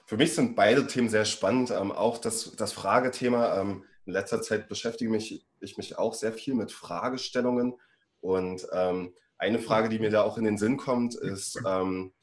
Für 0.05 0.17
mich 0.17 0.33
sind 0.33 0.55
beide 0.55 0.85
Themen 0.87 1.09
sehr 1.09 1.25
spannend. 1.25 1.71
Ähm, 1.71 1.91
auch 1.91 2.17
das, 2.17 2.55
das 2.55 2.73
Fragethema. 2.73 3.59
Ähm, 3.59 3.83
in 4.05 4.13
letzter 4.13 4.41
Zeit 4.41 4.67
beschäftige 4.67 5.09
mich, 5.09 5.45
ich 5.59 5.77
mich 5.77 5.97
auch 5.97 6.13
sehr 6.13 6.33
viel 6.33 6.55
mit 6.55 6.71
Fragestellungen. 6.71 7.75
Und 8.19 8.67
ähm, 8.73 9.13
eine 9.37 9.59
Frage, 9.59 9.89
die 9.89 9.99
mir 9.99 10.09
da 10.09 10.23
auch 10.23 10.37
in 10.37 10.43
den 10.43 10.57
Sinn 10.57 10.77
kommt, 10.77 11.15
ist, 11.15 11.61
ähm, 11.65 12.13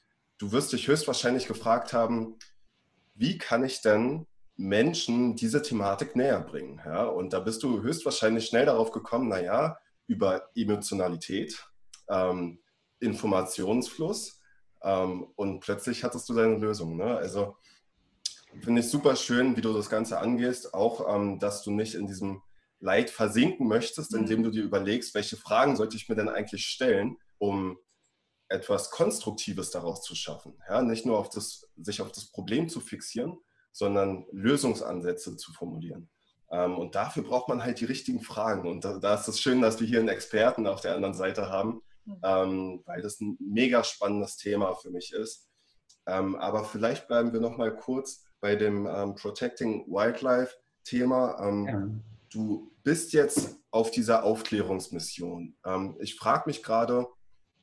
du 0.40 0.53
wirst 0.53 0.72
dich 0.72 0.88
höchstwahrscheinlich 0.88 1.46
gefragt 1.46 1.92
haben, 1.92 2.37
wie 3.14 3.37
kann 3.37 3.62
ich 3.62 3.83
denn 3.83 4.26
Menschen 4.57 5.37
diese 5.37 5.61
Thematik 5.62 6.16
näher 6.16 6.40
bringen? 6.40 6.81
Ja, 6.85 7.05
und 7.05 7.33
da 7.33 7.40
bist 7.40 7.62
du 7.62 7.83
höchstwahrscheinlich 7.83 8.46
schnell 8.46 8.66
darauf 8.66 8.90
gekommen, 8.90 9.29
naja, 9.29 9.79
über 10.07 10.48
Emotionalität, 10.56 11.62
ähm, 12.08 12.58
Informationsfluss 13.00 14.40
ähm, 14.83 15.27
und 15.37 15.60
plötzlich 15.60 16.04
hattest 16.04 16.29
du 16.29 16.35
deine 16.35 16.56
Lösung. 16.56 16.96
Ne? 16.96 17.17
Also 17.17 17.56
finde 18.62 18.81
ich 18.81 18.88
super 18.88 19.17
schön, 19.17 19.56
wie 19.56 19.60
du 19.60 19.73
das 19.75 19.90
Ganze 19.90 20.19
angehst, 20.19 20.73
auch, 20.73 21.14
ähm, 21.14 21.38
dass 21.38 21.62
du 21.62 21.71
nicht 21.71 21.94
in 21.94 22.06
diesem 22.06 22.42
Leid 22.81 23.10
versinken 23.10 23.69
möchtest, 23.69 24.14
indem 24.14 24.40
mhm. 24.40 24.44
du 24.44 24.50
dir 24.52 24.64
überlegst, 24.64 25.14
welche 25.14 25.37
Fragen 25.37 25.77
sollte 25.77 25.96
ich 25.96 26.08
mir 26.08 26.17
denn 26.17 26.31
eigentlich 26.31 26.67
stellen, 26.67 27.19
um 27.37 27.79
etwas 28.51 28.90
Konstruktives 28.90 29.71
daraus 29.71 30.03
zu 30.03 30.15
schaffen. 30.15 30.59
Ja, 30.69 30.83
nicht 30.83 31.07
nur 31.07 31.19
auf 31.19 31.31
das, 31.31 31.69
sich 31.77 32.03
auf 32.03 32.13
das 32.13 32.31
Problem 32.31 32.69
zu 32.69 32.81
fixieren, 32.81 33.38
sondern 33.73 34.27
Lösungsansätze 34.33 35.37
zu 35.37 35.53
formulieren. 35.53 36.11
Ähm, 36.51 36.77
und 36.77 36.94
dafür 36.94 37.23
braucht 37.23 37.48
man 37.48 37.63
halt 37.65 37.81
die 37.81 37.85
richtigen 37.85 38.21
Fragen. 38.21 38.69
Und 38.69 38.85
da, 38.85 38.98
da, 38.98 39.15
ist 39.15 39.29
es 39.29 39.40
schön, 39.40 39.63
dass 39.63 39.81
wir 39.81 39.87
hier 39.87 40.01
einen 40.01 40.09
Experten 40.09 40.67
auf 40.67 40.81
der 40.81 40.94
anderen 40.94 41.15
Seite 41.15 41.48
haben, 41.48 41.81
ähm, 42.25 42.83
weil 42.87 43.01
das 43.01 43.21
ein 43.21 43.38
mega 43.40 43.85
spannendes 43.85 44.37
Thema 44.37 44.75
für 44.75 44.90
mich 44.90 45.13
ist. 45.13 45.48
Ähm, 46.07 46.35
aber 46.37 46.65
vielleicht 46.65 47.07
bleiben 47.07 47.33
wir 47.33 47.40
noch 47.40 47.57
mal 47.57 47.75
kurz 47.75 48.25
bei 48.40 48.57
dem 48.57 48.87
ähm, 48.87 49.15
Protecting 49.15 49.87
Wildlife. 49.87 50.55
Thema. 50.85 51.38
Ähm, 51.40 51.67
ja. 51.67 51.88
Du 52.31 52.73
bist 52.83 53.13
jetzt 53.13 53.57
auf 53.71 53.90
dieser 53.90 54.25
Aufklärungsmission. 54.25 55.57
Ähm, 55.65 55.96
ich 56.01 56.17
frage 56.17 56.44
mich 56.46 56.63
gerade, 56.63 57.07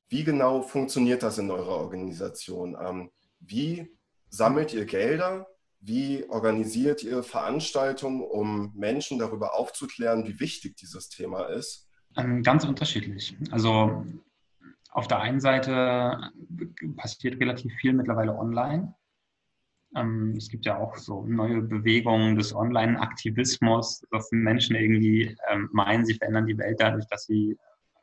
wie 0.09 0.23
genau 0.23 0.61
funktioniert 0.61 1.23
das 1.23 1.37
in 1.37 1.51
eurer 1.51 1.77
Organisation? 1.77 2.77
Ähm, 2.79 3.11
wie 3.39 3.91
sammelt 4.29 4.73
ihr 4.73 4.85
Gelder? 4.85 5.47
Wie 5.79 6.25
organisiert 6.29 7.03
ihr 7.03 7.23
Veranstaltungen, 7.23 8.21
um 8.21 8.73
Menschen 8.75 9.19
darüber 9.19 9.53
aufzuklären, 9.53 10.25
wie 10.27 10.39
wichtig 10.39 10.75
dieses 10.75 11.09
Thema 11.09 11.45
ist? 11.45 11.87
Ähm, 12.15 12.41
ganz 12.41 12.65
unterschiedlich. 12.65 13.37
Also 13.51 14.05
auf 14.91 15.07
der 15.07 15.19
einen 15.19 15.39
Seite 15.39 16.31
passiert 16.95 17.39
relativ 17.39 17.73
viel 17.75 17.93
mittlerweile 17.93 18.35
online. 18.35 18.95
Ähm, 19.95 20.33
es 20.35 20.49
gibt 20.49 20.65
ja 20.65 20.77
auch 20.77 20.95
so 20.95 21.23
neue 21.25 21.61
Bewegungen 21.61 22.35
des 22.35 22.55
Online-Aktivismus, 22.55 24.01
dass 24.11 24.29
Menschen 24.31 24.75
irgendwie 24.75 25.35
ähm, 25.49 25.69
meinen, 25.71 26.05
sie 26.05 26.15
verändern 26.15 26.47
die 26.47 26.57
Welt 26.57 26.79
dadurch, 26.79 27.05
dass 27.07 27.25
sie 27.25 27.57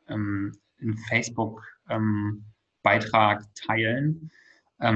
ähm, 0.07 0.53
einen 0.81 0.97
Facebook-Beitrag 1.87 3.43
teilen. 3.55 4.31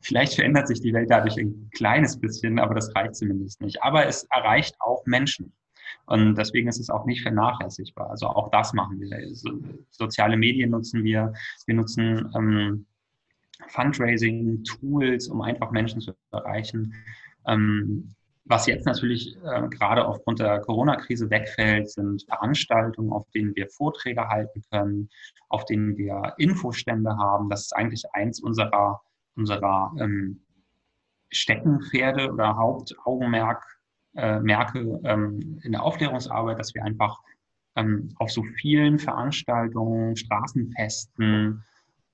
Vielleicht 0.00 0.34
verändert 0.34 0.66
sich 0.68 0.80
die 0.80 0.94
Welt 0.94 1.10
dadurch 1.10 1.36
ein 1.36 1.68
kleines 1.74 2.18
bisschen, 2.18 2.58
aber 2.58 2.74
das 2.74 2.94
reicht 2.94 3.16
zumindest 3.16 3.60
nicht. 3.60 3.82
Aber 3.82 4.06
es 4.06 4.24
erreicht 4.30 4.74
auch 4.80 5.04
Menschen. 5.04 5.52
Und 6.06 6.36
deswegen 6.36 6.68
ist 6.68 6.80
es 6.80 6.88
auch 6.90 7.04
nicht 7.04 7.22
vernachlässigbar. 7.22 8.10
Also 8.10 8.26
auch 8.28 8.50
das 8.50 8.72
machen 8.72 8.98
wir. 9.00 9.34
So, 9.34 9.50
soziale 9.90 10.36
Medien 10.36 10.70
nutzen 10.70 11.04
wir. 11.04 11.32
Wir 11.66 11.74
nutzen 11.74 12.32
ähm, 12.34 12.86
Fundraising-Tools, 13.68 15.28
um 15.28 15.42
einfach 15.42 15.70
Menschen 15.70 16.00
zu 16.00 16.14
erreichen. 16.32 16.94
Ähm, 17.46 18.14
was 18.48 18.66
jetzt 18.66 18.86
natürlich 18.86 19.36
äh, 19.44 19.68
gerade 19.68 20.06
aufgrund 20.06 20.38
der 20.38 20.60
Corona-Krise 20.60 21.28
wegfällt, 21.30 21.90
sind 21.90 22.22
Veranstaltungen, 22.24 23.12
auf 23.12 23.28
denen 23.30 23.54
wir 23.56 23.68
Vorträge 23.68 24.28
halten 24.28 24.62
können, 24.70 25.08
auf 25.48 25.64
denen 25.64 25.96
wir 25.96 26.34
Infostände 26.38 27.16
haben. 27.16 27.50
Das 27.50 27.62
ist 27.62 27.76
eigentlich 27.76 28.04
eins 28.12 28.40
unserer, 28.40 29.02
unserer 29.34 29.92
ähm, 29.98 30.40
Steckenpferde 31.30 32.32
oder 32.32 32.56
Hauptaugenmerk 32.56 33.64
äh, 34.14 34.38
merke 34.40 35.00
ähm, 35.04 35.60
in 35.62 35.72
der 35.72 35.82
Aufklärungsarbeit, 35.82 36.58
dass 36.58 36.74
wir 36.74 36.84
einfach 36.84 37.20
ähm, 37.74 38.10
auf 38.16 38.30
so 38.30 38.44
vielen 38.60 38.98
Veranstaltungen, 38.98 40.16
Straßenfesten, 40.16 41.64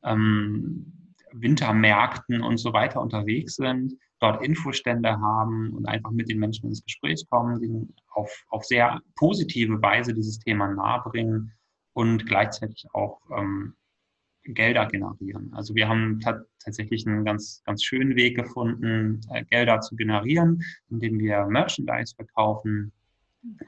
ähm, 0.03 0.93
Wintermärkten 1.33 2.43
und 2.43 2.57
so 2.57 2.73
weiter 2.73 3.01
unterwegs 3.01 3.57
sind, 3.57 3.95
dort 4.23 4.45
Infostände 4.45 5.11
haben 5.21 5.73
und 5.75 5.87
einfach 5.87 6.11
mit 6.11 6.29
den 6.29 6.39
Menschen 6.39 6.69
ins 6.69 6.85
Gespräch 6.85 7.25
kommen, 7.29 7.61
denen 7.61 7.95
auf, 8.13 8.45
auf 8.49 8.65
sehr 8.65 9.01
positive 9.17 9.83
Weise 9.83 10.15
dieses 10.15 10.39
Thema 10.39 10.69
nahebringen 10.69 11.53
und 11.93 12.27
gleichzeitig 12.27 12.87
auch 12.93 13.21
ähm, 13.37 13.75
Gelder 14.45 14.87
generieren. 14.87 15.53
Also 15.55 15.75
wir 15.75 15.89
haben 15.89 16.21
tatsächlich 16.59 17.07
einen 17.07 17.25
ganz, 17.25 17.63
ganz 17.65 17.85
schönen 17.85 18.17
Weg 18.17 18.37
gefunden, 18.37 19.21
äh, 19.31 19.45
Gelder 19.45 19.81
zu 19.81 19.97
generieren, 19.97 20.63
indem 20.89 21.19
wir 21.19 21.47
Merchandise 21.47 22.15
verkaufen, 22.15 22.93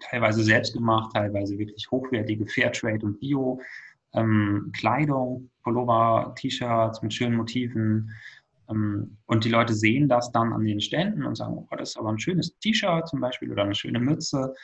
teilweise 0.01 0.43
selbst 0.43 0.73
gemacht, 0.73 1.13
teilweise 1.15 1.59
wirklich 1.59 1.91
hochwertige 1.91 2.47
Fairtrade 2.47 3.05
und 3.05 3.19
Bio. 3.19 3.61
Ähm, 4.13 4.71
Kleidung, 4.73 5.51
Pullover, 5.65 6.35
T-Shirts 6.37 7.03
mit 7.03 7.13
schönen 7.13 7.37
Motiven. 7.37 8.11
Ähm, 8.71 9.19
und 9.27 9.45
die 9.45 9.51
Leute 9.51 9.75
sehen 9.75 10.09
das 10.09 10.33
dann 10.33 10.53
an 10.53 10.65
den 10.65 10.81
Ständen 10.81 11.25
und 11.25 11.37
sagen, 11.37 11.55
oh, 11.57 11.77
das 11.77 11.91
ist 11.91 11.99
aber 11.99 12.11
ein 12.11 12.19
schönes 12.19 12.57
T-Shirt 12.59 13.09
zum 13.09 13.21
Beispiel 13.21 13.51
oder 13.51 13.65
eine 13.65 13.75
schöne 13.75 14.01
Mütze. 14.01 14.55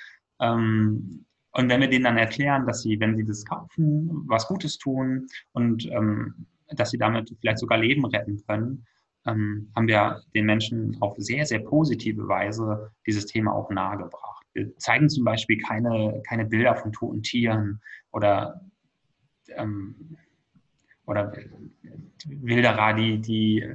Ähm, 0.40 1.24
und 1.52 1.68
wenn 1.68 1.80
wir 1.80 1.88
denen 1.88 2.04
dann 2.04 2.18
erklären, 2.18 2.66
dass 2.66 2.82
sie, 2.82 2.98
wenn 3.00 3.16
sie 3.16 3.24
das 3.24 3.44
kaufen, 3.44 4.22
was 4.26 4.46
Gutes 4.46 4.78
tun 4.78 5.26
und 5.52 5.86
ähm, 5.90 6.46
dass 6.68 6.90
sie 6.90 6.98
damit 6.98 7.34
vielleicht 7.40 7.58
sogar 7.58 7.78
Leben 7.78 8.04
retten 8.04 8.40
können, 8.46 8.86
haben 9.26 9.86
wir 9.86 10.22
den 10.34 10.46
Menschen 10.46 10.96
auf 11.00 11.14
sehr, 11.18 11.44
sehr 11.44 11.58
positive 11.58 12.26
Weise 12.26 12.90
dieses 13.06 13.26
Thema 13.26 13.52
auch 13.52 13.68
nahegebracht. 13.70 14.46
Wir 14.54 14.74
zeigen 14.78 15.10
zum 15.10 15.24
Beispiel 15.24 15.58
keine, 15.58 16.22
keine 16.26 16.46
Bilder 16.46 16.74
von 16.74 16.90
toten 16.92 17.22
Tieren 17.22 17.82
oder, 18.12 18.62
oder 21.04 21.32
Wilderer, 22.24 22.94
die, 22.94 23.20
die 23.20 23.74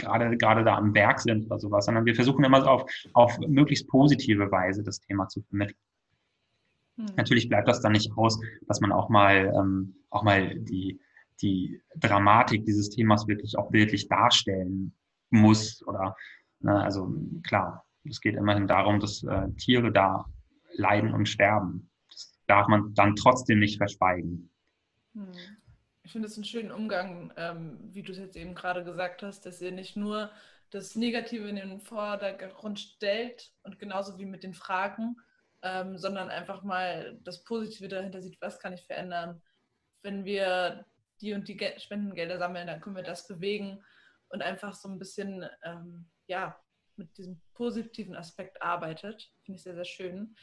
gerade, 0.00 0.36
gerade 0.36 0.64
da 0.64 0.76
am 0.76 0.92
Berg 0.92 1.20
sind 1.20 1.46
oder 1.46 1.58
sowas, 1.58 1.86
sondern 1.86 2.04
wir 2.04 2.14
versuchen 2.14 2.44
immer 2.44 2.66
auf, 2.66 2.90
auf 3.12 3.38
möglichst 3.46 3.88
positive 3.88 4.50
Weise 4.50 4.82
das 4.82 5.00
Thema 5.00 5.28
zu 5.28 5.42
vermitteln. 5.42 5.78
Hm. 6.96 7.06
Natürlich 7.16 7.48
bleibt 7.48 7.68
das 7.68 7.80
dann 7.80 7.92
nicht 7.92 8.12
aus, 8.16 8.40
dass 8.66 8.80
man 8.80 8.92
auch 8.92 9.08
mal, 9.08 9.52
ähm, 9.56 9.94
auch 10.10 10.22
mal 10.22 10.54
die, 10.56 11.00
die 11.42 11.80
Dramatik 11.96 12.64
dieses 12.64 12.90
Themas 12.90 13.26
wirklich 13.28 13.56
auch 13.56 13.70
bildlich 13.70 14.08
darstellen 14.08 14.92
muss. 15.30 15.86
Oder 15.86 16.16
ne, 16.60 16.82
also 16.82 17.14
klar, 17.42 17.84
es 18.04 18.20
geht 18.20 18.36
immerhin 18.36 18.66
darum, 18.66 19.00
dass 19.00 19.22
äh, 19.22 19.50
Tiere 19.52 19.92
da 19.92 20.26
leiden 20.74 21.12
und 21.12 21.28
sterben. 21.28 21.90
Das 22.08 22.34
darf 22.46 22.68
man 22.68 22.94
dann 22.94 23.16
trotzdem 23.16 23.58
nicht 23.58 23.78
verschweigen. 23.78 24.50
Hm. 25.14 25.32
Ich 26.10 26.12
finde 26.12 26.26
es 26.26 26.34
einen 26.34 26.44
schönen 26.44 26.72
Umgang, 26.72 27.32
ähm, 27.36 27.78
wie 27.94 28.02
du 28.02 28.10
es 28.10 28.18
jetzt 28.18 28.34
eben 28.34 28.56
gerade 28.56 28.82
gesagt 28.82 29.22
hast, 29.22 29.46
dass 29.46 29.60
ihr 29.60 29.70
nicht 29.70 29.96
nur 29.96 30.32
das 30.70 30.96
Negative 30.96 31.48
in 31.48 31.54
den 31.54 31.78
Vordergrund 31.78 32.80
stellt 32.80 33.52
und 33.62 33.78
genauso 33.78 34.18
wie 34.18 34.24
mit 34.24 34.42
den 34.42 34.52
Fragen, 34.52 35.14
ähm, 35.62 35.98
sondern 35.98 36.28
einfach 36.28 36.64
mal 36.64 37.16
das 37.22 37.44
Positive 37.44 37.86
dahinter 37.86 38.20
sieht, 38.22 38.40
was 38.40 38.58
kann 38.58 38.72
ich 38.72 38.84
verändern. 38.86 39.40
Wenn 40.02 40.24
wir 40.24 40.84
die 41.20 41.32
und 41.32 41.46
die 41.46 41.56
Gel 41.56 41.78
Spendengelder 41.78 42.38
sammeln, 42.38 42.66
dann 42.66 42.80
können 42.80 42.96
wir 42.96 43.04
das 43.04 43.28
bewegen 43.28 43.80
und 44.30 44.42
einfach 44.42 44.74
so 44.74 44.88
ein 44.88 44.98
bisschen, 44.98 45.48
ähm, 45.62 46.10
ja, 46.26 46.58
mit 46.96 47.16
diesem 47.18 47.40
positiven 47.54 48.16
Aspekt 48.16 48.60
arbeitet. 48.60 49.30
Finde 49.44 49.58
ich 49.58 49.62
sehr, 49.62 49.76
sehr 49.76 49.84
schön. 49.84 50.34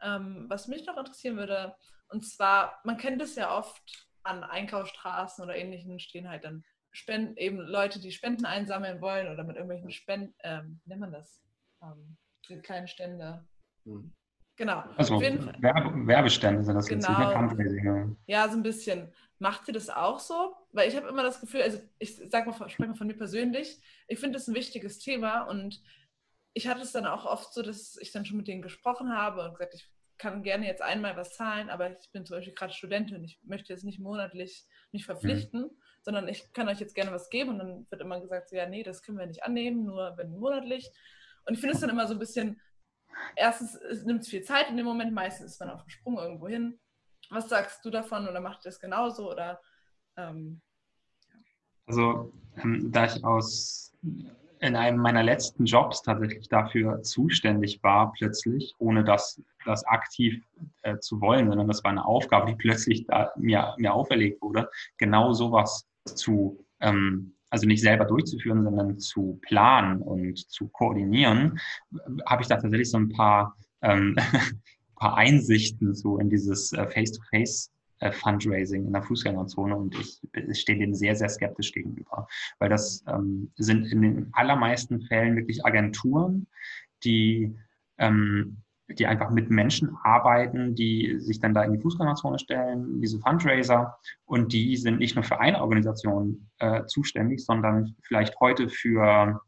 Ähm, 0.00 0.46
was 0.48 0.66
mich 0.66 0.84
noch 0.84 0.96
interessieren 0.96 1.36
würde, 1.36 1.76
und 2.08 2.26
zwar, 2.26 2.80
man 2.82 2.96
kennt 2.96 3.22
es 3.22 3.36
ja 3.36 3.56
oft 3.56 4.08
an 4.24 4.44
Einkaufsstraßen 4.44 5.44
oder 5.44 5.56
ähnlichen, 5.56 5.98
stehen 6.00 6.28
halt 6.28 6.44
dann 6.44 6.64
Spenden, 6.90 7.36
eben 7.36 7.58
Leute, 7.58 8.00
die 8.00 8.12
Spenden 8.12 8.44
einsammeln 8.44 9.00
wollen 9.00 9.28
oder 9.32 9.44
mit 9.44 9.56
irgendwelchen 9.56 9.90
Spenden, 9.90 10.34
ähm, 10.42 10.80
wie 10.84 10.90
nennt 10.90 11.00
man 11.00 11.12
das? 11.12 11.42
Ähm, 11.82 12.16
diese 12.48 12.60
kleinen 12.60 12.86
Stände. 12.86 13.46
Hm. 13.84 14.12
Genau. 14.56 14.84
Also 14.96 15.18
Werbe, 15.20 16.06
Werbestände 16.06 16.62
sind 16.62 16.74
das 16.74 16.86
genau. 16.86 17.42
jetzt, 17.48 17.56
nicht. 17.56 18.16
Ja, 18.26 18.48
so 18.48 18.56
ein 18.56 18.62
bisschen. 18.62 19.12
Macht 19.38 19.66
ihr 19.66 19.74
das 19.74 19.88
auch 19.88 20.20
so? 20.20 20.54
Weil 20.72 20.88
ich 20.88 20.96
habe 20.96 21.08
immer 21.08 21.22
das 21.22 21.40
Gefühl, 21.40 21.62
also 21.62 21.80
ich 21.98 22.16
sage 22.30 22.48
mal, 22.48 22.68
spreche 22.68 22.90
mal 22.90 22.94
von 22.94 23.06
mir 23.06 23.16
persönlich, 23.16 23.82
ich 24.06 24.20
finde 24.20 24.38
das 24.38 24.46
ein 24.46 24.54
wichtiges 24.54 24.98
Thema 24.98 25.42
und 25.42 25.82
ich 26.52 26.68
hatte 26.68 26.82
es 26.82 26.92
dann 26.92 27.06
auch 27.06 27.24
oft 27.24 27.52
so, 27.54 27.62
dass 27.62 27.96
ich 27.96 28.12
dann 28.12 28.26
schon 28.26 28.36
mit 28.36 28.46
denen 28.46 28.62
gesprochen 28.62 29.16
habe 29.16 29.42
und 29.44 29.54
gesagt, 29.54 29.74
ich 29.74 29.90
kann 30.22 30.44
gerne 30.44 30.66
jetzt 30.66 30.82
einmal 30.82 31.16
was 31.16 31.34
zahlen, 31.34 31.68
aber 31.68 31.98
ich 31.98 32.10
bin 32.12 32.24
zum 32.24 32.36
Beispiel 32.36 32.54
gerade 32.54 32.72
Studentin, 32.72 33.24
ich 33.24 33.40
möchte 33.42 33.72
jetzt 33.72 33.82
nicht 33.82 33.98
monatlich 33.98 34.64
mich 34.92 35.04
verpflichten, 35.04 35.62
mhm. 35.62 35.70
sondern 36.02 36.28
ich 36.28 36.52
kann 36.52 36.68
euch 36.68 36.78
jetzt 36.78 36.94
gerne 36.94 37.10
was 37.10 37.28
geben 37.28 37.50
und 37.50 37.58
dann 37.58 37.86
wird 37.90 38.00
immer 38.00 38.20
gesagt, 38.20 38.48
so, 38.48 38.56
ja, 38.56 38.68
nee, 38.68 38.84
das 38.84 39.02
können 39.02 39.18
wir 39.18 39.26
nicht 39.26 39.42
annehmen, 39.42 39.84
nur 39.84 40.16
wenn 40.16 40.30
monatlich. 40.30 40.88
Und 41.44 41.54
ich 41.54 41.60
finde 41.60 41.74
es 41.74 41.80
dann 41.80 41.90
immer 41.90 42.06
so 42.06 42.14
ein 42.14 42.20
bisschen 42.20 42.60
erstens 43.36 43.74
es 43.74 44.04
nimmt 44.04 44.22
es 44.22 44.28
viel 44.28 44.42
Zeit 44.42 44.68
in 44.68 44.76
dem 44.76 44.86
Moment, 44.86 45.12
meistens 45.12 45.52
ist 45.52 45.60
man 45.60 45.70
auf 45.70 45.82
dem 45.82 45.90
Sprung 45.90 46.18
irgendwo 46.18 46.48
hin. 46.48 46.78
Was 47.30 47.48
sagst 47.48 47.84
du 47.84 47.90
davon 47.90 48.28
oder 48.28 48.40
macht 48.40 48.60
ihr 48.60 48.70
das 48.70 48.80
genauso? 48.80 49.30
Oder, 49.30 49.60
ähm. 50.16 50.60
Also, 51.86 52.32
ähm, 52.62 52.92
da 52.92 53.06
ich 53.06 53.24
aus 53.24 53.96
in 54.62 54.76
einem 54.76 54.98
meiner 54.98 55.24
letzten 55.24 55.64
Jobs 55.64 56.02
tatsächlich 56.02 56.48
dafür 56.48 57.02
zuständig 57.02 57.82
war, 57.82 58.12
plötzlich, 58.12 58.74
ohne 58.78 59.02
das, 59.02 59.42
das 59.64 59.84
aktiv 59.84 60.40
äh, 60.82 60.98
zu 60.98 61.20
wollen, 61.20 61.48
sondern 61.48 61.66
das 61.66 61.82
war 61.82 61.90
eine 61.90 62.04
Aufgabe, 62.04 62.52
die 62.52 62.56
plötzlich 62.56 63.06
da 63.06 63.32
mir, 63.36 63.74
mir 63.76 63.92
auferlegt 63.92 64.40
wurde, 64.40 64.70
genau 64.98 65.32
sowas 65.32 65.84
zu 66.04 66.64
ähm, 66.80 67.34
also 67.50 67.66
nicht 67.66 67.82
selber 67.82 68.06
durchzuführen, 68.06 68.64
sondern 68.64 68.98
zu 68.98 69.38
planen 69.42 70.00
und 70.00 70.38
zu 70.50 70.68
koordinieren, 70.68 71.60
habe 72.24 72.42
ich 72.42 72.48
da 72.48 72.54
tatsächlich 72.56 72.90
so 72.90 72.98
ein 72.98 73.10
paar, 73.10 73.56
ähm, 73.82 74.16
paar 74.96 75.16
Einsichten 75.16 75.94
so 75.94 76.18
in 76.18 76.30
dieses 76.30 76.72
äh, 76.72 76.86
Face-to-Face 76.86 77.71
äh, 78.02 78.12
Fundraising 78.12 78.86
in 78.86 78.92
der 78.92 79.02
Fußgängerzone 79.02 79.76
und 79.76 79.94
ich, 79.98 80.20
ich 80.34 80.60
stehe 80.60 80.78
dem 80.78 80.94
sehr, 80.94 81.16
sehr 81.16 81.28
skeptisch 81.28 81.72
gegenüber, 81.72 82.26
weil 82.58 82.68
das 82.68 83.04
ähm, 83.08 83.50
sind 83.56 83.86
in 83.86 84.02
den 84.02 84.28
allermeisten 84.32 85.02
Fällen 85.02 85.36
wirklich 85.36 85.64
Agenturen, 85.64 86.46
die 87.04 87.56
ähm, 87.98 88.62
die 88.98 89.06
einfach 89.06 89.30
mit 89.30 89.50
Menschen 89.50 89.96
arbeiten, 90.02 90.74
die 90.74 91.18
sich 91.18 91.40
dann 91.40 91.54
da 91.54 91.62
in 91.62 91.72
die 91.72 91.78
Fußgängerzone 91.78 92.38
stellen, 92.38 93.00
diese 93.00 93.18
Fundraiser. 93.20 93.96
Und 94.24 94.52
die 94.52 94.76
sind 94.76 94.98
nicht 94.98 95.14
nur 95.14 95.24
für 95.24 95.40
eine 95.40 95.60
Organisation 95.60 96.50
äh, 96.58 96.84
zuständig, 96.86 97.44
sondern 97.44 97.96
vielleicht 98.02 98.38
heute 98.40 98.68
für 98.68 99.40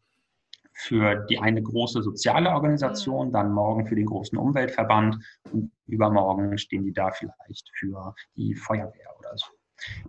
für 0.75 1.25
die 1.31 1.39
eine 1.39 1.62
große 1.62 2.03
soziale 2.03 2.51
Organisation, 2.51 3.33
dann 3.33 3.53
morgen 3.53 3.87
für 3.87 3.95
den 3.95 4.07
großen 4.07 4.37
Umweltverband 4.37 5.16
und 5.53 5.70
übermorgen 5.87 6.59
stehen 6.59 6.85
die 6.85 6.93
da 6.93 7.11
vielleicht 7.11 7.70
für 7.75 8.14
die 8.37 8.55
Feuerwehr 8.55 9.16
oder 9.18 9.37
so. 9.37 9.47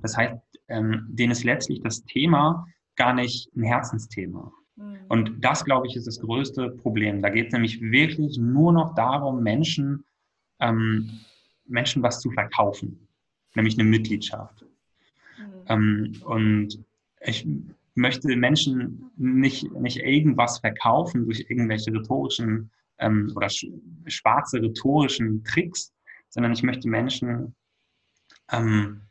Das 0.02 0.18
heißt, 0.18 0.36
ähm, 0.68 1.06
denen 1.10 1.32
ist 1.32 1.44
letztlich 1.44 1.82
das 1.82 2.04
Thema 2.04 2.66
gar 2.96 3.14
nicht 3.14 3.56
ein 3.56 3.64
Herzensthema. 3.64 4.52
Mhm. 4.76 4.98
Und 5.08 5.46
das, 5.46 5.64
glaube 5.64 5.88
ich, 5.88 5.96
ist 5.96 6.08
das 6.08 6.20
größte 6.20 6.70
Problem. 6.70 7.22
Da 7.22 7.30
geht 7.30 7.48
es 7.48 7.54
nämlich 7.54 7.82
wirklich 7.82 8.38
nur 8.38 8.74
noch 8.74 8.96
darum, 8.96 9.44
Menschen, 9.44 10.04
ähm, 10.60 11.20
Menschen 11.68 12.02
was 12.02 12.22
zu 12.22 12.32
verkaufen, 12.32 13.08
nämlich 13.54 13.78
eine 13.78 13.88
Mitgliedschaft. 13.88 14.66
Mhm. 15.38 15.66
Ähm, 15.68 16.22
und 16.26 16.84
ich 17.22 17.48
möchte 17.96 18.36
Menschen 18.36 19.12
nicht, 19.18 19.72
nicht 19.72 19.98
irgendwas 19.98 20.60
verkaufen 20.60 21.26
durch 21.26 21.46
irgendwelche 21.50 21.92
rhetorischen 21.94 22.72
ähm, 23.00 23.32
oder 23.36 23.50
schwarze 23.50 24.62
rhetorischen 24.62 25.44
Tricks, 25.44 25.94
sondern 26.30 26.52
ich 26.52 26.64
möchte 26.64 26.88
Menschen 26.88 27.56
ähm, 28.52 29.02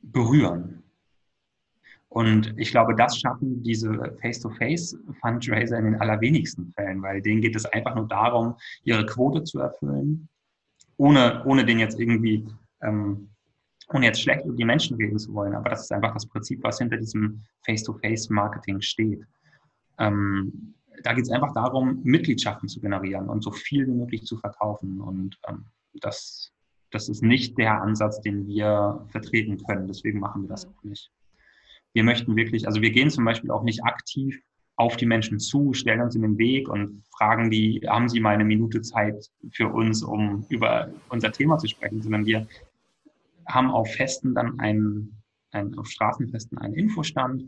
berühren. 0.00 0.82
Und 2.08 2.52
ich 2.58 2.70
glaube, 2.70 2.94
das 2.94 3.18
schaffen 3.18 3.62
diese 3.62 3.90
Face-to-Face-Fundraiser 4.20 5.78
in 5.78 5.84
den 5.84 6.00
allerwenigsten 6.00 6.70
Fällen, 6.74 7.00
weil 7.00 7.22
denen 7.22 7.40
geht 7.40 7.56
es 7.56 7.64
einfach 7.64 7.94
nur 7.94 8.06
darum, 8.06 8.56
ihre 8.84 9.06
Quote 9.06 9.44
zu 9.44 9.60
erfüllen, 9.60 10.28
ohne, 10.98 11.42
ohne 11.46 11.64
den 11.64 11.78
jetzt 11.78 11.98
irgendwie 11.98 12.46
ähm, 12.82 13.31
ohne 13.88 14.06
jetzt 14.06 14.22
schlecht 14.22 14.44
über 14.44 14.56
die 14.56 14.64
Menschen 14.64 14.96
reden 14.96 15.18
zu 15.18 15.32
wollen, 15.34 15.54
aber 15.54 15.70
das 15.70 15.82
ist 15.82 15.92
einfach 15.92 16.14
das 16.14 16.26
Prinzip, 16.26 16.62
was 16.62 16.78
hinter 16.78 16.96
diesem 16.96 17.42
Face-to-Face-Marketing 17.64 18.80
steht. 18.80 19.24
Ähm, 19.98 20.74
da 21.02 21.12
geht 21.12 21.24
es 21.24 21.30
einfach 21.30 21.52
darum, 21.54 22.00
Mitgliedschaften 22.02 22.68
zu 22.68 22.80
generieren 22.80 23.28
und 23.28 23.42
so 23.42 23.50
viel 23.50 23.86
wie 23.86 23.92
möglich 23.92 24.24
zu 24.24 24.36
verkaufen. 24.36 25.00
Und 25.00 25.38
ähm, 25.48 25.64
das, 25.94 26.52
das 26.90 27.08
ist 27.08 27.22
nicht 27.22 27.58
der 27.58 27.80
Ansatz, 27.80 28.20
den 28.20 28.46
wir 28.46 29.04
vertreten 29.08 29.58
können. 29.64 29.86
Deswegen 29.88 30.20
machen 30.20 30.42
wir 30.42 30.48
das 30.48 30.66
auch 30.66 30.82
nicht. 30.82 31.10
Wir 31.92 32.04
möchten 32.04 32.36
wirklich, 32.36 32.66
also 32.66 32.80
wir 32.80 32.90
gehen 32.90 33.10
zum 33.10 33.24
Beispiel 33.24 33.50
auch 33.50 33.62
nicht 33.62 33.84
aktiv 33.84 34.40
auf 34.76 34.96
die 34.96 35.06
Menschen 35.06 35.38
zu, 35.38 35.74
stellen 35.74 36.00
uns 36.00 36.14
in 36.14 36.22
den 36.22 36.38
Weg 36.38 36.68
und 36.68 37.04
fragen 37.16 37.50
die, 37.50 37.82
haben 37.86 38.08
sie 38.08 38.20
mal 38.20 38.34
eine 38.34 38.44
Minute 38.44 38.80
Zeit 38.80 39.30
für 39.52 39.68
uns, 39.68 40.02
um 40.02 40.46
über 40.48 40.88
unser 41.10 41.30
Thema 41.30 41.58
zu 41.58 41.68
sprechen, 41.68 42.00
sondern 42.00 42.24
wir 42.24 42.46
haben 43.46 43.70
auf 43.70 43.92
Festen 43.92 44.34
dann 44.34 44.58
einen, 44.60 45.22
einen 45.50 45.76
auf 45.78 45.88
Straßenfesten 45.88 46.58
einen 46.58 46.74
Infostand 46.74 47.44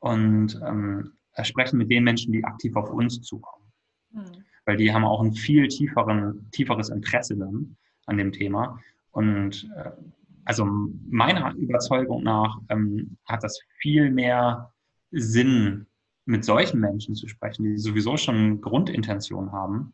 und 0.00 0.60
ähm, 0.66 1.12
sprechen 1.42 1.78
mit 1.78 1.90
den 1.90 2.04
Menschen, 2.04 2.32
die 2.32 2.44
aktiv 2.44 2.76
auf 2.76 2.90
uns 2.90 3.20
zukommen. 3.22 3.66
Mhm. 4.10 4.44
Weil 4.64 4.76
die 4.76 4.92
haben 4.92 5.04
auch 5.04 5.22
ein 5.22 5.32
viel 5.32 5.68
tieferen, 5.68 6.48
tieferes 6.52 6.88
Interesse 6.90 7.36
dann 7.36 7.76
an 8.06 8.16
dem 8.16 8.32
Thema. 8.32 8.78
Und 9.10 9.70
äh, 9.76 9.90
also 10.44 10.64
meiner 11.08 11.54
Überzeugung 11.54 12.22
nach 12.22 12.58
ähm, 12.68 13.16
hat 13.26 13.42
das 13.42 13.60
viel 13.78 14.10
mehr 14.10 14.72
Sinn, 15.10 15.86
mit 16.24 16.44
solchen 16.44 16.80
Menschen 16.80 17.14
zu 17.14 17.26
sprechen, 17.28 17.64
die 17.64 17.78
sowieso 17.78 18.16
schon 18.16 18.60
Grundintention 18.60 19.50
haben, 19.52 19.92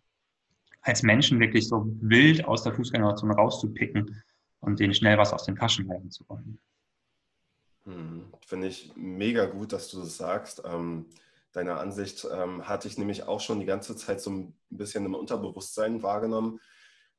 als 0.83 1.03
Menschen 1.03 1.41
wirklich 1.41 1.69
so 1.69 1.91
wild 2.01 2.45
aus 2.45 2.63
der 2.63 2.75
Fußgängerzone 2.75 3.35
rauszupicken 3.35 4.23
und 4.61 4.81
denen 4.81 4.95
schnell 4.95 5.19
was 5.19 5.33
aus 5.33 5.45
den 5.45 5.57
Taschen 5.57 5.89
halten 5.89 6.11
zu 6.11 6.29
wollen. 6.29 6.59
Hm, 7.85 8.33
Finde 8.47 8.69
ich 8.69 8.93
mega 8.97 9.47
gut, 9.47 9.73
dass 9.73 9.89
du 9.89 10.01
das 10.01 10.17
sagst. 10.17 10.63
Ähm, 10.65 11.07
deine 11.53 11.77
Ansicht 11.77 12.27
ähm, 12.31 12.69
hatte 12.69 12.89
ich 12.89 12.99
nämlich 12.99 13.25
auch 13.25 13.41
schon 13.41 13.61
die 13.61 13.67
ganze 13.67 13.97
Zeit 13.97 14.21
so 14.21 14.31
ein 14.31 14.55
bisschen 14.71 15.07
im 15.07 15.15
Unterbewusstsein 15.15 16.03
wahrgenommen. 16.03 16.61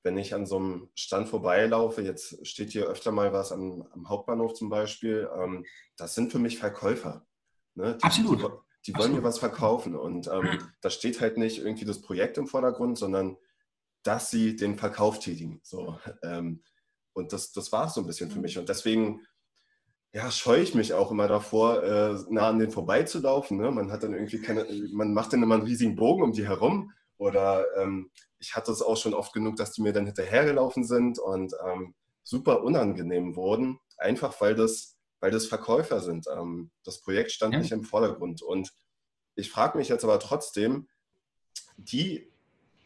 Wenn 0.04 0.18
ich 0.18 0.34
an 0.34 0.46
so 0.46 0.58
einem 0.58 0.90
Stand 0.96 1.28
vorbeilaufe, 1.28 2.02
jetzt 2.02 2.46
steht 2.48 2.72
hier 2.72 2.86
öfter 2.86 3.12
mal 3.12 3.34
was 3.34 3.52
am, 3.52 3.86
am 3.92 4.08
Hauptbahnhof 4.08 4.54
zum 4.54 4.70
Beispiel, 4.70 5.30
ähm, 5.36 5.66
das 5.98 6.16
sind 6.16 6.32
für 6.32 6.40
mich 6.40 6.58
Verkäufer. 6.58 7.26
Ne? 7.76 7.98
Die, 7.98 8.04
Absolut. 8.04 8.40
Die, 8.86 8.92
die 8.92 8.98
wollen 8.98 9.14
mir 9.14 9.24
was 9.24 9.40
verkaufen 9.40 9.96
und 9.96 10.28
ähm, 10.28 10.60
da 10.82 10.90
steht 10.90 11.20
halt 11.20 11.38
nicht 11.38 11.58
irgendwie 11.58 11.86
das 11.86 12.02
Projekt 12.02 12.38
im 12.38 12.48
Vordergrund, 12.48 12.98
sondern 12.98 13.38
dass 14.04 14.30
sie 14.30 14.56
den 14.56 14.78
Verkauf 14.78 15.20
tätigen. 15.20 15.60
So, 15.64 16.00
ähm, 16.24 16.64
und 17.20 17.34
das, 17.34 17.52
das 17.52 17.72
war 17.72 17.88
es 17.88 17.94
so 17.94 18.02
ein 18.02 18.08
bisschen 18.08 18.32
für 18.32 18.38
mhm. 18.38 18.44
mich. 18.44 18.58
Und 18.58 18.70
deswegen 18.70 19.22
ja, 20.12 20.32
scheue 20.32 20.62
ich 20.62 20.74
mich 20.74 20.94
auch 20.94 21.12
immer 21.12 21.28
davor, 21.28 21.84
äh, 21.84 22.16
nah 22.30 22.50
an 22.50 22.60
den 22.60 22.72
vorbeizulaufen. 22.72 23.58
Ne? 23.58 23.70
Man 23.70 23.92
hat 23.92 24.04
dann 24.04 24.14
irgendwie 24.14 24.42
keine, 24.42 24.66
man 24.92 25.14
macht 25.14 25.34
dann 25.34 25.44
immer 25.44 25.56
einen 25.56 25.66
riesigen 25.66 25.96
Bogen 25.96 26.24
um 26.24 26.32
die 26.32 26.48
herum. 26.48 26.92
Oder 27.18 27.66
ähm, 27.78 28.10
ich 28.40 28.56
hatte 28.56 28.72
es 28.72 28.82
auch 28.82 28.98
schon 28.98 29.14
oft 29.14 29.34
genug, 29.34 29.58
dass 29.58 29.74
die 29.74 29.82
mir 29.82 29.94
dann 29.94 30.06
hinterhergelaufen 30.06 30.84
sind 30.84 31.20
und 31.20 31.54
ähm, 31.66 31.94
super 32.24 32.64
unangenehm 32.64 33.36
wurden, 33.36 33.80
einfach 33.98 34.40
weil 34.42 34.56
das, 34.56 34.98
weil 35.20 35.30
das 35.30 35.46
Verkäufer 35.46 36.00
sind. 36.00 36.26
Ähm, 36.36 36.72
das 36.84 37.02
Projekt 37.02 37.32
stand 37.32 37.54
ja. 37.54 37.60
nicht 37.60 37.72
im 37.72 37.84
Vordergrund. 37.84 38.42
Und 38.42 38.72
ich 39.36 39.52
frage 39.52 39.78
mich 39.78 39.90
jetzt 39.90 40.04
aber 40.04 40.20
trotzdem, 40.20 40.88
die 41.78 42.32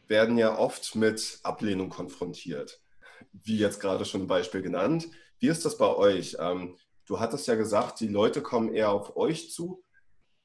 werden 0.08 0.36
ja 0.36 0.58
oft 0.58 0.94
mit 0.94 1.38
Ablehnung 1.42 1.88
konfrontiert 1.88 2.83
wie 3.32 3.58
jetzt 3.58 3.80
gerade 3.80 4.04
schon 4.04 4.22
ein 4.22 4.26
Beispiel 4.26 4.62
genannt. 4.62 5.08
Wie 5.38 5.48
ist 5.48 5.64
das 5.64 5.76
bei 5.78 5.94
euch? 5.94 6.36
Ähm, 6.38 6.76
du 7.06 7.20
hattest 7.20 7.46
ja 7.46 7.54
gesagt, 7.54 8.00
die 8.00 8.08
Leute 8.08 8.42
kommen 8.42 8.72
eher 8.72 8.90
auf 8.90 9.16
euch 9.16 9.50
zu. 9.50 9.82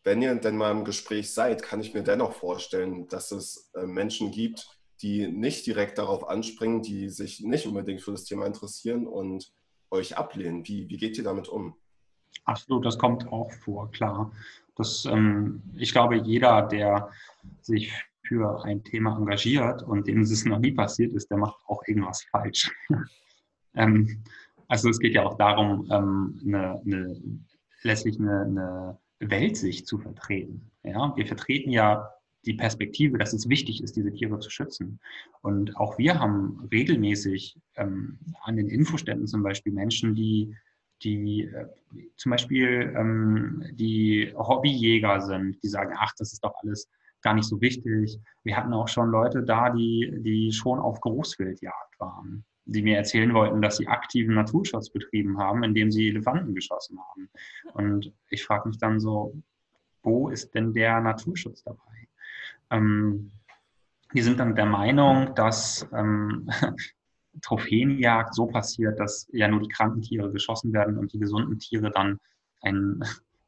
Wenn 0.04 0.22
ihr 0.22 0.34
denn 0.36 0.58
mal 0.58 0.72
im 0.72 0.86
Gespräch 0.86 1.34
seid, 1.34 1.62
kann 1.62 1.82
ich 1.82 1.94
mir 1.94 2.04
dennoch 2.04 2.34
vorstellen, 2.34 3.08
dass 3.08 3.32
es 3.32 3.72
äh, 3.76 3.86
Menschen 3.86 4.32
gibt, 4.32 4.68
die 5.02 5.28
nicht 5.28 5.66
direkt 5.66 5.98
darauf 5.98 6.28
anspringen, 6.28 6.82
die 6.82 7.10
sich 7.10 7.42
nicht 7.42 7.68
unbedingt 7.68 8.02
für 8.02 8.12
das 8.12 8.26
Thema 8.26 8.46
interessieren 8.46 9.08
und 9.08 9.52
euch 9.92 10.18
ablehnen. 10.18 10.68
Wie, 10.68 10.90
wie 10.90 10.98
geht 10.98 11.18
ihr 11.18 11.24
damit 11.24 11.48
um? 11.48 11.76
Absolut, 12.46 12.86
das 12.86 12.98
kommt 12.98 13.28
auch 13.32 13.52
vor, 13.52 13.92
klar. 13.92 14.32
Das, 14.76 15.06
ähm, 15.06 15.62
ich 15.76 15.92
glaube, 15.92 16.18
jeder, 16.18 16.64
der 16.64 17.12
sich 17.62 17.92
für 18.30 18.64
ein 18.64 18.84
Thema 18.84 19.18
engagiert 19.18 19.82
und 19.82 20.08
dem 20.08 20.22
es 20.22 20.46
noch 20.46 20.60
nie 20.60 20.72
passiert 20.72 21.14
ist, 21.14 21.30
der 21.32 21.40
macht 21.40 21.58
auch 21.66 21.82
irgendwas 21.88 22.22
falsch. 22.32 22.72
ähm, 23.76 24.24
also 24.68 24.88
es 24.90 25.00
geht 25.00 25.16
ja 25.16 25.24
auch 25.24 25.36
darum, 25.36 25.90
ähm, 25.92 26.40
eine, 26.46 26.80
eine, 26.86 27.22
letztlich 27.82 28.20
eine, 28.20 28.42
eine 28.42 28.98
Weltsicht 29.20 29.88
zu 29.88 29.98
vertreten. 29.98 30.70
Ja? 30.84 31.12
Wir 31.16 31.26
vertreten 31.26 31.72
ja 31.72 32.08
die 32.46 32.54
Perspektive, 32.54 33.18
dass 33.18 33.34
es 33.34 33.50
wichtig 33.50 33.82
ist, 33.84 33.96
diese 33.96 34.14
Tiere 34.14 34.40
zu 34.40 34.52
schützen. 34.52 35.00
Und 35.42 35.76
auch 35.76 35.98
wir 35.98 36.20
haben 36.20 36.70
regelmäßig 36.72 37.58
ähm, 37.78 38.20
an 38.44 38.58
den 38.58 38.70
Infoständen 38.70 39.26
zum 39.26 39.42
Beispiel 39.42 39.74
Menschen, 39.74 40.14
die, 40.14 40.56
die 41.02 41.46
äh, 41.46 41.66
zum 42.16 42.30
Beispiel 42.30 42.94
ähm, 42.96 43.66
die 43.74 44.32
Hobbyjäger 44.38 45.20
sind, 45.22 45.62
die 45.64 45.68
sagen, 45.68 45.96
ach, 45.98 46.14
das 46.18 46.32
ist 46.32 46.44
doch 46.44 46.54
alles 46.62 46.88
gar 47.22 47.34
nicht 47.34 47.48
so 47.48 47.60
wichtig. 47.62 48.20
Wir 48.44 48.58
hatten 48.58 48.74
auch 48.74 48.88
schon 48.88 49.10
Leute 49.10 49.44
da, 49.44 49.70
die, 49.70 50.12
die 50.20 50.52
schon 50.52 50.80
auf 50.80 51.02
Großwildjagd 51.02 52.00
waren, 52.00 52.46
die 52.66 52.82
mir 52.82 52.98
erzählen 52.98 53.34
wollten, 53.34 53.62
dass 53.62 53.78
sie 53.78 53.88
aktiven 53.88 54.36
Naturschutz 54.36 54.90
betrieben 54.90 55.38
haben, 55.38 55.64
indem 55.64 55.92
sie 55.92 56.10
Elefanten 56.10 56.56
geschossen 56.56 57.00
haben. 57.00 57.30
Und 57.74 58.14
ich 58.30 58.44
frage 58.44 58.70
mich 58.70 58.78
dann 58.78 59.00
so, 59.00 59.36
wo 60.04 60.30
ist 60.30 60.54
denn 60.56 60.74
der 60.74 61.02
Naturschutz 61.02 61.64
dabei? 61.64 62.08
Ähm, 62.70 63.32
die 64.14 64.22
sind 64.22 64.40
dann 64.40 64.56
der 64.56 64.66
Meinung, 64.66 65.36
dass 65.36 65.88
ähm, 65.94 66.50
Trophäenjagd 67.42 68.34
so 68.34 68.48
passiert, 68.48 69.00
dass 69.00 69.28
ja 69.32 69.48
nur 69.48 69.62
die 69.62 69.70
kranken 69.70 70.02
Tiere 70.02 70.32
geschossen 70.32 70.74
werden 70.74 70.98
und 70.98 71.14
die 71.14 71.20
gesunden 71.20 71.60
Tiere 71.60 71.92
dann 71.92 72.20
ein 72.62 73.04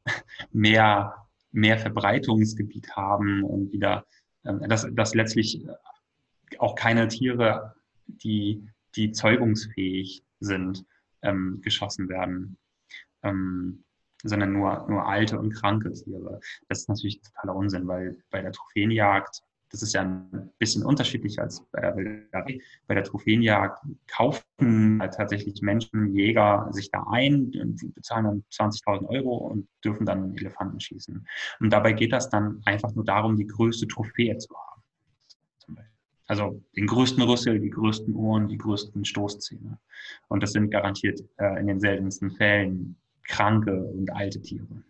mehr 0.52 1.26
mehr 1.52 1.78
Verbreitungsgebiet 1.78 2.96
haben 2.96 3.44
und 3.44 3.72
wieder, 3.72 4.06
ähm, 4.44 4.60
dass, 4.68 4.86
dass 4.92 5.14
letztlich 5.14 5.64
auch 6.58 6.74
keine 6.74 7.08
Tiere, 7.08 7.74
die, 8.06 8.66
die 8.96 9.12
zeugungsfähig 9.12 10.24
sind, 10.40 10.84
ähm, 11.22 11.60
geschossen 11.62 12.08
werden, 12.08 12.58
ähm, 13.22 13.84
sondern 14.22 14.52
nur, 14.52 14.86
nur 14.88 15.06
alte 15.06 15.38
und 15.38 15.52
kranke 15.52 15.92
Tiere. 15.92 16.40
Das 16.68 16.80
ist 16.80 16.88
natürlich 16.88 17.20
totaler 17.20 17.54
Unsinn, 17.54 17.86
weil 17.86 18.22
bei 18.30 18.42
der 18.42 18.52
Trophäenjagd 18.52 19.42
das 19.72 19.82
ist 19.82 19.94
ja 19.94 20.02
ein 20.02 20.50
bisschen 20.58 20.84
unterschiedlich 20.84 21.40
als 21.40 21.64
bei 21.72 21.80
der 21.80 21.96
Wilderei. 21.96 22.60
Bei 22.86 22.94
der 22.94 23.04
Trophäenjagd 23.04 23.82
kaufen 24.06 25.00
halt 25.00 25.14
tatsächlich 25.14 25.62
Menschen, 25.62 26.14
Jäger 26.14 26.68
sich 26.72 26.90
da 26.90 27.04
ein, 27.10 27.50
bezahlen 27.94 28.24
dann 28.24 28.44
20.000 28.52 29.08
Euro 29.08 29.34
und 29.34 29.66
dürfen 29.82 30.04
dann 30.04 30.36
Elefanten 30.36 30.78
schießen. 30.78 31.26
Und 31.60 31.70
dabei 31.72 31.94
geht 31.94 32.12
das 32.12 32.28
dann 32.28 32.60
einfach 32.66 32.94
nur 32.94 33.06
darum, 33.06 33.36
die 33.36 33.46
größte 33.46 33.88
Trophäe 33.88 34.36
zu 34.36 34.54
haben. 34.54 34.82
Also 36.26 36.62
den 36.76 36.86
größten 36.86 37.22
Rüssel, 37.22 37.58
die 37.58 37.70
größten 37.70 38.14
Ohren, 38.14 38.48
die 38.48 38.58
größten 38.58 39.04
Stoßzähne. 39.04 39.78
Und 40.28 40.42
das 40.42 40.52
sind 40.52 40.70
garantiert 40.70 41.20
äh, 41.38 41.58
in 41.60 41.66
den 41.66 41.80
seltensten 41.80 42.30
Fällen 42.30 42.96
kranke 43.24 43.84
und 43.84 44.10
alte 44.14 44.40
Tiere. 44.40 44.82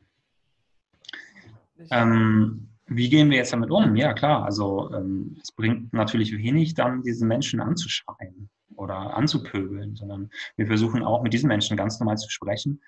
Ähm, 1.90 2.68
wie 2.86 3.08
gehen 3.08 3.30
wir 3.30 3.38
jetzt 3.38 3.52
damit 3.52 3.70
um? 3.70 3.96
Ja, 3.96 4.12
klar, 4.12 4.44
also 4.44 4.92
ähm, 4.92 5.36
es 5.42 5.52
bringt 5.52 5.92
natürlich 5.92 6.36
wenig, 6.36 6.74
dann 6.74 7.02
diese 7.02 7.26
Menschen 7.26 7.60
anzuschreien 7.60 8.50
oder 8.76 9.14
anzupöbeln, 9.16 9.96
sondern 9.96 10.30
wir 10.56 10.66
versuchen 10.66 11.02
auch 11.02 11.22
mit 11.22 11.32
diesen 11.32 11.48
Menschen 11.48 11.76
ganz 11.76 12.00
normal 12.00 12.16
zu 12.16 12.30
sprechen. 12.30 12.80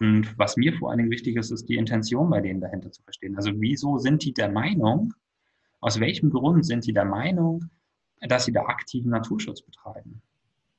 Und 0.00 0.36
was 0.38 0.56
mir 0.56 0.72
vor 0.72 0.90
allen 0.90 0.98
Dingen 0.98 1.10
wichtig 1.10 1.36
ist, 1.36 1.50
ist 1.50 1.68
die 1.68 1.76
Intention 1.76 2.30
bei 2.30 2.40
denen 2.40 2.60
dahinter 2.60 2.90
zu 2.90 3.02
verstehen. 3.02 3.36
Also 3.36 3.52
wieso 3.56 3.98
sind 3.98 4.24
die 4.24 4.32
der 4.32 4.50
Meinung, 4.50 5.12
aus 5.80 6.00
welchem 6.00 6.30
Grund 6.30 6.64
sind 6.64 6.86
die 6.86 6.92
der 6.92 7.04
Meinung, 7.04 7.70
dass 8.20 8.46
sie 8.46 8.52
da 8.52 8.62
aktiven 8.62 9.10
Naturschutz 9.10 9.62
betreiben? 9.62 10.22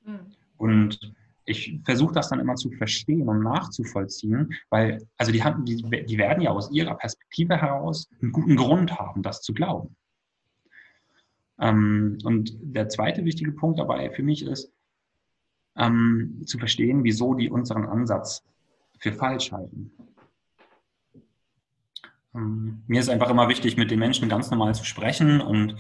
Mhm. 0.06 0.34
Und 0.58 1.14
ich 1.46 1.80
versuche 1.84 2.14
das 2.14 2.30
dann 2.30 2.40
immer 2.40 2.56
zu 2.56 2.72
verstehen 2.72 3.28
und 3.28 3.44
nachzuvollziehen, 3.44 4.54
weil, 4.70 5.06
also 5.18 5.32
die, 5.32 5.44
haben, 5.44 5.66
die, 5.66 5.78
die 5.78 6.18
werden 6.18 6.42
ja 6.42 6.52
aus 6.52 6.72
ihrer 6.72 6.96
Perspektive 6.96 7.58
heraus 7.58 8.10
einen 8.22 8.32
guten 8.32 8.56
Grund 8.56 8.98
haben, 9.00 9.24
das 9.24 9.42
zu 9.42 9.54
glauben. 9.54 9.96
Ähm, 11.60 12.18
und 12.24 12.58
der 12.62 12.90
zweite 12.90 13.26
wichtige 13.26 13.52
Punkt 13.52 13.80
dabei 13.80 14.10
für 14.10 14.24
mich 14.24 14.46
ist, 14.46 14.72
ähm, 15.76 16.44
zu 16.46 16.58
verstehen, 16.58 17.04
wieso 17.04 17.34
die 17.34 17.50
unseren 17.50 17.86
Ansatz 17.86 18.44
für 19.00 19.12
falsch 19.12 19.52
halten. 19.52 19.92
Ähm, 22.34 22.84
mir 22.88 23.00
ist 23.00 23.10
einfach 23.10 23.30
immer 23.30 23.50
wichtig, 23.50 23.78
mit 23.78 23.92
den 23.92 24.00
Menschen 24.00 24.30
ganz 24.30 24.50
normal 24.50 24.76
zu 24.76 24.86
sprechen 24.86 25.42
und 25.42 25.76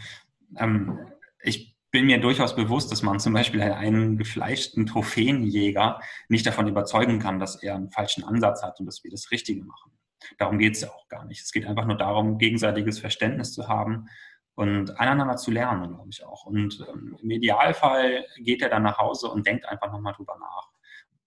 ähm, 0.57 0.99
ich 1.41 1.72
bin 1.93 2.07
mir 2.07 2.19
durchaus 2.19 2.55
bewusst, 2.55 2.91
dass 2.91 3.03
man 3.03 3.19
zum 3.19 3.33
Beispiel 3.33 3.61
einen 3.61 4.17
gefleischten 4.17 4.87
Trophäenjäger 4.87 6.01
nicht 6.27 6.43
davon 6.43 6.67
überzeugen 6.67 7.19
kann, 7.19 7.37
dass 7.37 7.61
er 7.61 7.75
einen 7.75 7.91
falschen 7.91 8.23
Ansatz 8.23 8.63
hat 8.63 8.79
und 8.79 8.87
dass 8.87 9.03
wir 9.03 9.11
das 9.11 9.29
Richtige 9.29 9.63
machen. 9.63 9.91
Darum 10.39 10.57
geht 10.57 10.73
es 10.73 10.81
ja 10.81 10.89
auch 10.89 11.07
gar 11.07 11.23
nicht. 11.25 11.43
Es 11.43 11.51
geht 11.51 11.67
einfach 11.67 11.85
nur 11.85 11.95
darum, 11.95 12.39
gegenseitiges 12.39 12.97
Verständnis 12.97 13.53
zu 13.53 13.67
haben 13.67 14.07
und 14.55 14.99
einander 14.99 15.35
zu 15.37 15.51
lernen, 15.51 15.93
glaube 15.93 16.09
ich 16.09 16.25
auch. 16.25 16.47
Und 16.47 16.83
ähm, 16.91 17.15
im 17.21 17.29
Idealfall 17.29 18.25
geht 18.37 18.63
er 18.63 18.69
dann 18.69 18.83
nach 18.83 18.97
Hause 18.97 19.27
und 19.27 19.45
denkt 19.45 19.67
einfach 19.67 19.91
nochmal 19.91 20.13
drüber 20.13 20.35
nach, 20.39 20.71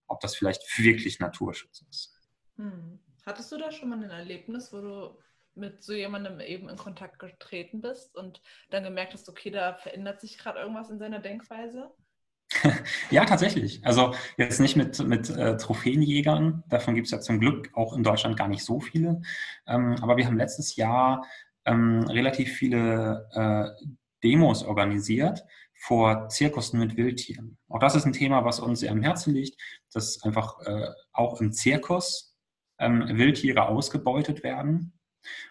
ob 0.09 0.19
das 0.19 0.35
vielleicht 0.35 0.63
wirklich 0.79 1.21
Naturschutz 1.21 1.85
ist. 1.89 2.13
Hm. 2.57 2.99
Hattest 3.25 3.53
du 3.53 3.57
da 3.57 3.71
schon 3.71 3.91
mal 3.91 4.03
ein 4.03 4.11
Erlebnis, 4.11 4.73
wo 4.73 4.81
du 4.81 5.19
mit 5.57 5.83
so 5.83 5.93
jemandem 5.93 6.41
eben 6.41 6.69
in 6.69 6.77
Kontakt 6.77 7.19
getreten 7.19 7.81
bist 7.81 8.17
und 8.17 8.41
dann 8.71 8.85
gemerkt 8.85 9.15
hast, 9.15 9.29
okay, 9.29 9.51
da 9.51 9.75
verändert 9.75 10.21
sich 10.21 10.39
gerade 10.39 10.61
irgendwas 10.61 10.91
in 10.91 10.99
seiner 10.99 11.21
Denkweise? 11.21 11.91
ja, 13.11 13.25
tatsächlich. 13.25 13.85
Also 13.85 14.15
jetzt 14.37 14.61
nicht 14.61 14.77
mit, 14.77 14.99
mit 15.07 15.31
äh, 15.31 15.57
Trophäenjägern, 15.57 16.63
davon 16.69 16.95
gibt 16.95 17.07
es 17.07 17.11
ja 17.11 17.21
zum 17.21 17.41
Glück 17.41 17.71
auch 17.75 17.97
in 17.97 18.03
Deutschland 18.03 18.37
gar 18.37 18.49
nicht 18.49 18.65
so 18.65 18.81
viele. 18.81 19.21
Ähm, 19.67 19.97
aber 20.01 20.17
wir 20.17 20.27
haben 20.27 20.37
letztes 20.37 20.77
Jahr 20.77 21.27
ähm, 21.65 22.05
relativ 22.09 22.53
viele 22.53 23.29
äh, 23.33 23.87
Demos 24.23 24.63
organisiert 24.63 25.45
vor 25.75 26.29
Zirkussen 26.29 26.81
mit 26.81 26.97
Wildtieren. 26.97 27.59
Auch 27.69 27.81
das 27.81 27.95
ist 27.95 28.07
ein 28.07 28.13
Thema, 28.13 28.45
was 28.45 28.61
uns 28.61 28.81
sehr 28.81 28.93
am 28.93 29.03
Herzen 29.03 29.35
liegt, 29.35 29.61
dass 29.93 30.23
einfach 30.23 30.59
äh, 30.61 30.89
auch 31.13 31.41
im 31.41 31.53
Zirkus 31.53 32.37
ähm, 32.79 33.05
Wildtiere 33.19 33.69
ausgebeutet 33.69 34.43
werden 34.43 34.96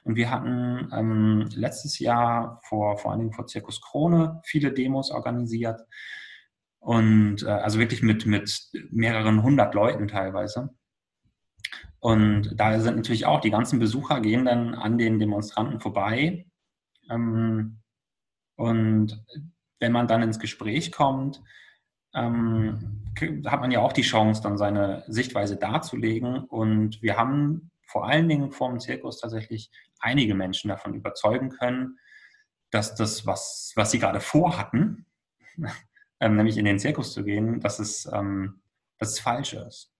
und 0.03 0.15
wir 0.15 0.29
hatten 0.31 0.89
ähm, 0.93 1.49
letztes 1.55 1.99
Jahr 1.99 2.59
vor, 2.63 2.97
vor 2.97 3.11
allen 3.11 3.19
Dingen 3.21 3.33
vor 3.33 3.47
Zirkus 3.47 3.81
Krone 3.81 4.41
viele 4.43 4.71
Demos 4.71 5.11
organisiert. 5.11 5.81
Und 6.79 7.43
äh, 7.43 7.47
also 7.47 7.79
wirklich 7.79 8.03
mit, 8.03 8.25
mit 8.25 8.69
mehreren 8.91 9.41
hundert 9.41 9.73
Leuten 9.73 10.07
teilweise. 10.07 10.69
Und 11.99 12.53
da 12.55 12.79
sind 12.79 12.97
natürlich 12.97 13.25
auch 13.25 13.41
die 13.41 13.49
ganzen 13.49 13.79
Besucher 13.79 14.21
gehen 14.21 14.45
dann 14.45 14.75
an 14.75 14.99
den 14.99 15.17
Demonstranten 15.17 15.79
vorbei. 15.79 16.45
Ähm, 17.09 17.79
und 18.55 19.25
wenn 19.79 19.91
man 19.91 20.07
dann 20.07 20.21
ins 20.21 20.39
Gespräch 20.39 20.91
kommt, 20.91 21.41
ähm, 22.13 23.01
hat 23.45 23.61
man 23.61 23.71
ja 23.71 23.79
auch 23.79 23.93
die 23.93 24.03
Chance, 24.03 24.41
dann 24.43 24.57
seine 24.57 25.03
Sichtweise 25.07 25.57
darzulegen. 25.57 26.43
Und 26.45 27.01
wir 27.01 27.17
haben 27.17 27.71
vor 27.85 28.07
allen 28.07 28.27
Dingen 28.27 28.51
vom 28.51 28.79
Zirkus 28.79 29.19
tatsächlich 29.19 29.71
einige 29.99 30.35
Menschen 30.35 30.69
davon 30.69 30.93
überzeugen 30.93 31.49
können, 31.49 31.99
dass 32.71 32.95
das, 32.95 33.25
was, 33.25 33.71
was 33.75 33.91
sie 33.91 33.99
gerade 33.99 34.19
vorhatten, 34.19 35.05
ähm, 36.19 36.35
nämlich 36.35 36.57
in 36.57 36.65
den 36.65 36.79
Zirkus 36.79 37.13
zu 37.13 37.23
gehen, 37.23 37.59
dass 37.59 37.79
es, 37.79 38.09
ähm, 38.11 38.61
dass 38.97 39.11
es 39.11 39.19
falsch 39.19 39.53
ist. 39.53 39.91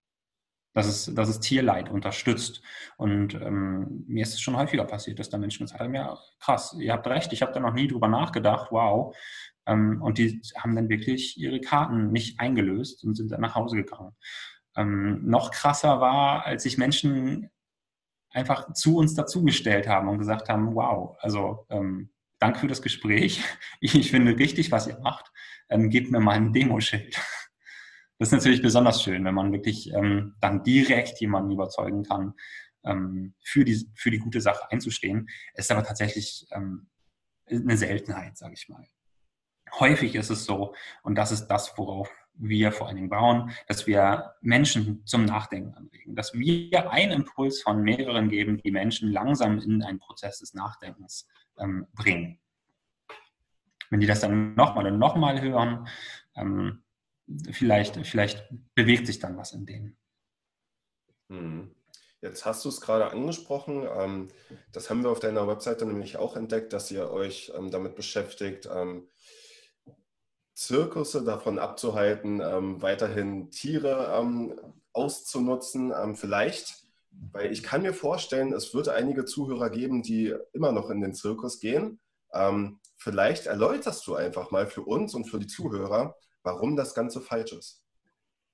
Dass 0.74 0.86
es, 0.86 1.14
dass 1.14 1.30
es 1.30 1.40
Tierleid 1.40 1.88
unterstützt. 1.88 2.60
Und 2.98 3.34
ähm, 3.34 4.04
mir 4.06 4.22
ist 4.22 4.34
es 4.34 4.42
schon 4.42 4.56
häufiger 4.56 4.84
passiert, 4.84 5.18
dass 5.18 5.30
da 5.30 5.38
Menschen 5.38 5.64
gesagt 5.64 5.80
haben, 5.80 5.94
ja, 5.94 6.18
krass, 6.38 6.76
ihr 6.78 6.92
habt 6.92 7.06
recht, 7.06 7.32
ich 7.32 7.40
habe 7.40 7.52
da 7.52 7.60
noch 7.60 7.72
nie 7.72 7.88
drüber 7.88 8.08
nachgedacht, 8.08 8.70
wow. 8.70 9.16
Ähm, 9.64 10.02
und 10.02 10.18
die 10.18 10.42
haben 10.58 10.76
dann 10.76 10.90
wirklich 10.90 11.38
ihre 11.38 11.62
Karten 11.62 12.12
nicht 12.12 12.40
eingelöst 12.40 13.04
und 13.04 13.14
sind 13.14 13.32
dann 13.32 13.40
nach 13.40 13.54
Hause 13.54 13.76
gegangen. 13.76 14.14
Ähm, 14.76 15.22
noch 15.24 15.50
krasser 15.50 16.00
war, 16.00 16.44
als 16.44 16.64
sich 16.64 16.76
Menschen 16.76 17.50
einfach 18.30 18.72
zu 18.72 18.96
uns 18.96 19.14
dazugestellt 19.14 19.88
haben 19.88 20.08
und 20.08 20.18
gesagt 20.18 20.48
haben, 20.48 20.74
wow, 20.74 21.16
also 21.20 21.66
ähm, 21.70 22.10
danke 22.38 22.60
für 22.60 22.68
das 22.68 22.82
Gespräch. 22.82 23.42
Ich 23.80 24.10
finde 24.10 24.38
richtig, 24.38 24.72
was 24.72 24.86
ihr 24.86 24.98
macht. 25.00 25.30
Ähm, 25.68 25.90
gebt 25.90 26.10
mir 26.10 26.20
mal 26.20 26.32
ein 26.32 26.52
Demoschild. 26.52 27.18
Das 28.18 28.28
ist 28.28 28.32
natürlich 28.32 28.62
besonders 28.62 29.02
schön, 29.02 29.26
wenn 29.26 29.34
man 29.34 29.52
wirklich 29.52 29.92
ähm, 29.92 30.36
dann 30.40 30.62
direkt 30.62 31.20
jemanden 31.20 31.50
überzeugen 31.50 32.02
kann, 32.02 32.32
ähm, 32.82 33.34
für, 33.44 33.62
die, 33.62 33.90
für 33.94 34.10
die 34.10 34.20
gute 34.20 34.40
Sache 34.40 34.70
einzustehen. 34.70 35.28
Ist 35.52 35.70
aber 35.70 35.84
tatsächlich 35.84 36.46
ähm, 36.50 36.88
eine 37.46 37.76
Seltenheit, 37.76 38.38
sage 38.38 38.54
ich 38.54 38.70
mal. 38.70 38.86
Häufig 39.78 40.14
ist 40.14 40.30
es 40.30 40.46
so, 40.46 40.74
und 41.02 41.16
das 41.16 41.30
ist 41.30 41.48
das, 41.48 41.76
worauf 41.76 42.10
wir 42.38 42.72
vor 42.72 42.86
allen 42.86 42.96
Dingen 42.96 43.08
bauen, 43.08 43.50
dass 43.66 43.86
wir 43.86 44.34
Menschen 44.40 45.04
zum 45.06 45.24
Nachdenken 45.24 45.74
anregen, 45.74 46.14
dass 46.14 46.34
wir 46.34 46.90
einen 46.90 47.12
Impuls 47.12 47.62
von 47.62 47.82
mehreren 47.82 48.28
geben, 48.28 48.60
die 48.62 48.70
Menschen 48.70 49.10
langsam 49.10 49.58
in 49.58 49.82
einen 49.82 49.98
Prozess 49.98 50.38
des 50.40 50.54
Nachdenkens 50.54 51.28
ähm, 51.58 51.86
bringen. 51.94 52.38
Wenn 53.90 54.00
die 54.00 54.06
das 54.06 54.20
dann 54.20 54.54
nochmal 54.54 54.86
und 54.86 54.98
nochmal 54.98 55.40
hören, 55.40 55.88
ähm, 56.36 56.82
vielleicht, 57.50 57.96
vielleicht 58.06 58.44
bewegt 58.74 59.06
sich 59.06 59.18
dann 59.18 59.36
was 59.36 59.52
in 59.52 59.66
denen. 59.66 59.96
Hm. 61.28 61.72
Jetzt 62.22 62.44
hast 62.44 62.64
du 62.64 62.70
es 62.70 62.80
gerade 62.80 63.10
angesprochen. 63.10 63.86
Ähm, 63.96 64.28
das 64.72 64.90
haben 64.90 65.02
wir 65.02 65.10
auf 65.10 65.20
deiner 65.20 65.46
Webseite 65.46 65.86
nämlich 65.86 66.16
auch 66.16 66.36
entdeckt, 66.36 66.72
dass 66.72 66.90
ihr 66.90 67.10
euch 67.10 67.52
ähm, 67.56 67.70
damit 67.70 67.94
beschäftigt, 67.94 68.68
ähm, 68.72 69.08
Zirkusse 70.56 71.22
davon 71.22 71.58
abzuhalten, 71.58 72.40
ähm, 72.40 72.80
weiterhin 72.80 73.50
Tiere 73.50 74.18
ähm, 74.18 74.58
auszunutzen. 74.94 75.92
Ähm, 75.94 76.16
vielleicht, 76.16 76.86
weil 77.30 77.52
ich 77.52 77.62
kann 77.62 77.82
mir 77.82 77.92
vorstellen, 77.92 78.54
es 78.54 78.72
wird 78.72 78.88
einige 78.88 79.26
Zuhörer 79.26 79.68
geben, 79.68 80.02
die 80.02 80.34
immer 80.54 80.72
noch 80.72 80.88
in 80.88 81.02
den 81.02 81.12
Zirkus 81.12 81.60
gehen. 81.60 82.00
Ähm, 82.32 82.78
vielleicht 82.96 83.46
erläuterst 83.46 84.06
du 84.06 84.14
einfach 84.14 84.50
mal 84.50 84.66
für 84.66 84.80
uns 84.80 85.14
und 85.14 85.26
für 85.26 85.38
die 85.38 85.46
Zuhörer, 85.46 86.16
warum 86.42 86.74
das 86.74 86.94
Ganze 86.94 87.20
falsch 87.20 87.52
ist. 87.52 87.82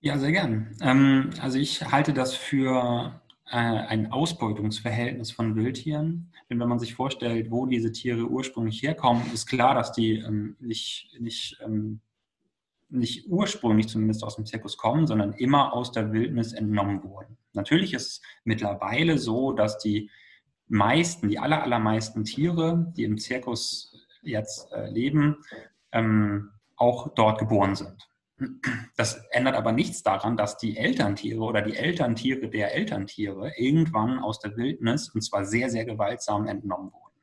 Ja, 0.01 0.19
sehr 0.19 0.33
gern. 0.33 0.77
Ähm, 0.81 1.31
also 1.41 1.59
ich 1.59 1.83
halte 1.93 2.13
das 2.13 2.35
für 2.35 3.22
ein 3.45 4.13
Ausbeutungsverhältnis 4.13 5.31
von 5.31 5.57
Wildtieren. 5.57 6.33
Denn 6.49 6.61
wenn 6.61 6.69
man 6.69 6.79
sich 6.79 6.95
vorstellt, 6.95 7.51
wo 7.51 7.67
diese 7.67 7.93
Tiere 7.93 8.25
ursprünglich 8.25 8.83
herkommen, 8.83 9.23
ist 9.35 9.47
klar, 9.47 9.75
dass 9.75 9.93
die 9.93 10.19
ähm, 10.19 10.57
nicht, 10.61 11.11
nicht, 11.21 11.59
ähm, 11.63 12.01
nicht 12.89 13.27
ursprünglich 13.29 13.89
zumindest 13.89 14.25
aus 14.25 14.37
dem 14.37 14.47
Zirkus 14.47 14.77
kommen, 14.77 15.07
sondern 15.07 15.33
immer 15.33 15.75
aus 15.75 15.93
der 15.93 16.13
Wildnis 16.13 16.53
entnommen 16.53 17.03
wurden. 17.03 17.37
Natürlich 17.53 17.95
ist 17.95 18.07
es 18.07 18.23
mittlerweile 18.45 19.19
so, 19.19 19.53
dass 19.53 19.79
die 19.79 20.11
meisten, 20.69 21.29
die 21.29 21.39
aller, 21.39 21.63
allermeisten 21.63 22.25
Tiere, 22.25 22.93
die 22.97 23.05
im 23.05 23.19
Zirkus 23.19 24.07
jetzt 24.23 24.73
äh, 24.73 24.89
leben, 24.89 25.37
ähm, 25.91 26.51
auch 26.77 27.15
dort 27.15 27.39
geboren 27.39 27.75
sind. 27.75 28.09
Das 28.97 29.25
ändert 29.31 29.55
aber 29.55 29.73
nichts 29.73 30.03
daran, 30.03 30.37
dass 30.37 30.59
die 30.59 30.77
Elterntiere 30.77 31.41
oder 31.41 31.63
die 31.63 31.77
Elterntiere 31.77 32.49
der 32.49 32.75
Elterntiere 32.75 33.53
irgendwann 33.57 34.19
aus 34.19 34.41
der 34.41 34.57
Wildnis, 34.57 35.09
und 35.09 35.23
zwar 35.23 35.45
sehr, 35.45 35.71
sehr 35.71 35.85
gewaltsam, 35.85 36.47
entnommen 36.47 36.93
wurden. 36.93 37.21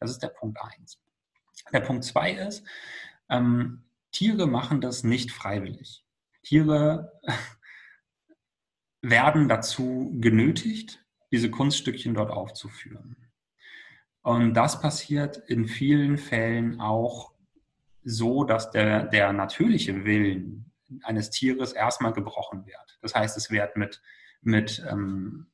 Das 0.00 0.10
ist 0.10 0.22
der 0.22 0.28
Punkt 0.28 0.58
1. 0.60 1.00
Der 1.72 1.80
Punkt 1.80 2.04
2 2.04 2.32
ist, 2.32 2.64
ähm, 3.28 3.84
Tiere 4.12 4.46
machen 4.46 4.80
das 4.80 5.02
nicht 5.02 5.32
freiwillig. 5.32 6.04
Tiere 6.42 7.12
werden 9.02 9.48
dazu 9.48 10.14
genötigt, 10.20 11.04
diese 11.32 11.50
Kunststückchen 11.50 12.14
dort 12.14 12.30
aufzuführen. 12.30 13.16
Und 14.22 14.54
das 14.54 14.80
passiert 14.80 15.36
in 15.48 15.66
vielen 15.66 16.16
Fällen 16.16 16.80
auch 16.80 17.33
so, 18.04 18.44
dass 18.44 18.70
der, 18.70 19.04
der 19.04 19.32
natürliche 19.32 20.04
Willen 20.04 20.70
eines 21.02 21.30
Tieres 21.30 21.72
erstmal 21.72 22.12
gebrochen 22.12 22.66
wird. 22.66 22.98
Das 23.00 23.14
heißt, 23.14 23.36
es 23.36 23.50
wird 23.50 23.76
mit, 23.76 24.02
mit 24.42 24.84
ähm, 24.88 25.46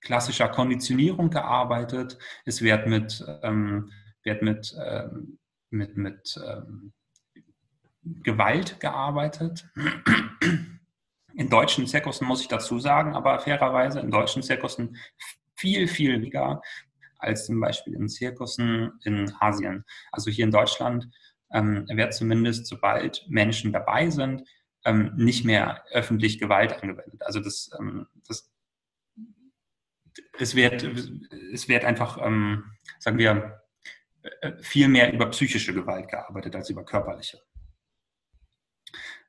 klassischer 0.00 0.48
Konditionierung 0.48 1.30
gearbeitet, 1.30 2.18
es 2.44 2.62
wird 2.62 2.86
mit, 2.86 3.24
ähm, 3.42 3.90
wird 4.22 4.42
mit, 4.42 4.74
ähm, 4.80 5.38
mit, 5.70 5.96
mit 5.96 6.40
ähm, 6.46 6.92
Gewalt 8.04 8.78
gearbeitet. 8.80 9.66
In 11.34 11.50
deutschen 11.50 11.86
Zirkussen 11.86 12.28
muss 12.28 12.42
ich 12.42 12.48
dazu 12.48 12.78
sagen, 12.78 13.14
aber 13.14 13.40
fairerweise 13.40 13.98
in 14.00 14.10
deutschen 14.10 14.42
Zirkussen 14.42 14.96
viel, 15.56 15.88
viel 15.88 16.12
weniger 16.12 16.62
als 17.18 17.46
zum 17.46 17.58
Beispiel 17.58 17.94
in 17.94 18.08
Zirkussen 18.08 18.92
in 19.04 19.32
Asien. 19.40 19.84
Also 20.12 20.30
hier 20.30 20.44
in 20.44 20.50
Deutschland 20.50 21.08
ähm, 21.54 21.86
wird 21.88 22.12
zumindest, 22.12 22.66
sobald 22.66 23.24
Menschen 23.28 23.72
dabei 23.72 24.10
sind, 24.10 24.46
ähm, 24.84 25.12
nicht 25.16 25.46
mehr 25.46 25.82
öffentlich 25.90 26.38
Gewalt 26.38 26.82
angewendet. 26.82 27.22
Also 27.22 27.40
das, 27.40 27.70
ähm, 27.78 28.06
das 28.28 28.50
es 30.38 30.54
wird, 30.54 30.82
es 31.52 31.68
wird 31.68 31.84
einfach, 31.84 32.18
ähm, 32.24 32.72
sagen 32.98 33.18
wir, 33.18 33.62
äh, 34.40 34.52
viel 34.62 34.88
mehr 34.88 35.12
über 35.12 35.30
psychische 35.30 35.72
Gewalt 35.72 36.08
gearbeitet 36.08 36.54
als 36.56 36.70
über 36.70 36.84
körperliche. 36.84 37.40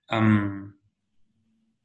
Ähm, 0.10 0.76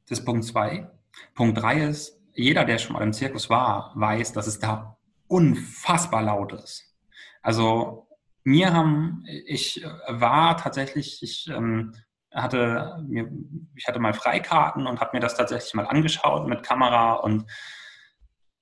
das 0.07 0.19
ist 0.19 0.25
Punkt 0.25 0.45
zwei. 0.45 0.89
Punkt 1.33 1.61
drei 1.61 1.87
ist, 1.87 2.19
jeder, 2.33 2.65
der 2.65 2.77
schon 2.77 2.93
mal 2.93 3.03
im 3.03 3.13
Zirkus 3.13 3.49
war, 3.49 3.93
weiß, 3.95 4.33
dass 4.33 4.47
es 4.47 4.59
da 4.59 4.97
unfassbar 5.27 6.23
laut 6.23 6.53
ist. 6.53 6.95
Also 7.41 8.07
mir 8.43 8.73
haben, 8.73 9.23
ich 9.45 9.85
war 10.07 10.57
tatsächlich, 10.57 11.21
ich 11.21 11.47
ähm, 11.49 11.93
hatte, 12.33 13.03
mir, 13.07 13.29
ich 13.75 13.87
hatte 13.87 13.99
mal 13.99 14.13
Freikarten 14.13 14.87
und 14.87 14.99
habe 14.99 15.11
mir 15.13 15.19
das 15.19 15.35
tatsächlich 15.35 15.73
mal 15.73 15.87
angeschaut 15.87 16.47
mit 16.47 16.63
Kamera 16.63 17.13
und 17.13 17.45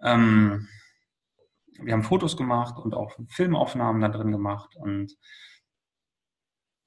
ähm, 0.01 0.67
wir 1.81 1.93
haben 1.93 2.03
Fotos 2.03 2.35
gemacht 2.35 2.77
und 2.77 2.93
auch 2.93 3.15
Filmaufnahmen 3.29 4.01
da 4.01 4.09
drin 4.09 4.31
gemacht 4.31 4.75
und 4.75 5.15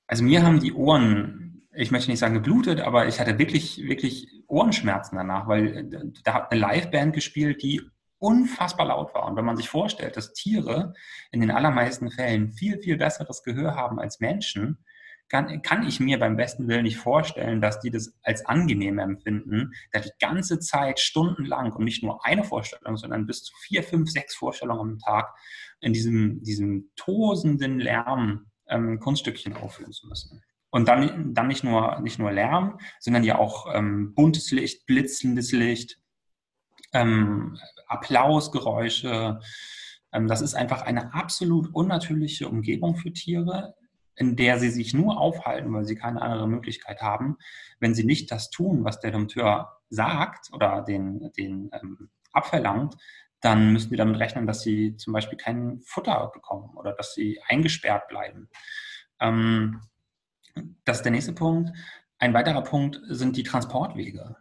also 0.06 0.24
mir 0.24 0.42
haben 0.42 0.60
die 0.60 0.74
Ohren, 0.74 1.66
ich 1.74 1.90
möchte 1.90 2.10
nicht 2.10 2.18
sagen 2.18 2.34
geblutet, 2.34 2.80
aber 2.80 3.06
ich 3.06 3.18
hatte 3.18 3.38
wirklich, 3.38 3.78
wirklich 3.84 4.28
Ohrenschmerzen 4.46 5.16
danach, 5.16 5.48
weil 5.48 5.88
da 6.24 6.34
hat 6.34 6.52
eine 6.52 6.60
Liveband 6.60 7.14
gespielt, 7.14 7.62
die 7.62 7.80
unfassbar 8.22 8.86
laut 8.86 9.14
war. 9.14 9.26
Und 9.26 9.36
wenn 9.36 9.44
man 9.44 9.56
sich 9.56 9.68
vorstellt, 9.68 10.16
dass 10.16 10.32
Tiere 10.32 10.94
in 11.32 11.40
den 11.40 11.50
allermeisten 11.50 12.10
Fällen 12.10 12.52
viel, 12.52 12.78
viel 12.78 12.96
besseres 12.96 13.42
Gehör 13.42 13.74
haben 13.74 13.98
als 13.98 14.20
Menschen, 14.20 14.78
kann, 15.28 15.62
kann 15.62 15.86
ich 15.86 15.98
mir 15.98 16.18
beim 16.18 16.36
besten 16.36 16.68
Willen 16.68 16.84
nicht 16.84 16.98
vorstellen, 16.98 17.60
dass 17.60 17.80
die 17.80 17.90
das 17.90 18.14
als 18.22 18.44
angenehm 18.44 18.98
empfinden, 18.98 19.72
da 19.90 20.00
die 20.00 20.12
ganze 20.20 20.60
Zeit 20.60 21.00
stundenlang 21.00 21.72
und 21.72 21.84
nicht 21.84 22.02
nur 22.02 22.24
eine 22.24 22.44
Vorstellung, 22.44 22.96
sondern 22.96 23.26
bis 23.26 23.42
zu 23.42 23.54
vier, 23.56 23.82
fünf, 23.82 24.10
sechs 24.10 24.34
Vorstellungen 24.34 24.80
am 24.80 24.98
Tag 24.98 25.34
in 25.80 25.92
diesem, 25.92 26.42
diesem 26.42 26.90
tosenden 26.96 27.80
Lärm 27.80 28.50
ähm, 28.68 29.00
Kunststückchen 29.00 29.56
aufführen 29.56 29.92
zu 29.92 30.06
müssen. 30.06 30.42
Und 30.70 30.86
dann, 30.86 31.34
dann 31.34 31.48
nicht, 31.48 31.64
nur, 31.64 31.98
nicht 32.00 32.18
nur 32.18 32.30
Lärm, 32.30 32.78
sondern 33.00 33.24
ja 33.24 33.38
auch 33.38 33.74
ähm, 33.74 34.14
buntes 34.14 34.50
Licht, 34.52 34.86
blitzendes 34.86 35.52
Licht, 35.52 36.01
ähm, 36.92 37.58
Applausgeräusche. 37.86 39.40
Ähm, 40.12 40.28
das 40.28 40.40
ist 40.40 40.54
einfach 40.54 40.82
eine 40.82 41.14
absolut 41.14 41.74
unnatürliche 41.74 42.48
Umgebung 42.48 42.96
für 42.96 43.12
Tiere, 43.12 43.74
in 44.14 44.36
der 44.36 44.58
sie 44.58 44.70
sich 44.70 44.94
nur 44.94 45.18
aufhalten, 45.18 45.72
weil 45.72 45.84
sie 45.84 45.96
keine 45.96 46.22
andere 46.22 46.48
Möglichkeit 46.48 47.00
haben, 47.00 47.38
wenn 47.80 47.94
sie 47.94 48.04
nicht 48.04 48.30
das 48.30 48.50
tun, 48.50 48.84
was 48.84 49.00
der 49.00 49.10
Dompteur 49.10 49.80
sagt 49.88 50.52
oder 50.52 50.82
den, 50.82 51.32
den 51.36 51.70
ähm, 51.72 52.10
abverlangt, 52.32 52.96
dann 53.40 53.72
müssen 53.72 53.90
sie 53.90 53.96
damit 53.96 54.20
rechnen, 54.20 54.46
dass 54.46 54.62
sie 54.62 54.96
zum 54.96 55.12
Beispiel 55.12 55.36
kein 55.36 55.80
Futter 55.82 56.30
bekommen 56.32 56.76
oder 56.76 56.92
dass 56.92 57.14
sie 57.14 57.40
eingesperrt 57.48 58.08
bleiben. 58.08 58.48
Ähm, 59.18 59.80
das 60.84 60.98
ist 60.98 61.02
der 61.02 61.12
nächste 61.12 61.32
Punkt. 61.32 61.70
Ein 62.18 62.34
weiterer 62.34 62.62
Punkt 62.62 63.00
sind 63.08 63.36
die 63.36 63.42
Transportwege. 63.42 64.36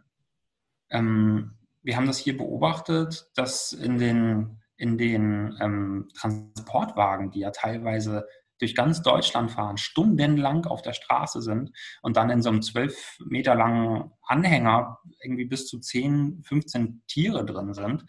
Ähm, 0.90 1.58
wir 1.82 1.96
haben 1.96 2.06
das 2.06 2.18
hier 2.18 2.36
beobachtet, 2.36 3.30
dass 3.34 3.72
in 3.72 3.98
den, 3.98 4.60
in 4.76 4.98
den 4.98 5.56
ähm, 5.60 6.08
Transportwagen, 6.14 7.30
die 7.30 7.40
ja 7.40 7.50
teilweise 7.50 8.26
durch 8.58 8.74
ganz 8.76 9.02
Deutschland 9.02 9.50
fahren, 9.50 9.76
stundenlang 9.76 10.66
auf 10.66 10.82
der 10.82 10.92
Straße 10.92 11.42
sind 11.42 11.72
und 12.00 12.16
dann 12.16 12.30
in 12.30 12.42
so 12.42 12.48
einem 12.48 12.62
zwölf 12.62 13.18
Meter 13.24 13.56
langen 13.56 14.12
Anhänger 14.22 14.98
irgendwie 15.20 15.46
bis 15.46 15.66
zu 15.66 15.80
10, 15.80 16.42
15 16.44 17.02
Tiere 17.08 17.44
drin 17.44 17.74
sind, 17.74 18.04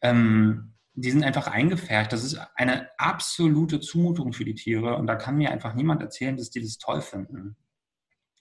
ähm, 0.00 0.72
die 0.94 1.10
sind 1.10 1.24
einfach 1.24 1.48
eingefärbt. 1.48 2.14
Das 2.14 2.24
ist 2.24 2.40
eine 2.54 2.88
absolute 2.96 3.80
Zumutung 3.80 4.32
für 4.32 4.46
die 4.46 4.54
Tiere 4.54 4.96
und 4.96 5.06
da 5.06 5.16
kann 5.16 5.36
mir 5.36 5.50
einfach 5.50 5.74
niemand 5.74 6.00
erzählen, 6.00 6.38
dass 6.38 6.48
die 6.48 6.62
das 6.62 6.78
toll 6.78 7.02
finden. 7.02 7.56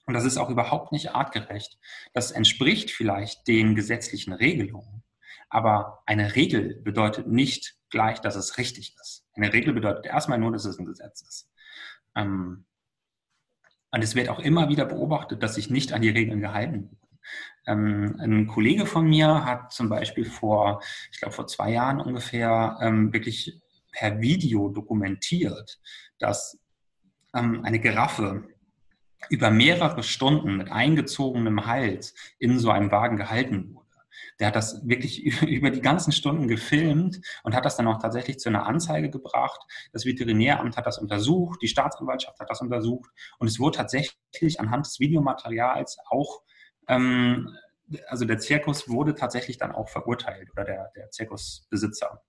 Und 0.06 0.14
das 0.14 0.26
ist 0.26 0.38
auch 0.38 0.50
überhaupt 0.50 0.92
nicht 0.92 1.16
artgerecht. 1.16 1.80
Das 2.14 2.32
entspricht 2.32 2.92
vielleicht 2.92 3.48
den 3.48 3.76
gesetzlichen 3.76 4.34
Regelungen. 4.34 5.04
Aber 5.50 6.04
eine 6.06 6.36
Regel 6.36 6.82
bedeutet 6.82 7.28
nicht 7.28 7.76
gleich, 7.90 8.20
dass 8.20 8.36
es 8.36 8.58
richtig 8.58 8.96
ist. 9.02 9.26
Eine 9.34 9.52
Regel 9.54 9.74
bedeutet 9.74 10.06
erstmal 10.06 10.38
nur, 10.38 10.52
dass 10.52 10.66
es 10.66 10.78
ein 10.78 10.86
Gesetz 10.86 11.22
ist. 11.22 11.50
Ähm, 12.16 12.66
und 13.92 14.04
es 14.04 14.16
wird 14.16 14.30
auch 14.30 14.40
immer 14.40 14.70
wieder 14.70 14.86
beobachtet, 14.86 15.42
dass 15.42 15.56
sich 15.56 15.70
nicht 15.70 15.94
an 15.94 16.02
die 16.02 16.10
Regeln 16.10 16.42
gehalten 16.42 16.90
wird. 16.92 17.02
Ähm, 17.66 18.18
ein 18.20 18.48
Kollege 18.48 18.86
von 18.86 19.08
mir 19.08 19.46
hat 19.46 19.72
zum 19.72 19.90
Beispiel 19.90 20.26
vor, 20.26 20.84
ich 21.12 21.20
glaube 21.20 21.34
vor 21.34 21.48
zwei 21.48 21.72
Jahren 21.72 22.00
ungefähr, 22.00 22.78
ähm, 22.82 23.14
wirklich 23.14 23.60
per 23.92 24.20
Video 24.20 24.70
dokumentiert, 24.70 25.80
dass 26.20 26.60
eine 27.32 27.80
Giraffe 27.80 28.48
über 29.30 29.50
mehrere 29.50 30.04
Stunden 30.04 30.58
mit 30.58 30.72
eingezogenem 30.72 31.66
Hals 31.66 32.14
in 32.38 32.60
so 32.60 32.70
einem 32.70 32.92
Wagen 32.92 33.18
gehalten 33.18 33.74
wurde. 33.74 33.86
Der 34.40 34.48
hat 34.48 34.56
das 34.56 34.88
wirklich 34.88 35.24
über 35.44 35.70
die 35.70 35.82
ganzen 35.82 36.12
Stunden 36.12 36.48
gefilmt 36.48 37.22
und 37.44 37.56
hat 37.56 37.66
das 37.66 37.78
dann 37.78 37.88
auch 37.88 38.00
tatsächlich 38.00 38.40
zu 38.40 38.50
einer 38.50 38.66
Anzeige 38.66 39.10
gebracht. 39.10 39.62
Das 39.92 40.06
Veterinäramt 40.06 40.78
hat 40.78 40.86
das 40.86 40.98
untersucht, 40.98 41.62
die 41.62 41.68
Staatsanwaltschaft 41.68 42.40
hat 42.40 42.50
das 42.50 42.62
untersucht 42.62 43.10
und 43.40 43.48
es 43.48 43.60
wurde 43.60 43.78
tatsächlich 43.78 44.60
anhand 44.60 44.86
des 44.86 45.00
Videomaterials 45.00 45.98
auch 46.10 46.42
ähm, 46.88 47.56
also 48.08 48.26
der 48.26 48.40
Zirkus 48.40 48.90
wurde 48.90 49.16
tatsächlich 49.16 49.58
dann 49.58 49.72
auch 49.72 49.90
verurteilt 49.90 50.50
oder 50.52 50.64
der, 50.64 50.92
der 50.96 51.12
Zirkusbesitzer. 51.12 52.24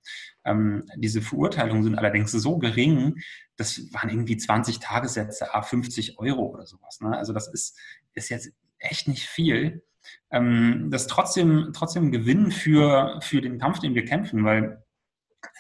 Ähm, 0.45 0.85
diese 0.97 1.23
Verurteilungen 1.23 1.83
sind 1.83 1.97
allerdings 1.97 2.33
so 2.33 2.59
gering, 2.59 3.17
das 3.57 3.93
waren 3.93 4.11
irgendwie 4.11 4.37
20 4.37 4.81
Tagessätze, 4.81 5.49
50 5.63 6.19
Euro 6.19 6.47
oder 6.47 6.67
sowas. 6.67 7.01
Ne? 7.01 7.17
Also 7.17 7.33
das 7.33 7.49
ist, 7.49 7.79
ist 8.15 8.29
jetzt 8.29 8.51
echt 8.79 9.09
nicht 9.09 9.27
viel. 9.27 9.83
Ähm, 10.31 10.89
das 10.91 11.03
ist 11.03 11.11
trotzdem, 11.11 11.71
trotzdem 11.75 12.13
Gewinn 12.13 12.51
für, 12.51 13.19
für 13.23 13.41
den 13.41 13.59
Kampf, 13.59 13.81
den 13.81 13.95
wir 13.95 14.05
kämpfen, 14.05 14.45
weil 14.45 14.85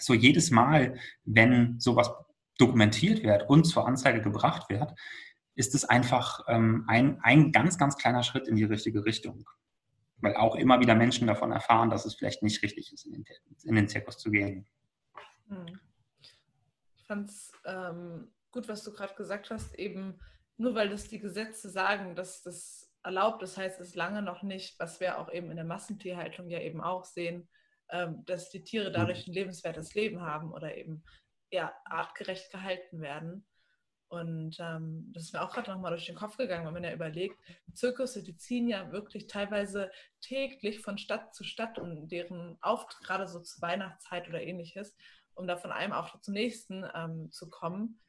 so 0.01 0.15
jedes 0.15 0.51
Mal, 0.51 0.99
wenn 1.25 1.81
sowas 1.81 2.11
dokumentiert 2.59 3.23
wird 3.23 3.49
und 3.49 3.65
zur 3.65 3.87
Anzeige 3.87 4.21
gebracht 4.21 4.69
wird, 4.69 4.93
ist 5.55 5.75
es 5.75 5.85
einfach 5.85 6.41
ähm, 6.49 6.85
ein, 6.87 7.19
ein 7.23 7.51
ganz, 7.51 7.79
ganz 7.79 7.97
kleiner 7.97 8.23
Schritt 8.23 8.47
in 8.47 8.57
die 8.57 8.65
richtige 8.65 9.05
Richtung 9.05 9.47
weil 10.19 10.37
auch 10.37 10.57
immer 10.57 10.81
wieder 10.81 10.95
Menschen 10.95 11.27
davon 11.27 11.53
erfahren, 11.53 11.91
dass 11.91 12.05
es 12.07 12.15
vielleicht 12.15 12.43
nicht 12.43 12.63
richtig 12.63 12.93
ist, 12.93 13.07
in 13.07 13.13
den, 13.13 13.25
in 13.65 13.75
den 13.75 13.89
Zirkus 13.89 14.19
zu 14.19 14.31
gehen. 14.31 14.67
Hm. 15.49 15.79
Ich 16.97 17.07
fand 17.07 17.29
es 17.29 17.53
ähm, 17.65 18.33
gut, 18.51 18.69
was 18.69 18.83
du 18.83 18.93
gerade 18.93 19.15
gesagt 19.15 19.51
hast, 19.51 19.75
eben 19.79 20.19
nur 20.57 20.75
weil 20.75 20.89
das 20.89 21.09
die 21.09 21.19
Gesetze 21.19 21.69
sagen, 21.69 22.17
dass 22.17 22.43
das 22.43 22.91
erlaubt 23.03 23.43
ist, 23.43 23.57
heißt 23.57 23.81
es 23.81 23.95
lange 23.95 24.23
noch 24.23 24.43
nicht, 24.43 24.81
was 24.81 25.01
wir 25.01 25.19
auch 25.19 25.31
eben 25.33 25.51
in 25.51 25.57
der 25.57 25.65
Massentierhaltung 25.65 26.49
ja 26.49 26.61
eben 26.61 26.81
auch 26.81 27.05
sehen, 27.05 27.49
ähm, 27.91 28.25
dass 28.25 28.51
die 28.51 28.65
Tiere 28.65 28.91
dadurch 28.91 29.27
ein 29.27 29.33
lebenswertes 29.33 29.95
Leben 29.95 30.23
haben 30.23 30.53
oder 30.53 30.77
eben 30.77 31.05
ja, 31.51 31.73
artgerecht 31.85 32.51
gehalten 32.51 33.01
werden. 33.01 33.47
Und 34.09 34.57
ähm, 34.61 35.11
das 35.13 35.25
ist 35.25 35.33
mir 35.33 35.43
auch 35.43 35.53
gerade 35.53 35.71
nochmal 35.71 35.91
durch 35.91 36.07
den 36.07 36.15
Kopf 36.15 36.37
gegangen, 36.37 36.65
wenn 36.65 36.75
man 36.75 36.85
ja 36.85 36.93
überlegt, 36.93 37.39
Zirkusse, 37.75 38.23
die 38.23 38.37
ziehen 38.37 38.69
ja 38.69 38.93
wirklich 38.93 39.27
teilweise 39.27 39.91
täglich 40.21 40.81
von 40.81 40.97
Stadt 40.97 41.35
zu 41.35 41.43
Stadt 41.43 41.79
und 41.79 42.09
deren 42.09 42.57
Auftritt, 42.61 43.05
gerade 43.05 43.27
so 43.27 43.41
zur 43.41 43.63
Weihnachtszeit 43.63 44.29
oder 44.29 44.41
ähnliches, 44.41 44.97
um 45.35 45.49
da 45.49 45.57
von 45.57 45.73
einem 45.73 45.93
Auftritt 45.93 46.25
zum 46.25 46.35
nächsten 46.35 46.85
ähm, 46.95 47.33
zu 47.33 47.51
kommen, 47.51 48.01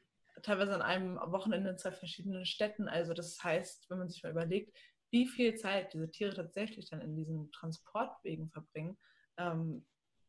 teilweise 0.44 0.76
an 0.76 0.84
einem 0.84 1.18
Wochenende 1.18 1.72
in 1.72 1.78
zwei 1.80 1.92
verschiedenen 1.92 2.46
Städten. 2.46 2.88
Also 2.88 3.16
das 3.16 3.44
heißt, 3.44 3.90
wenn 3.90 3.98
man 3.98 4.10
sich 4.10 4.22
mal 4.22 4.32
überlegt, 4.32 4.78
wie 5.10 5.28
viel 5.28 5.56
Zeit 5.56 5.94
diese 5.94 6.12
Tiere 6.12 6.36
tatsächlich 6.36 6.90
dann 6.90 7.02
in 7.02 7.16
diesen 7.16 7.52
Transportwegen 7.52 8.50
verbringen, 8.50 8.98
ähm, 9.38 9.86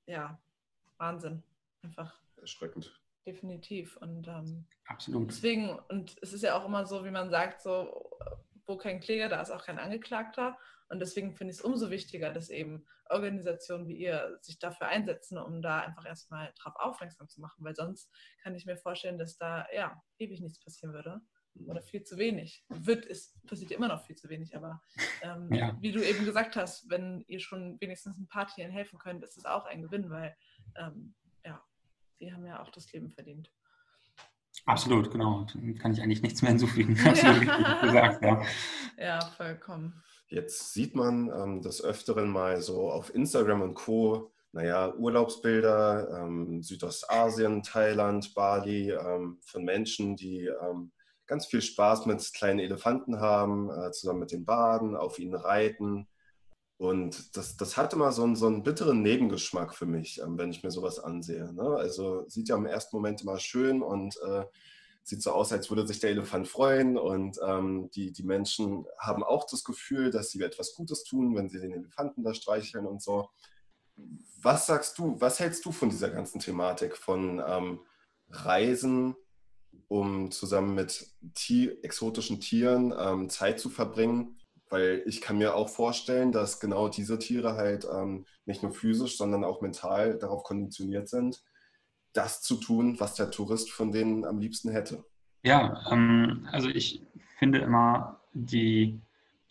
ja, 0.07 0.41
Wahnsinn. 0.97 1.43
Einfach. 1.83 2.19
Erschreckend 2.37 2.99
definitiv. 3.29 3.97
Und 3.99 4.27
ähm, 4.27 4.67
absolut. 4.87 5.29
Deswegen, 5.29 5.79
und 5.89 6.17
es 6.23 6.33
ist 6.33 6.43
ja 6.43 6.59
auch 6.59 6.65
immer 6.65 6.87
so, 6.87 7.05
wie 7.05 7.11
man 7.11 7.31
sagt, 7.31 7.63
so 7.63 8.11
wo 8.67 8.77
kein 8.77 9.01
Kläger, 9.01 9.29
da 9.29 9.41
ist 9.41 9.51
auch 9.51 9.65
kein 9.65 9.79
Angeklagter. 9.79 10.59
Und 10.89 11.01
deswegen 11.01 11.35
finde 11.35 11.53
ich 11.53 11.59
es 11.59 11.65
umso 11.65 11.91
wichtiger, 11.91 12.33
dass 12.33 12.51
eben 12.51 12.87
Organisationen 13.11 13.89
wie 13.89 13.97
ihr 13.97 14.39
sich 14.43 14.59
dafür 14.59 14.89
einsetzen, 14.89 15.39
um 15.39 15.63
da 15.63 15.81
einfach 15.81 16.07
erstmal 16.07 16.53
drauf 16.61 16.75
aufmerksam 16.77 17.29
zu 17.29 17.41
machen, 17.41 17.65
weil 17.65 17.75
sonst 17.75 18.11
kann 18.43 18.55
ich 18.55 18.67
mir 18.67 18.77
vorstellen, 18.77 19.19
dass 19.19 19.37
da 19.37 19.67
ja 19.75 20.03
ewig 20.19 20.41
nichts 20.41 20.61
passieren 20.61 20.93
würde 20.93 21.21
oder 21.67 21.83
viel 21.83 22.05
zu 22.05 22.19
wenig. 22.19 22.65
Wird, 22.69 23.07
es 23.07 23.35
passiert 23.47 23.71
immer 23.71 23.89
noch 23.89 24.05
viel 24.05 24.17
zu 24.17 24.29
wenig, 24.29 24.55
aber 24.57 24.83
ähm, 25.23 25.53
ja. 25.53 25.77
wie 25.81 25.93
du 25.93 26.03
eben 26.03 26.25
gesagt 26.25 26.57
hast, 26.57 26.89
wenn 26.89 27.25
ihr 27.27 27.41
schon 27.41 27.81
wenigstens 27.81 28.19
ein 28.19 28.29
paar 28.29 28.47
Tieren 28.47 28.71
helfen 28.71 28.99
könnt, 28.99 29.25
ist 29.25 29.37
es 29.37 29.45
auch 29.45 29.65
ein 29.65 29.83
Gewinn, 29.83 30.11
weil 30.11 30.37
ähm, 30.77 31.15
ja, 32.19 32.29
die 32.29 32.33
haben 32.33 32.47
ja 32.47 32.63
auch 32.63 32.71
das 32.71 32.93
Leben 32.93 33.11
verdient. 33.11 33.51
Absolut, 34.67 35.11
genau. 35.11 35.47
Kann 35.81 35.93
ich 35.93 36.03
eigentlich 36.03 36.23
nichts 36.23 36.43
mehr 36.43 36.51
hinzufügen. 36.51 36.99
Absolut 37.05 37.41
gesagt, 37.41 38.25
ja. 38.25 38.43
Ja, 38.99 39.21
vollkommen. 39.37 40.03
Jetzt 40.29 40.73
sieht 40.73 40.95
man 40.95 41.31
ähm, 41.31 41.63
des 41.63 41.83
Öfteren 41.83 42.29
mal 42.29 42.61
so 42.61 42.91
auf 42.91 43.15
Instagram 43.15 43.63
und 43.63 43.75
Co. 43.75 44.33
Naja, 44.53 44.95
Urlaubsbilder, 44.95 46.23
ähm, 46.23 46.63
Südostasien, 46.63 47.63
Thailand, 47.63 48.35
Bali, 48.35 48.91
ähm, 48.91 49.39
von 49.45 49.65
Menschen, 49.65 50.17
die 50.17 50.47
ähm, 50.47 50.93
ganz 51.27 51.47
viel 51.47 51.63
Spaß 51.63 52.07
mit 52.07 52.33
kleinen 52.35 52.59
Elefanten 52.59 53.21
haben, 53.21 53.71
äh, 53.71 53.93
zusammen 53.93 54.21
mit 54.21 54.33
den 54.33 54.45
Baden, 54.45 54.97
auf 54.97 55.19
ihnen 55.19 55.35
reiten. 55.35 56.09
Und 56.79 57.37
das, 57.37 57.57
das 57.57 57.77
hat 57.77 57.93
immer 57.93 58.13
so 58.13 58.23
einen, 58.23 58.37
so 58.37 58.47
einen 58.47 58.63
bitteren 58.63 59.03
Nebengeschmack 59.03 59.75
für 59.75 59.87
mich, 59.87 60.21
ähm, 60.21 60.39
wenn 60.39 60.51
ich 60.51 60.63
mir 60.63 60.71
sowas 60.71 61.01
ansehe. 61.01 61.53
Ne? 61.53 61.77
Also 61.77 62.25
sieht 62.29 62.49
ja 62.49 62.57
im 62.57 62.67
ersten 62.67 62.97
Moment 62.97 63.21
immer 63.21 63.39
schön 63.39 63.83
und 63.83 64.17
äh, 64.23 64.45
sieht 65.03 65.23
so 65.23 65.33
aus, 65.33 65.53
als 65.53 65.69
würde 65.71 65.87
sich 65.87 65.99
der 65.99 66.11
Elefant 66.11 66.47
freuen. 66.47 66.97
Und 66.97 67.39
ähm, 67.45 67.91
die, 67.95 68.13
die 68.13 68.23
Menschen 68.23 68.87
haben 68.99 69.25
auch 69.25 69.45
das 69.45 69.65
Gefühl, 69.65 70.11
dass 70.11 70.31
sie 70.31 70.41
etwas 70.41 70.75
Gutes 70.75 71.03
tun, 71.03 71.35
wenn 71.35 71.49
sie 71.49 71.61
den 71.61 71.73
Elefanten 71.73 72.23
da 72.23 72.33
streicheln 72.33 72.87
und 72.87 73.03
so. 73.03 73.29
Was 74.41 74.67
sagst 74.67 74.99
du, 74.99 75.21
was 75.21 75.41
hältst 75.41 75.65
du 75.65 75.73
von 75.73 75.91
dieser 75.91 76.11
ganzen 76.11 76.39
Thematik 76.39 76.97
von 76.97 77.43
ähm, 77.45 77.81
Reisen 78.31 79.17
um 79.89 80.31
zusammen 80.31 80.75
mit 80.75 81.09
Tier, 81.35 81.83
exotischen 81.83 82.41
Tieren 82.41 82.95
ähm, 82.97 83.31
Zeit 83.31 83.59
zu 83.59 83.71
verbringen. 83.71 84.38
Weil 84.71 85.03
ich 85.07 85.21
kann 85.21 85.39
mir 85.39 85.55
auch 85.55 85.69
vorstellen, 85.69 86.33
dass 86.33 86.61
genau 86.61 86.89
diese 86.89 87.19
Tiere 87.19 87.55
halt 87.55 87.87
ähm, 87.91 88.27
nicht 88.45 88.63
nur 88.63 88.73
physisch, 88.73 89.17
sondern 89.17 89.45
auch 89.45 89.61
mental 89.61 90.19
darauf 90.19 90.43
konditioniert 90.43 91.09
sind, 91.09 91.43
das 92.13 92.43
zu 92.43 92.57
tun, 92.57 92.99
was 93.01 93.15
der 93.15 93.31
Tourist 93.31 93.71
von 93.71 93.93
denen 93.93 94.25
am 94.25 94.39
liebsten 94.39 94.71
hätte. 94.71 95.05
Ja, 95.43 95.87
ähm, 95.91 96.49
also 96.53 96.69
ich 96.69 97.03
finde 97.39 97.59
immer 97.59 98.21
die, 98.33 99.01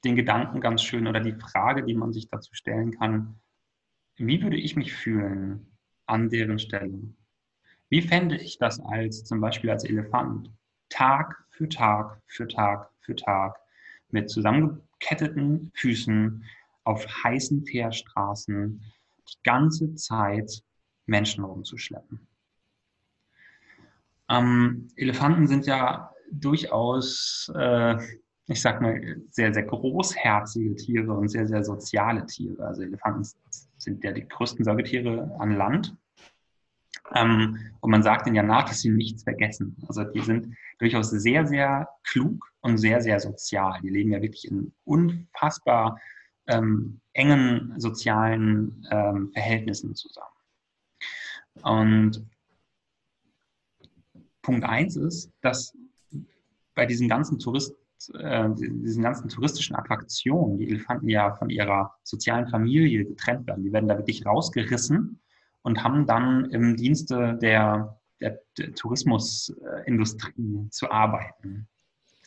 den 0.04 0.16
Gedanken 0.16 0.62
ganz 0.62 0.84
schön 0.84 1.08
oder 1.08 1.20
die 1.20 1.34
Frage, 1.34 1.84
die 1.84 1.96
man 1.96 2.14
sich 2.14 2.28
dazu 2.30 2.54
stellen 2.54 2.92
kann, 2.92 3.40
wie 4.18 4.42
würde 4.42 4.58
ich 4.58 4.76
mich 4.76 4.94
fühlen 4.94 5.68
an 6.06 6.30
deren 6.30 6.60
Stelle? 6.60 7.00
Wie 7.90 8.02
fände 8.02 8.36
ich 8.36 8.58
das 8.58 8.80
als 8.80 9.24
zum 9.24 9.40
Beispiel 9.40 9.70
als 9.70 9.86
Elefant? 9.86 10.52
Tag 10.90 11.46
für 11.50 11.70
Tag 11.70 12.22
für 12.26 12.48
Tag 12.48 12.90
für 13.00 13.16
Tag 13.16 13.58
mit 14.10 14.30
zusammengeketteten 15.00 15.72
Füßen 15.76 16.44
auf 16.84 17.06
heißen 17.24 17.66
Teerstraßen 17.66 18.82
die 19.28 19.44
ganze 19.44 19.96
Zeit 19.96 20.64
Menschen 21.06 21.44
rumzuschleppen. 21.44 22.28
Ähm, 24.30 24.90
Elefanten 24.96 25.48
sind 25.48 25.66
ja 25.66 26.12
durchaus, 26.32 27.52
äh, 27.56 27.96
ich 28.48 28.62
sag 28.62 28.82
mal, 28.82 29.22
sehr, 29.30 29.54
sehr 29.54 29.64
großherzige 29.64 30.76
Tiere 30.76 31.14
und 31.14 31.30
sehr, 31.30 31.48
sehr 31.48 31.64
soziale 31.64 32.26
Tiere. 32.26 32.66
Also 32.66 32.84
Elefanten 32.84 33.24
sind 33.78 34.04
ja 34.04 34.12
die 34.12 34.28
größten 34.28 34.64
Säugetiere 34.64 35.36
an 35.40 35.52
Land 35.56 35.96
und 37.16 37.90
man 37.90 38.04
sagt 38.04 38.28
ihnen 38.28 38.36
ja 38.36 38.44
nach, 38.44 38.68
dass 38.68 38.82
sie 38.82 38.90
nichts 38.90 39.24
vergessen. 39.24 39.78
Also 39.88 40.04
die 40.04 40.22
sind 40.22 40.56
durchaus 40.80 41.10
sehr, 41.10 41.48
sehr 41.48 41.88
klug 42.04 42.52
und 42.62 42.78
sehr, 42.78 43.02
sehr 43.02 43.20
sozial. 43.20 43.80
Die 43.82 43.90
leben 43.90 44.12
ja 44.12 44.22
wirklich 44.22 44.50
in 44.50 44.74
unfassbar 44.84 46.00
ähm, 46.48 47.00
engen 47.14 47.74
sozialen 47.78 48.86
ähm, 48.92 49.32
Verhältnissen 49.32 49.96
zusammen. 49.96 50.28
Und 51.64 52.26
Punkt 54.42 54.64
eins 54.64 54.96
ist, 54.96 55.32
dass 55.42 55.76
bei 56.76 56.86
diesen 56.86 57.10
ganzen 57.10 57.40
Tourist, 57.40 57.74
äh, 58.14 58.50
diesen 58.56 59.04
ganzen 59.04 59.30
touristischen 59.30 59.76
Attraktionen 59.76 60.58
die 60.58 60.70
Elefanten 60.70 61.10
ja 61.10 61.36
von 61.36 61.50
ihrer 61.50 61.96
sozialen 62.04 62.48
Familie 62.48 63.06
getrennt 63.06 63.48
werden. 63.48 63.64
Die 63.64 63.74
werden 63.74 63.90
da 63.90 63.98
wirklich 63.98 64.26
rausgerissen 64.26 65.20
und 65.64 65.84
haben 65.84 66.06
dann 66.06 66.50
im 66.52 66.76
Dienste 66.76 67.38
der, 67.42 68.00
der, 68.22 68.40
der 68.58 68.74
Tourismusindustrie 68.74 70.68
zu 70.70 70.90
arbeiten. 70.92 71.68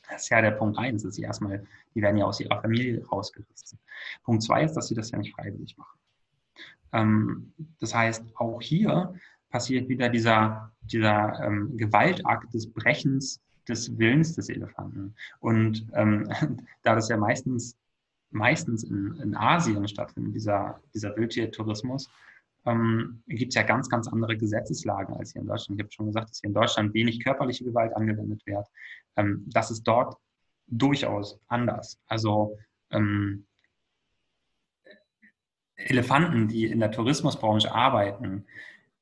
Das 0.08 0.22
ist 0.22 0.28
ja 0.30 0.40
der 0.40 0.52
Punkt 0.52 0.78
eins, 0.78 1.02
dass 1.02 1.14
sie 1.14 1.22
erstmal, 1.22 1.64
die 1.94 2.02
werden 2.02 2.16
ja 2.16 2.24
aus 2.24 2.40
ihrer 2.40 2.60
Familie 2.60 3.04
rausgerissen. 3.06 3.78
Punkt 4.24 4.42
zwei 4.42 4.64
ist, 4.64 4.74
dass 4.74 4.88
sie 4.88 4.94
das 4.94 5.10
ja 5.10 5.18
nicht 5.18 5.34
freiwillig 5.34 5.76
machen. 5.78 5.98
Ähm, 6.92 7.52
das 7.78 7.94
heißt, 7.94 8.24
auch 8.36 8.60
hier 8.60 9.14
passiert 9.50 9.88
wieder 9.88 10.08
dieser, 10.08 10.72
dieser 10.82 11.40
ähm, 11.44 11.76
Gewaltakt 11.76 12.52
des 12.54 12.72
Brechens 12.72 13.40
des 13.68 13.96
Willens 13.98 14.34
des 14.34 14.48
Elefanten. 14.48 15.14
Und 15.38 15.86
ähm, 15.94 16.28
da 16.82 16.94
das 16.94 17.08
ja 17.08 17.16
meistens, 17.16 17.76
meistens 18.30 18.84
in, 18.84 19.14
in 19.22 19.36
Asien 19.36 19.86
stattfindet, 19.88 20.34
dieser, 20.34 20.80
dieser 20.94 21.16
Wildtiertourismus, 21.16 22.10
ähm, 22.66 23.22
gibt 23.26 23.50
es 23.50 23.54
ja 23.54 23.62
ganz, 23.62 23.88
ganz 23.88 24.08
andere 24.08 24.36
Gesetzeslagen 24.36 25.14
als 25.16 25.32
hier 25.32 25.42
in 25.42 25.48
Deutschland. 25.48 25.80
Ich 25.80 25.84
habe 25.84 25.92
schon 25.92 26.06
gesagt, 26.06 26.30
dass 26.30 26.40
hier 26.40 26.48
in 26.48 26.54
Deutschland 26.54 26.94
wenig 26.94 27.22
körperliche 27.22 27.64
Gewalt 27.64 27.94
angewendet 27.94 28.44
wird. 28.46 28.66
Ähm, 29.16 29.44
das 29.46 29.70
ist 29.70 29.84
dort 29.84 30.16
durchaus 30.66 31.40
anders. 31.48 31.98
Also 32.06 32.58
ähm, 32.90 33.46
Elefanten, 35.76 36.48
die 36.48 36.66
in 36.66 36.80
der 36.80 36.90
Tourismusbranche 36.90 37.72
arbeiten, 37.72 38.46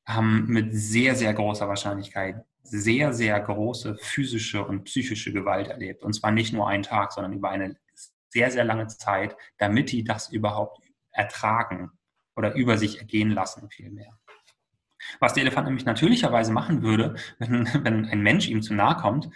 haben 0.05 0.47
mit 0.47 0.73
sehr, 0.73 1.15
sehr 1.15 1.33
großer 1.33 1.67
Wahrscheinlichkeit 1.67 2.43
sehr, 2.63 3.13
sehr 3.13 3.39
große 3.39 3.95
physische 3.95 4.63
und 4.65 4.83
psychische 4.83 5.33
Gewalt 5.33 5.67
erlebt. 5.67 6.03
Und 6.03 6.13
zwar 6.13 6.31
nicht 6.31 6.53
nur 6.53 6.67
einen 6.67 6.83
Tag, 6.83 7.11
sondern 7.11 7.33
über 7.33 7.49
eine 7.49 7.75
sehr, 8.29 8.51
sehr 8.51 8.63
lange 8.63 8.87
Zeit, 8.87 9.35
damit 9.57 9.91
die 9.91 10.03
das 10.03 10.29
überhaupt 10.29 10.79
ertragen 11.11 11.91
oder 12.39 12.55
über 12.55 12.77
sich 12.77 12.99
ergehen 12.99 13.31
lassen 13.31 13.69
vielmehr. 13.69 14.17
Was 15.19 15.33
der 15.33 15.43
Elefant 15.43 15.67
nämlich 15.67 15.83
natürlicherweise 15.83 16.53
machen 16.53 16.81
würde, 16.81 17.15
wenn, 17.39 17.67
wenn 17.83 18.05
ein 18.05 18.21
Mensch 18.21 18.47
ihm 18.47 18.61
zu 18.61 18.73
nahe 18.73 18.95
kommt, 18.95 19.29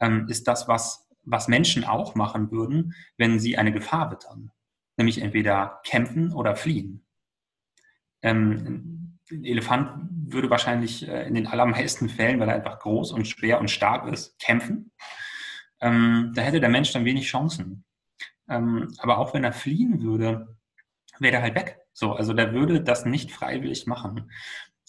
ähm, 0.00 0.26
ist 0.28 0.48
das, 0.48 0.66
was, 0.66 1.08
was 1.22 1.46
Menschen 1.46 1.84
auch 1.84 2.16
machen 2.16 2.50
würden, 2.50 2.96
wenn 3.16 3.38
sie 3.38 3.56
eine 3.56 3.72
Gefahr 3.72 4.10
wittern. 4.10 4.50
Nämlich 4.96 5.22
entweder 5.22 5.80
kämpfen 5.84 6.32
oder 6.32 6.56
fliehen. 6.56 7.06
Ähm, 8.22 9.18
ein 9.30 9.44
Elefant 9.44 10.08
würde 10.10 10.50
wahrscheinlich 10.50 11.06
äh, 11.06 11.28
in 11.28 11.34
den 11.34 11.46
allermeisten 11.46 12.08
Fällen, 12.08 12.40
weil 12.40 12.48
er 12.48 12.56
einfach 12.56 12.80
groß 12.80 13.12
und 13.12 13.28
schwer 13.28 13.60
und 13.60 13.70
stark 13.70 14.08
ist, 14.12 14.40
kämpfen. 14.40 14.90
Ähm, 15.80 16.32
da 16.34 16.42
hätte 16.42 16.58
der 16.58 16.68
Mensch 16.68 16.92
dann 16.92 17.04
wenig 17.04 17.28
Chancen. 17.28 17.84
Ähm, 18.48 18.92
aber 18.98 19.18
auch 19.18 19.34
wenn 19.34 19.44
er 19.44 19.52
fliehen 19.52 20.02
würde, 20.02 20.58
wäre 21.20 21.36
er 21.36 21.42
halt 21.42 21.54
weg. 21.54 21.79
So, 21.92 22.12
also 22.12 22.32
der 22.32 22.52
würde 22.52 22.82
das 22.82 23.04
nicht 23.04 23.32
freiwillig 23.32 23.86
machen. 23.86 24.30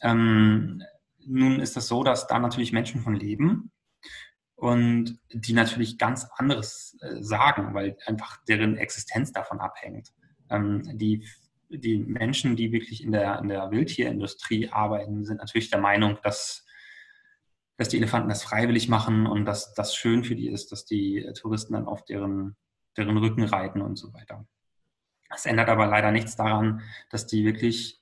Ähm, 0.01 0.83
nun 1.25 1.59
ist 1.59 1.75
das 1.75 1.87
so, 1.87 2.03
dass 2.03 2.27
da 2.27 2.39
natürlich 2.39 2.73
Menschen 2.73 3.01
von 3.01 3.15
leben 3.15 3.71
und 4.55 5.19
die 5.33 5.53
natürlich 5.53 5.97
ganz 5.97 6.27
anderes 6.37 6.97
äh, 7.01 7.21
sagen, 7.21 7.73
weil 7.73 7.97
einfach 8.05 8.37
deren 8.47 8.77
Existenz 8.77 9.31
davon 9.31 9.59
abhängt. 9.59 10.09
Ähm, 10.49 10.83
die, 10.97 11.27
die 11.69 11.97
Menschen, 11.97 12.55
die 12.55 12.71
wirklich 12.71 13.03
in 13.03 13.11
der, 13.11 13.39
in 13.39 13.47
der 13.47 13.71
Wildtierindustrie 13.71 14.69
arbeiten, 14.69 15.25
sind 15.25 15.37
natürlich 15.37 15.69
der 15.69 15.79
Meinung, 15.79 16.17
dass, 16.23 16.65
dass 17.77 17.89
die 17.89 17.97
Elefanten 17.97 18.29
das 18.29 18.43
freiwillig 18.43 18.87
machen 18.87 19.25
und 19.25 19.45
dass 19.45 19.73
das 19.73 19.95
schön 19.95 20.23
für 20.23 20.35
die 20.35 20.49
ist, 20.49 20.71
dass 20.71 20.85
die 20.85 21.27
Touristen 21.39 21.73
dann 21.73 21.87
auf 21.87 22.05
deren, 22.05 22.55
deren 22.97 23.17
Rücken 23.17 23.43
reiten 23.43 23.81
und 23.81 23.95
so 23.95 24.13
weiter. 24.13 24.45
Es 25.34 25.45
ändert 25.45 25.69
aber 25.69 25.88
leider 25.88 26.11
nichts 26.11 26.36
daran, 26.36 26.82
dass 27.09 27.27
die 27.27 27.45
wirklich 27.45 28.01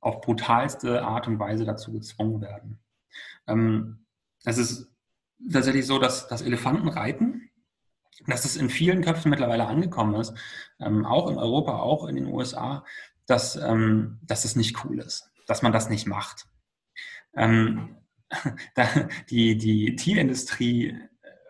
auf 0.00 0.20
brutalste 0.20 1.02
Art 1.02 1.28
und 1.28 1.38
Weise 1.38 1.64
dazu 1.64 1.92
gezwungen 1.92 2.40
werden. 2.40 2.78
Ähm, 3.46 4.06
es 4.44 4.58
ist 4.58 4.90
tatsächlich 5.50 5.86
so, 5.86 5.98
dass 5.98 6.28
das 6.28 6.42
Elefantenreiten, 6.42 7.50
dass 8.26 8.44
es 8.44 8.56
in 8.56 8.68
vielen 8.70 9.02
Köpfen 9.02 9.30
mittlerweile 9.30 9.66
angekommen 9.66 10.14
ist, 10.16 10.34
ähm, 10.80 11.04
auch 11.06 11.30
in 11.30 11.38
Europa, 11.38 11.78
auch 11.78 12.06
in 12.06 12.16
den 12.16 12.26
USA, 12.26 12.84
dass, 13.26 13.56
ähm, 13.56 14.20
dass 14.22 14.44
es 14.44 14.56
nicht 14.56 14.84
cool 14.84 15.00
ist, 15.00 15.30
dass 15.46 15.62
man 15.62 15.72
das 15.72 15.88
nicht 15.88 16.06
macht. 16.06 16.46
Ähm, 17.34 17.96
da, 18.74 18.86
die, 19.30 19.56
die 19.56 19.96
Tierindustrie 19.96 20.98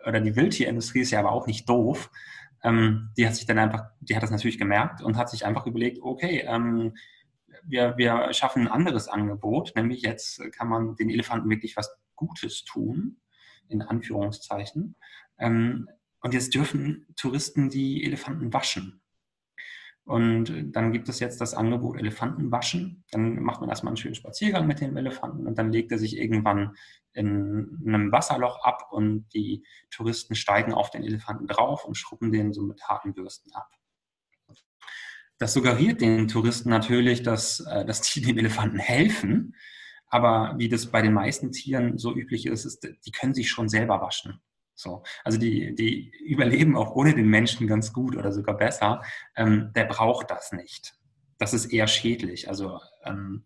oder 0.05 0.21
die 0.21 0.35
Wildtierindustrie 0.35 1.01
ist 1.01 1.11
ja 1.11 1.19
aber 1.19 1.31
auch 1.31 1.47
nicht 1.47 1.67
doof 1.67 2.09
ähm, 2.65 3.11
die 3.15 3.27
hat 3.27 3.35
sich 3.35 3.45
dann 3.45 3.59
einfach, 3.59 3.91
die 4.01 4.15
hat 4.15 4.23
das 4.23 4.31
natürlich 4.31 4.57
gemerkt 4.57 5.01
und 5.01 5.17
hat 5.17 5.29
sich 5.29 5.45
einfach 5.45 5.67
überlegt, 5.67 5.99
okay, 6.01 6.43
ähm, 6.47 6.95
wir, 7.63 7.95
wir 7.97 8.33
schaffen 8.33 8.63
ein 8.63 8.67
anderes 8.67 9.07
Angebot, 9.07 9.73
nämlich 9.75 10.01
jetzt 10.01 10.41
kann 10.51 10.67
man 10.67 10.95
den 10.95 11.09
Elefanten 11.09 11.49
wirklich 11.49 11.77
was 11.77 11.95
Gutes 12.15 12.65
tun, 12.65 13.17
in 13.67 13.81
Anführungszeichen. 13.81 14.95
Ähm, 15.37 15.87
und 16.21 16.33
jetzt 16.33 16.55
dürfen 16.55 17.05
Touristen 17.15 17.69
die 17.69 18.03
Elefanten 18.03 18.51
waschen. 18.51 19.01
Und 20.05 20.53
dann 20.75 20.91
gibt 20.91 21.09
es 21.09 21.19
jetzt 21.19 21.41
das 21.41 21.55
Angebot 21.55 21.97
Elefanten 21.97 22.51
waschen. 22.51 23.03
Dann 23.11 23.41
macht 23.41 23.59
man 23.59 23.69
erstmal 23.69 23.89
einen 23.89 23.97
schönen 23.97 24.13
Spaziergang 24.13 24.67
mit 24.67 24.79
dem 24.79 24.95
Elefanten 24.97 25.47
und 25.47 25.57
dann 25.57 25.71
legt 25.71 25.91
er 25.91 25.97
sich 25.97 26.17
irgendwann 26.17 26.75
in 27.13 27.81
einem 27.87 28.11
Wasserloch 28.11 28.63
ab 28.63 28.89
und 28.91 29.27
die 29.33 29.65
Touristen 29.89 30.35
steigen 30.35 30.73
auf 30.73 30.91
den 30.91 31.03
Elefanten 31.03 31.47
drauf 31.47 31.85
und 31.85 31.95
schrubben 31.95 32.31
den 32.31 32.53
so 32.53 32.61
mit 32.61 32.83
harten 32.83 33.13
Bürsten 33.13 33.51
ab. 33.53 33.67
Das 35.39 35.53
suggeriert 35.53 36.01
den 36.01 36.27
Touristen 36.27 36.69
natürlich, 36.69 37.23
dass, 37.23 37.59
äh, 37.61 37.83
dass 37.83 38.01
die 38.01 38.21
dem 38.21 38.37
Elefanten 38.37 38.79
helfen. 38.79 39.55
Aber 40.07 40.53
wie 40.57 40.69
das 40.69 40.85
bei 40.85 41.01
den 41.01 41.13
meisten 41.13 41.51
Tieren 41.51 41.97
so 41.97 42.15
üblich 42.15 42.45
ist, 42.45 42.65
ist, 42.65 42.87
die 43.05 43.11
können 43.11 43.33
sich 43.33 43.49
schon 43.49 43.69
selber 43.69 43.99
waschen. 44.01 44.39
So. 44.75 45.03
Also 45.23 45.37
die, 45.39 45.73
die 45.73 46.11
überleben 46.25 46.75
auch 46.75 46.91
ohne 46.91 47.15
den 47.15 47.29
Menschen 47.29 47.67
ganz 47.67 47.93
gut 47.93 48.15
oder 48.15 48.31
sogar 48.31 48.57
besser. 48.57 49.01
Ähm, 49.35 49.71
der 49.75 49.85
braucht 49.85 50.29
das 50.29 50.51
nicht. 50.51 50.95
Das 51.37 51.53
ist 51.53 51.65
eher 51.65 51.87
schädlich. 51.87 52.49
Also 52.49 52.79
ähm, 53.03 53.45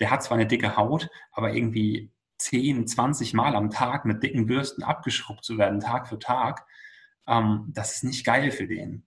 der 0.00 0.10
hat 0.10 0.22
zwar 0.22 0.38
eine 0.38 0.46
dicke 0.46 0.76
Haut, 0.76 1.08
aber 1.32 1.52
irgendwie 1.54 2.12
10, 2.38 2.86
20 2.86 3.34
Mal 3.34 3.54
am 3.54 3.70
Tag 3.70 4.06
mit 4.06 4.22
dicken 4.22 4.46
Bürsten 4.46 4.82
abgeschrubbt 4.82 5.44
zu 5.44 5.58
werden, 5.58 5.80
Tag 5.80 6.08
für 6.08 6.18
Tag, 6.18 6.66
ähm, 7.28 7.66
das 7.68 7.96
ist 7.96 8.04
nicht 8.04 8.24
geil 8.24 8.50
für 8.50 8.66
den. 8.66 9.06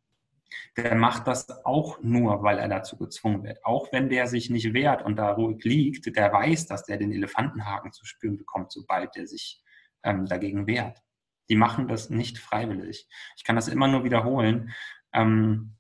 Der 0.77 0.93
macht 0.93 1.25
das 1.25 1.65
auch 1.65 2.01
nur, 2.03 2.43
weil 2.43 2.59
er 2.59 2.67
dazu 2.67 2.95
gezwungen 2.95 3.43
wird. 3.43 3.65
Auch 3.65 3.91
wenn 3.91 4.09
der 4.09 4.27
sich 4.27 4.51
nicht 4.51 4.73
wehrt 4.73 5.03
und 5.03 5.15
da 5.15 5.31
ruhig 5.31 5.63
liegt, 5.63 6.15
der 6.15 6.31
weiß, 6.31 6.67
dass 6.67 6.83
der 6.83 6.97
den 6.97 7.11
Elefantenhaken 7.11 7.91
zu 7.91 8.05
spüren 8.05 8.37
bekommt, 8.37 8.71
sobald 8.71 9.15
der 9.15 9.25
sich 9.25 9.63
ähm, 10.03 10.27
dagegen 10.27 10.67
wehrt. 10.67 11.01
Die 11.49 11.55
machen 11.55 11.87
das 11.87 12.09
nicht 12.09 12.39
freiwillig. 12.39 13.07
Ich 13.35 13.43
kann 13.43 13.55
das 13.55 13.67
immer 13.67 13.87
nur 13.87 14.03
wiederholen. 14.03 14.73
Ähm, 15.13 15.75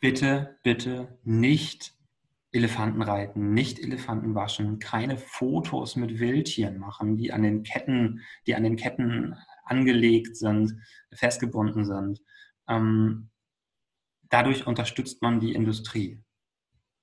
bitte, 0.00 0.58
bitte 0.62 1.18
nicht 1.24 1.94
Elefanten 2.52 3.02
reiten, 3.02 3.52
nicht 3.52 3.78
Elefanten 3.78 4.34
waschen, 4.34 4.78
keine 4.78 5.18
Fotos 5.18 5.96
mit 5.96 6.18
Wildtieren 6.18 6.78
machen, 6.78 7.16
die 7.16 7.32
an 7.32 7.42
den 7.42 7.62
Ketten, 7.64 8.22
die 8.46 8.54
an 8.54 8.62
den 8.62 8.76
Ketten 8.76 9.36
angelegt 9.64 10.36
sind, 10.36 10.80
festgebunden 11.12 11.84
sind. 11.84 12.22
Ähm, 12.68 13.30
dadurch 14.30 14.66
unterstützt 14.66 15.22
man 15.22 15.40
die 15.40 15.52
Industrie. 15.52 16.22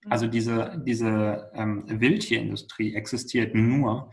Also 0.09 0.27
diese, 0.27 0.81
diese 0.85 1.51
ähm, 1.53 1.85
Wildtierindustrie 1.87 2.95
existiert 2.95 3.55
nur, 3.55 4.11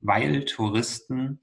weil 0.00 0.44
Touristen 0.44 1.40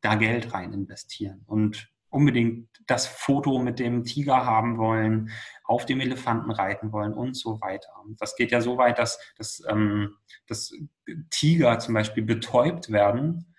da 0.00 0.14
Geld 0.14 0.52
rein 0.52 0.72
investieren 0.72 1.42
und 1.46 1.90
unbedingt 2.08 2.68
das 2.86 3.06
Foto 3.06 3.58
mit 3.58 3.78
dem 3.78 4.04
Tiger 4.04 4.46
haben 4.46 4.78
wollen, 4.78 5.30
auf 5.64 5.86
dem 5.86 6.00
Elefanten 6.00 6.50
reiten 6.50 6.92
wollen 6.92 7.12
und 7.12 7.36
so 7.36 7.60
weiter. 7.60 7.90
Das 8.18 8.36
geht 8.36 8.52
ja 8.52 8.60
so 8.60 8.78
weit, 8.78 8.98
dass, 8.98 9.18
dass, 9.36 9.62
ähm, 9.68 10.14
dass 10.46 10.72
Tiger 11.30 11.78
zum 11.78 11.94
Beispiel 11.94 12.22
betäubt 12.22 12.90
werden. 12.90 13.54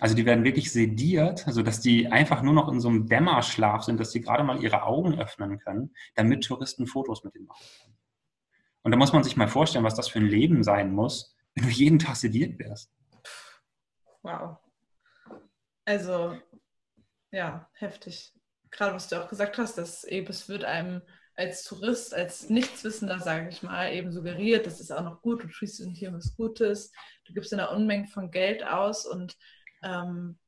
Also 0.00 0.14
die 0.14 0.26
werden 0.26 0.44
wirklich 0.44 0.72
sediert, 0.72 1.46
also 1.46 1.62
dass 1.62 1.80
die 1.80 2.10
einfach 2.10 2.42
nur 2.42 2.54
noch 2.54 2.68
in 2.68 2.80
so 2.80 2.88
einem 2.88 3.06
Dämmerschlaf 3.06 3.82
sind, 3.84 4.00
dass 4.00 4.12
sie 4.12 4.20
gerade 4.20 4.44
mal 4.44 4.62
ihre 4.62 4.84
Augen 4.84 5.18
öffnen 5.18 5.58
können, 5.58 5.94
damit 6.14 6.44
Touristen 6.44 6.86
Fotos 6.86 7.22
mit 7.22 7.34
ihnen 7.34 7.46
machen 7.46 7.66
können. 7.80 7.96
Und 8.82 8.90
da 8.92 8.98
muss 8.98 9.12
man 9.12 9.24
sich 9.24 9.36
mal 9.36 9.48
vorstellen, 9.48 9.84
was 9.84 9.94
das 9.94 10.08
für 10.08 10.18
ein 10.18 10.26
Leben 10.26 10.62
sein 10.62 10.92
muss, 10.92 11.36
wenn 11.54 11.64
du 11.64 11.70
jeden 11.70 11.98
Tag 11.98 12.16
sediert 12.16 12.58
wirst. 12.58 12.92
Wow. 14.22 14.58
Also, 15.84 16.38
ja, 17.30 17.68
heftig. 17.74 18.32
Gerade 18.70 18.94
was 18.94 19.08
du 19.08 19.22
auch 19.22 19.28
gesagt 19.28 19.58
hast, 19.58 19.78
dass 19.78 20.04
eben 20.04 20.28
es 20.28 20.48
wird 20.48 20.64
einem 20.64 21.02
als 21.36 21.64
Tourist, 21.64 22.14
als 22.14 22.48
Nichtswissender, 22.48 23.18
sage 23.18 23.48
ich 23.48 23.62
mal, 23.62 23.92
eben 23.92 24.12
suggeriert, 24.12 24.66
das 24.66 24.80
ist 24.80 24.92
auch 24.92 25.02
noch 25.02 25.20
gut, 25.20 25.42
du 25.42 25.48
tust 25.48 25.82
hier 25.94 26.12
was 26.12 26.36
Gutes, 26.36 26.92
du 27.24 27.34
gibst 27.34 27.52
eine 27.52 27.70
Unmenge 27.70 28.06
von 28.06 28.30
Geld 28.30 28.64
aus 28.64 29.04
und 29.04 29.36
ähm, 29.82 30.38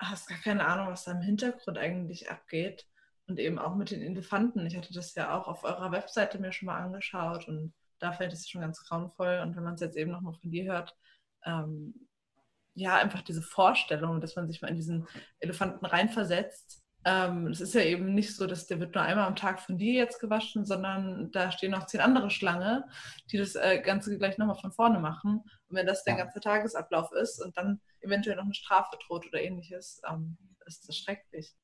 hast 0.00 0.28
gar 0.28 0.38
keine 0.38 0.66
Ahnung, 0.66 0.88
was 0.88 1.04
da 1.04 1.12
im 1.12 1.20
Hintergrund 1.20 1.78
eigentlich 1.78 2.30
abgeht. 2.30 2.86
Und 3.26 3.38
eben 3.38 3.58
auch 3.58 3.74
mit 3.74 3.90
den 3.90 4.02
Elefanten. 4.02 4.66
Ich 4.66 4.76
hatte 4.76 4.92
das 4.92 5.14
ja 5.14 5.34
auch 5.34 5.48
auf 5.48 5.64
eurer 5.64 5.92
Webseite 5.92 6.38
mir 6.38 6.52
schon 6.52 6.66
mal 6.66 6.78
angeschaut 6.78 7.48
und 7.48 7.72
da 7.98 8.12
fällt 8.12 8.34
es 8.34 8.46
schon 8.50 8.60
ganz 8.60 8.84
grauenvoll. 8.84 9.40
Und 9.42 9.56
wenn 9.56 9.64
man 9.64 9.74
es 9.74 9.80
jetzt 9.80 9.96
eben 9.96 10.10
nochmal 10.10 10.34
von 10.34 10.50
dir 10.50 10.64
hört, 10.64 10.94
ähm, 11.46 11.94
ja, 12.74 12.96
einfach 12.96 13.22
diese 13.22 13.42
Vorstellung, 13.42 14.20
dass 14.20 14.36
man 14.36 14.48
sich 14.48 14.62
mal 14.62 14.68
in 14.68 14.76
diesen 14.76 15.06
Elefanten 15.40 15.86
reinversetzt. 15.86 16.82
Ähm, 17.06 17.48
es 17.48 17.60
ist 17.60 17.74
ja 17.74 17.82
eben 17.82 18.14
nicht 18.14 18.34
so, 18.34 18.46
dass 18.46 18.66
der 18.66 18.80
wird 18.80 18.94
nur 18.94 19.04
einmal 19.04 19.26
am 19.26 19.36
Tag 19.36 19.60
von 19.60 19.76
dir 19.76 19.92
jetzt 19.92 20.20
gewaschen, 20.20 20.64
sondern 20.64 21.30
da 21.32 21.52
stehen 21.52 21.72
noch 21.72 21.86
zehn 21.86 22.00
andere 22.00 22.30
Schlange, 22.30 22.84
die 23.30 23.36
das 23.36 23.54
äh, 23.54 23.80
Ganze 23.80 24.16
gleich 24.16 24.38
nochmal 24.38 24.56
von 24.56 24.72
vorne 24.72 24.98
machen. 24.98 25.42
Und 25.68 25.76
wenn 25.76 25.86
das 25.86 26.04
der 26.04 26.16
ganze 26.16 26.40
Tagesablauf 26.40 27.12
ist 27.12 27.44
und 27.44 27.56
dann 27.56 27.80
eventuell 28.00 28.36
noch 28.36 28.44
eine 28.44 28.54
Strafe 28.54 28.96
droht 29.06 29.26
oder 29.26 29.42
ähnliches, 29.42 30.00
ähm, 30.10 30.38
ist 30.66 30.88
das 30.88 30.96
schrecklich. 30.96 31.54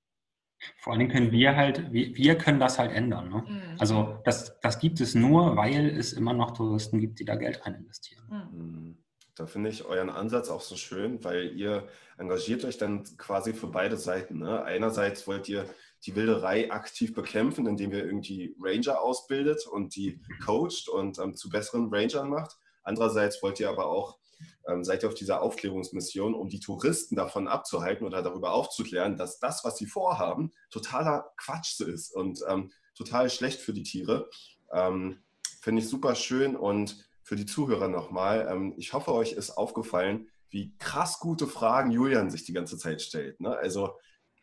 Vor 0.76 0.92
allen 0.92 1.00
Dingen 1.00 1.12
können 1.12 1.32
wir 1.32 1.56
halt, 1.56 1.90
wir, 1.90 2.14
wir 2.14 2.36
können 2.36 2.60
das 2.60 2.78
halt 2.78 2.92
ändern. 2.92 3.30
Ne? 3.30 3.44
Mhm. 3.46 3.76
Also 3.78 4.20
das, 4.24 4.60
das 4.60 4.78
gibt 4.78 5.00
es 5.00 5.14
nur, 5.14 5.56
weil 5.56 5.86
es 5.98 6.12
immer 6.12 6.34
noch 6.34 6.50
Touristen 6.50 7.00
gibt, 7.00 7.18
die 7.18 7.24
da 7.24 7.34
Geld 7.36 7.64
rein 7.64 7.76
investieren. 7.76 8.24
Mhm. 8.28 8.89
Da 9.34 9.46
finde 9.46 9.70
ich 9.70 9.84
euren 9.84 10.10
Ansatz 10.10 10.48
auch 10.48 10.60
so 10.60 10.76
schön, 10.76 11.22
weil 11.24 11.56
ihr 11.56 11.88
engagiert 12.18 12.64
euch 12.64 12.78
dann 12.78 13.04
quasi 13.16 13.52
für 13.52 13.68
beide 13.68 13.96
Seiten. 13.96 14.38
Ne? 14.38 14.62
Einerseits 14.62 15.26
wollt 15.26 15.48
ihr 15.48 15.66
die 16.04 16.16
Wilderei 16.16 16.70
aktiv 16.70 17.14
bekämpfen, 17.14 17.66
indem 17.66 17.92
ihr 17.92 18.04
irgendwie 18.04 18.56
Ranger 18.60 19.00
ausbildet 19.00 19.66
und 19.66 19.94
die 19.96 20.20
coacht 20.44 20.88
und 20.88 21.18
ähm, 21.18 21.34
zu 21.34 21.48
besseren 21.48 21.88
Rangern 21.92 22.28
macht. 22.28 22.56
Andererseits 22.82 23.42
wollt 23.42 23.60
ihr 23.60 23.68
aber 23.68 23.86
auch, 23.86 24.18
ähm, 24.66 24.84
seid 24.84 25.02
ihr 25.02 25.08
auf 25.08 25.14
dieser 25.14 25.42
Aufklärungsmission, 25.42 26.34
um 26.34 26.48
die 26.48 26.60
Touristen 26.60 27.16
davon 27.16 27.48
abzuhalten 27.48 28.06
oder 28.06 28.22
darüber 28.22 28.52
aufzuklären, 28.52 29.16
dass 29.16 29.38
das, 29.38 29.64
was 29.64 29.76
sie 29.76 29.86
vorhaben, 29.86 30.52
totaler 30.70 31.32
Quatsch 31.36 31.80
ist 31.80 32.14
und 32.14 32.40
ähm, 32.48 32.70
total 32.94 33.30
schlecht 33.30 33.60
für 33.60 33.72
die 33.72 33.82
Tiere. 33.82 34.28
Ähm, 34.72 35.22
finde 35.60 35.82
ich 35.82 35.88
super 35.88 36.14
schön 36.14 36.56
und 36.56 37.09
für 37.30 37.36
die 37.36 37.46
Zuhörer 37.46 37.86
nochmal. 37.86 38.48
Ähm, 38.50 38.74
ich 38.76 38.92
hoffe, 38.92 39.14
euch 39.14 39.34
ist 39.34 39.52
aufgefallen, 39.52 40.26
wie 40.48 40.76
krass 40.78 41.20
gute 41.20 41.46
Fragen 41.46 41.92
Julian 41.92 42.28
sich 42.28 42.42
die 42.42 42.52
ganze 42.52 42.76
Zeit 42.76 43.02
stellt. 43.02 43.38
Ne? 43.38 43.56
Also 43.56 43.94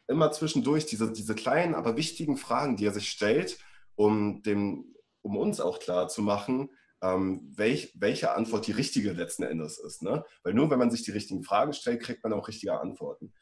immer 0.08 0.32
zwischendurch 0.32 0.86
diese, 0.86 1.12
diese 1.12 1.36
kleinen, 1.36 1.76
aber 1.76 1.98
wichtigen 1.98 2.38
Fragen, 2.38 2.78
die 2.78 2.86
er 2.86 2.94
sich 2.94 3.10
stellt, 3.10 3.60
um, 3.96 4.42
dem, 4.44 4.96
um 5.22 5.36
uns 5.36 5.60
auch 5.60 5.80
klar 5.80 6.08
zu 6.08 6.22
machen, 6.22 6.70
ähm, 7.02 7.52
welch, 7.58 7.92
welche 7.94 8.34
Antwort 8.34 8.66
die 8.68 8.72
richtige 8.72 9.12
letzten 9.12 9.44
Endes 9.44 9.80
ist. 9.80 10.02
Ne? 10.02 10.24
Weil 10.44 10.54
nur 10.54 10.70
wenn 10.70 10.80
man 10.80 10.90
sich 10.90 11.04
die 11.04 11.12
richtigen 11.12 11.44
Fragen 11.44 11.74
stellt, 11.74 12.02
kriegt 12.02 12.24
man 12.24 12.32
auch 12.32 12.48
richtige 12.48 12.80
Antworten. 12.80 13.34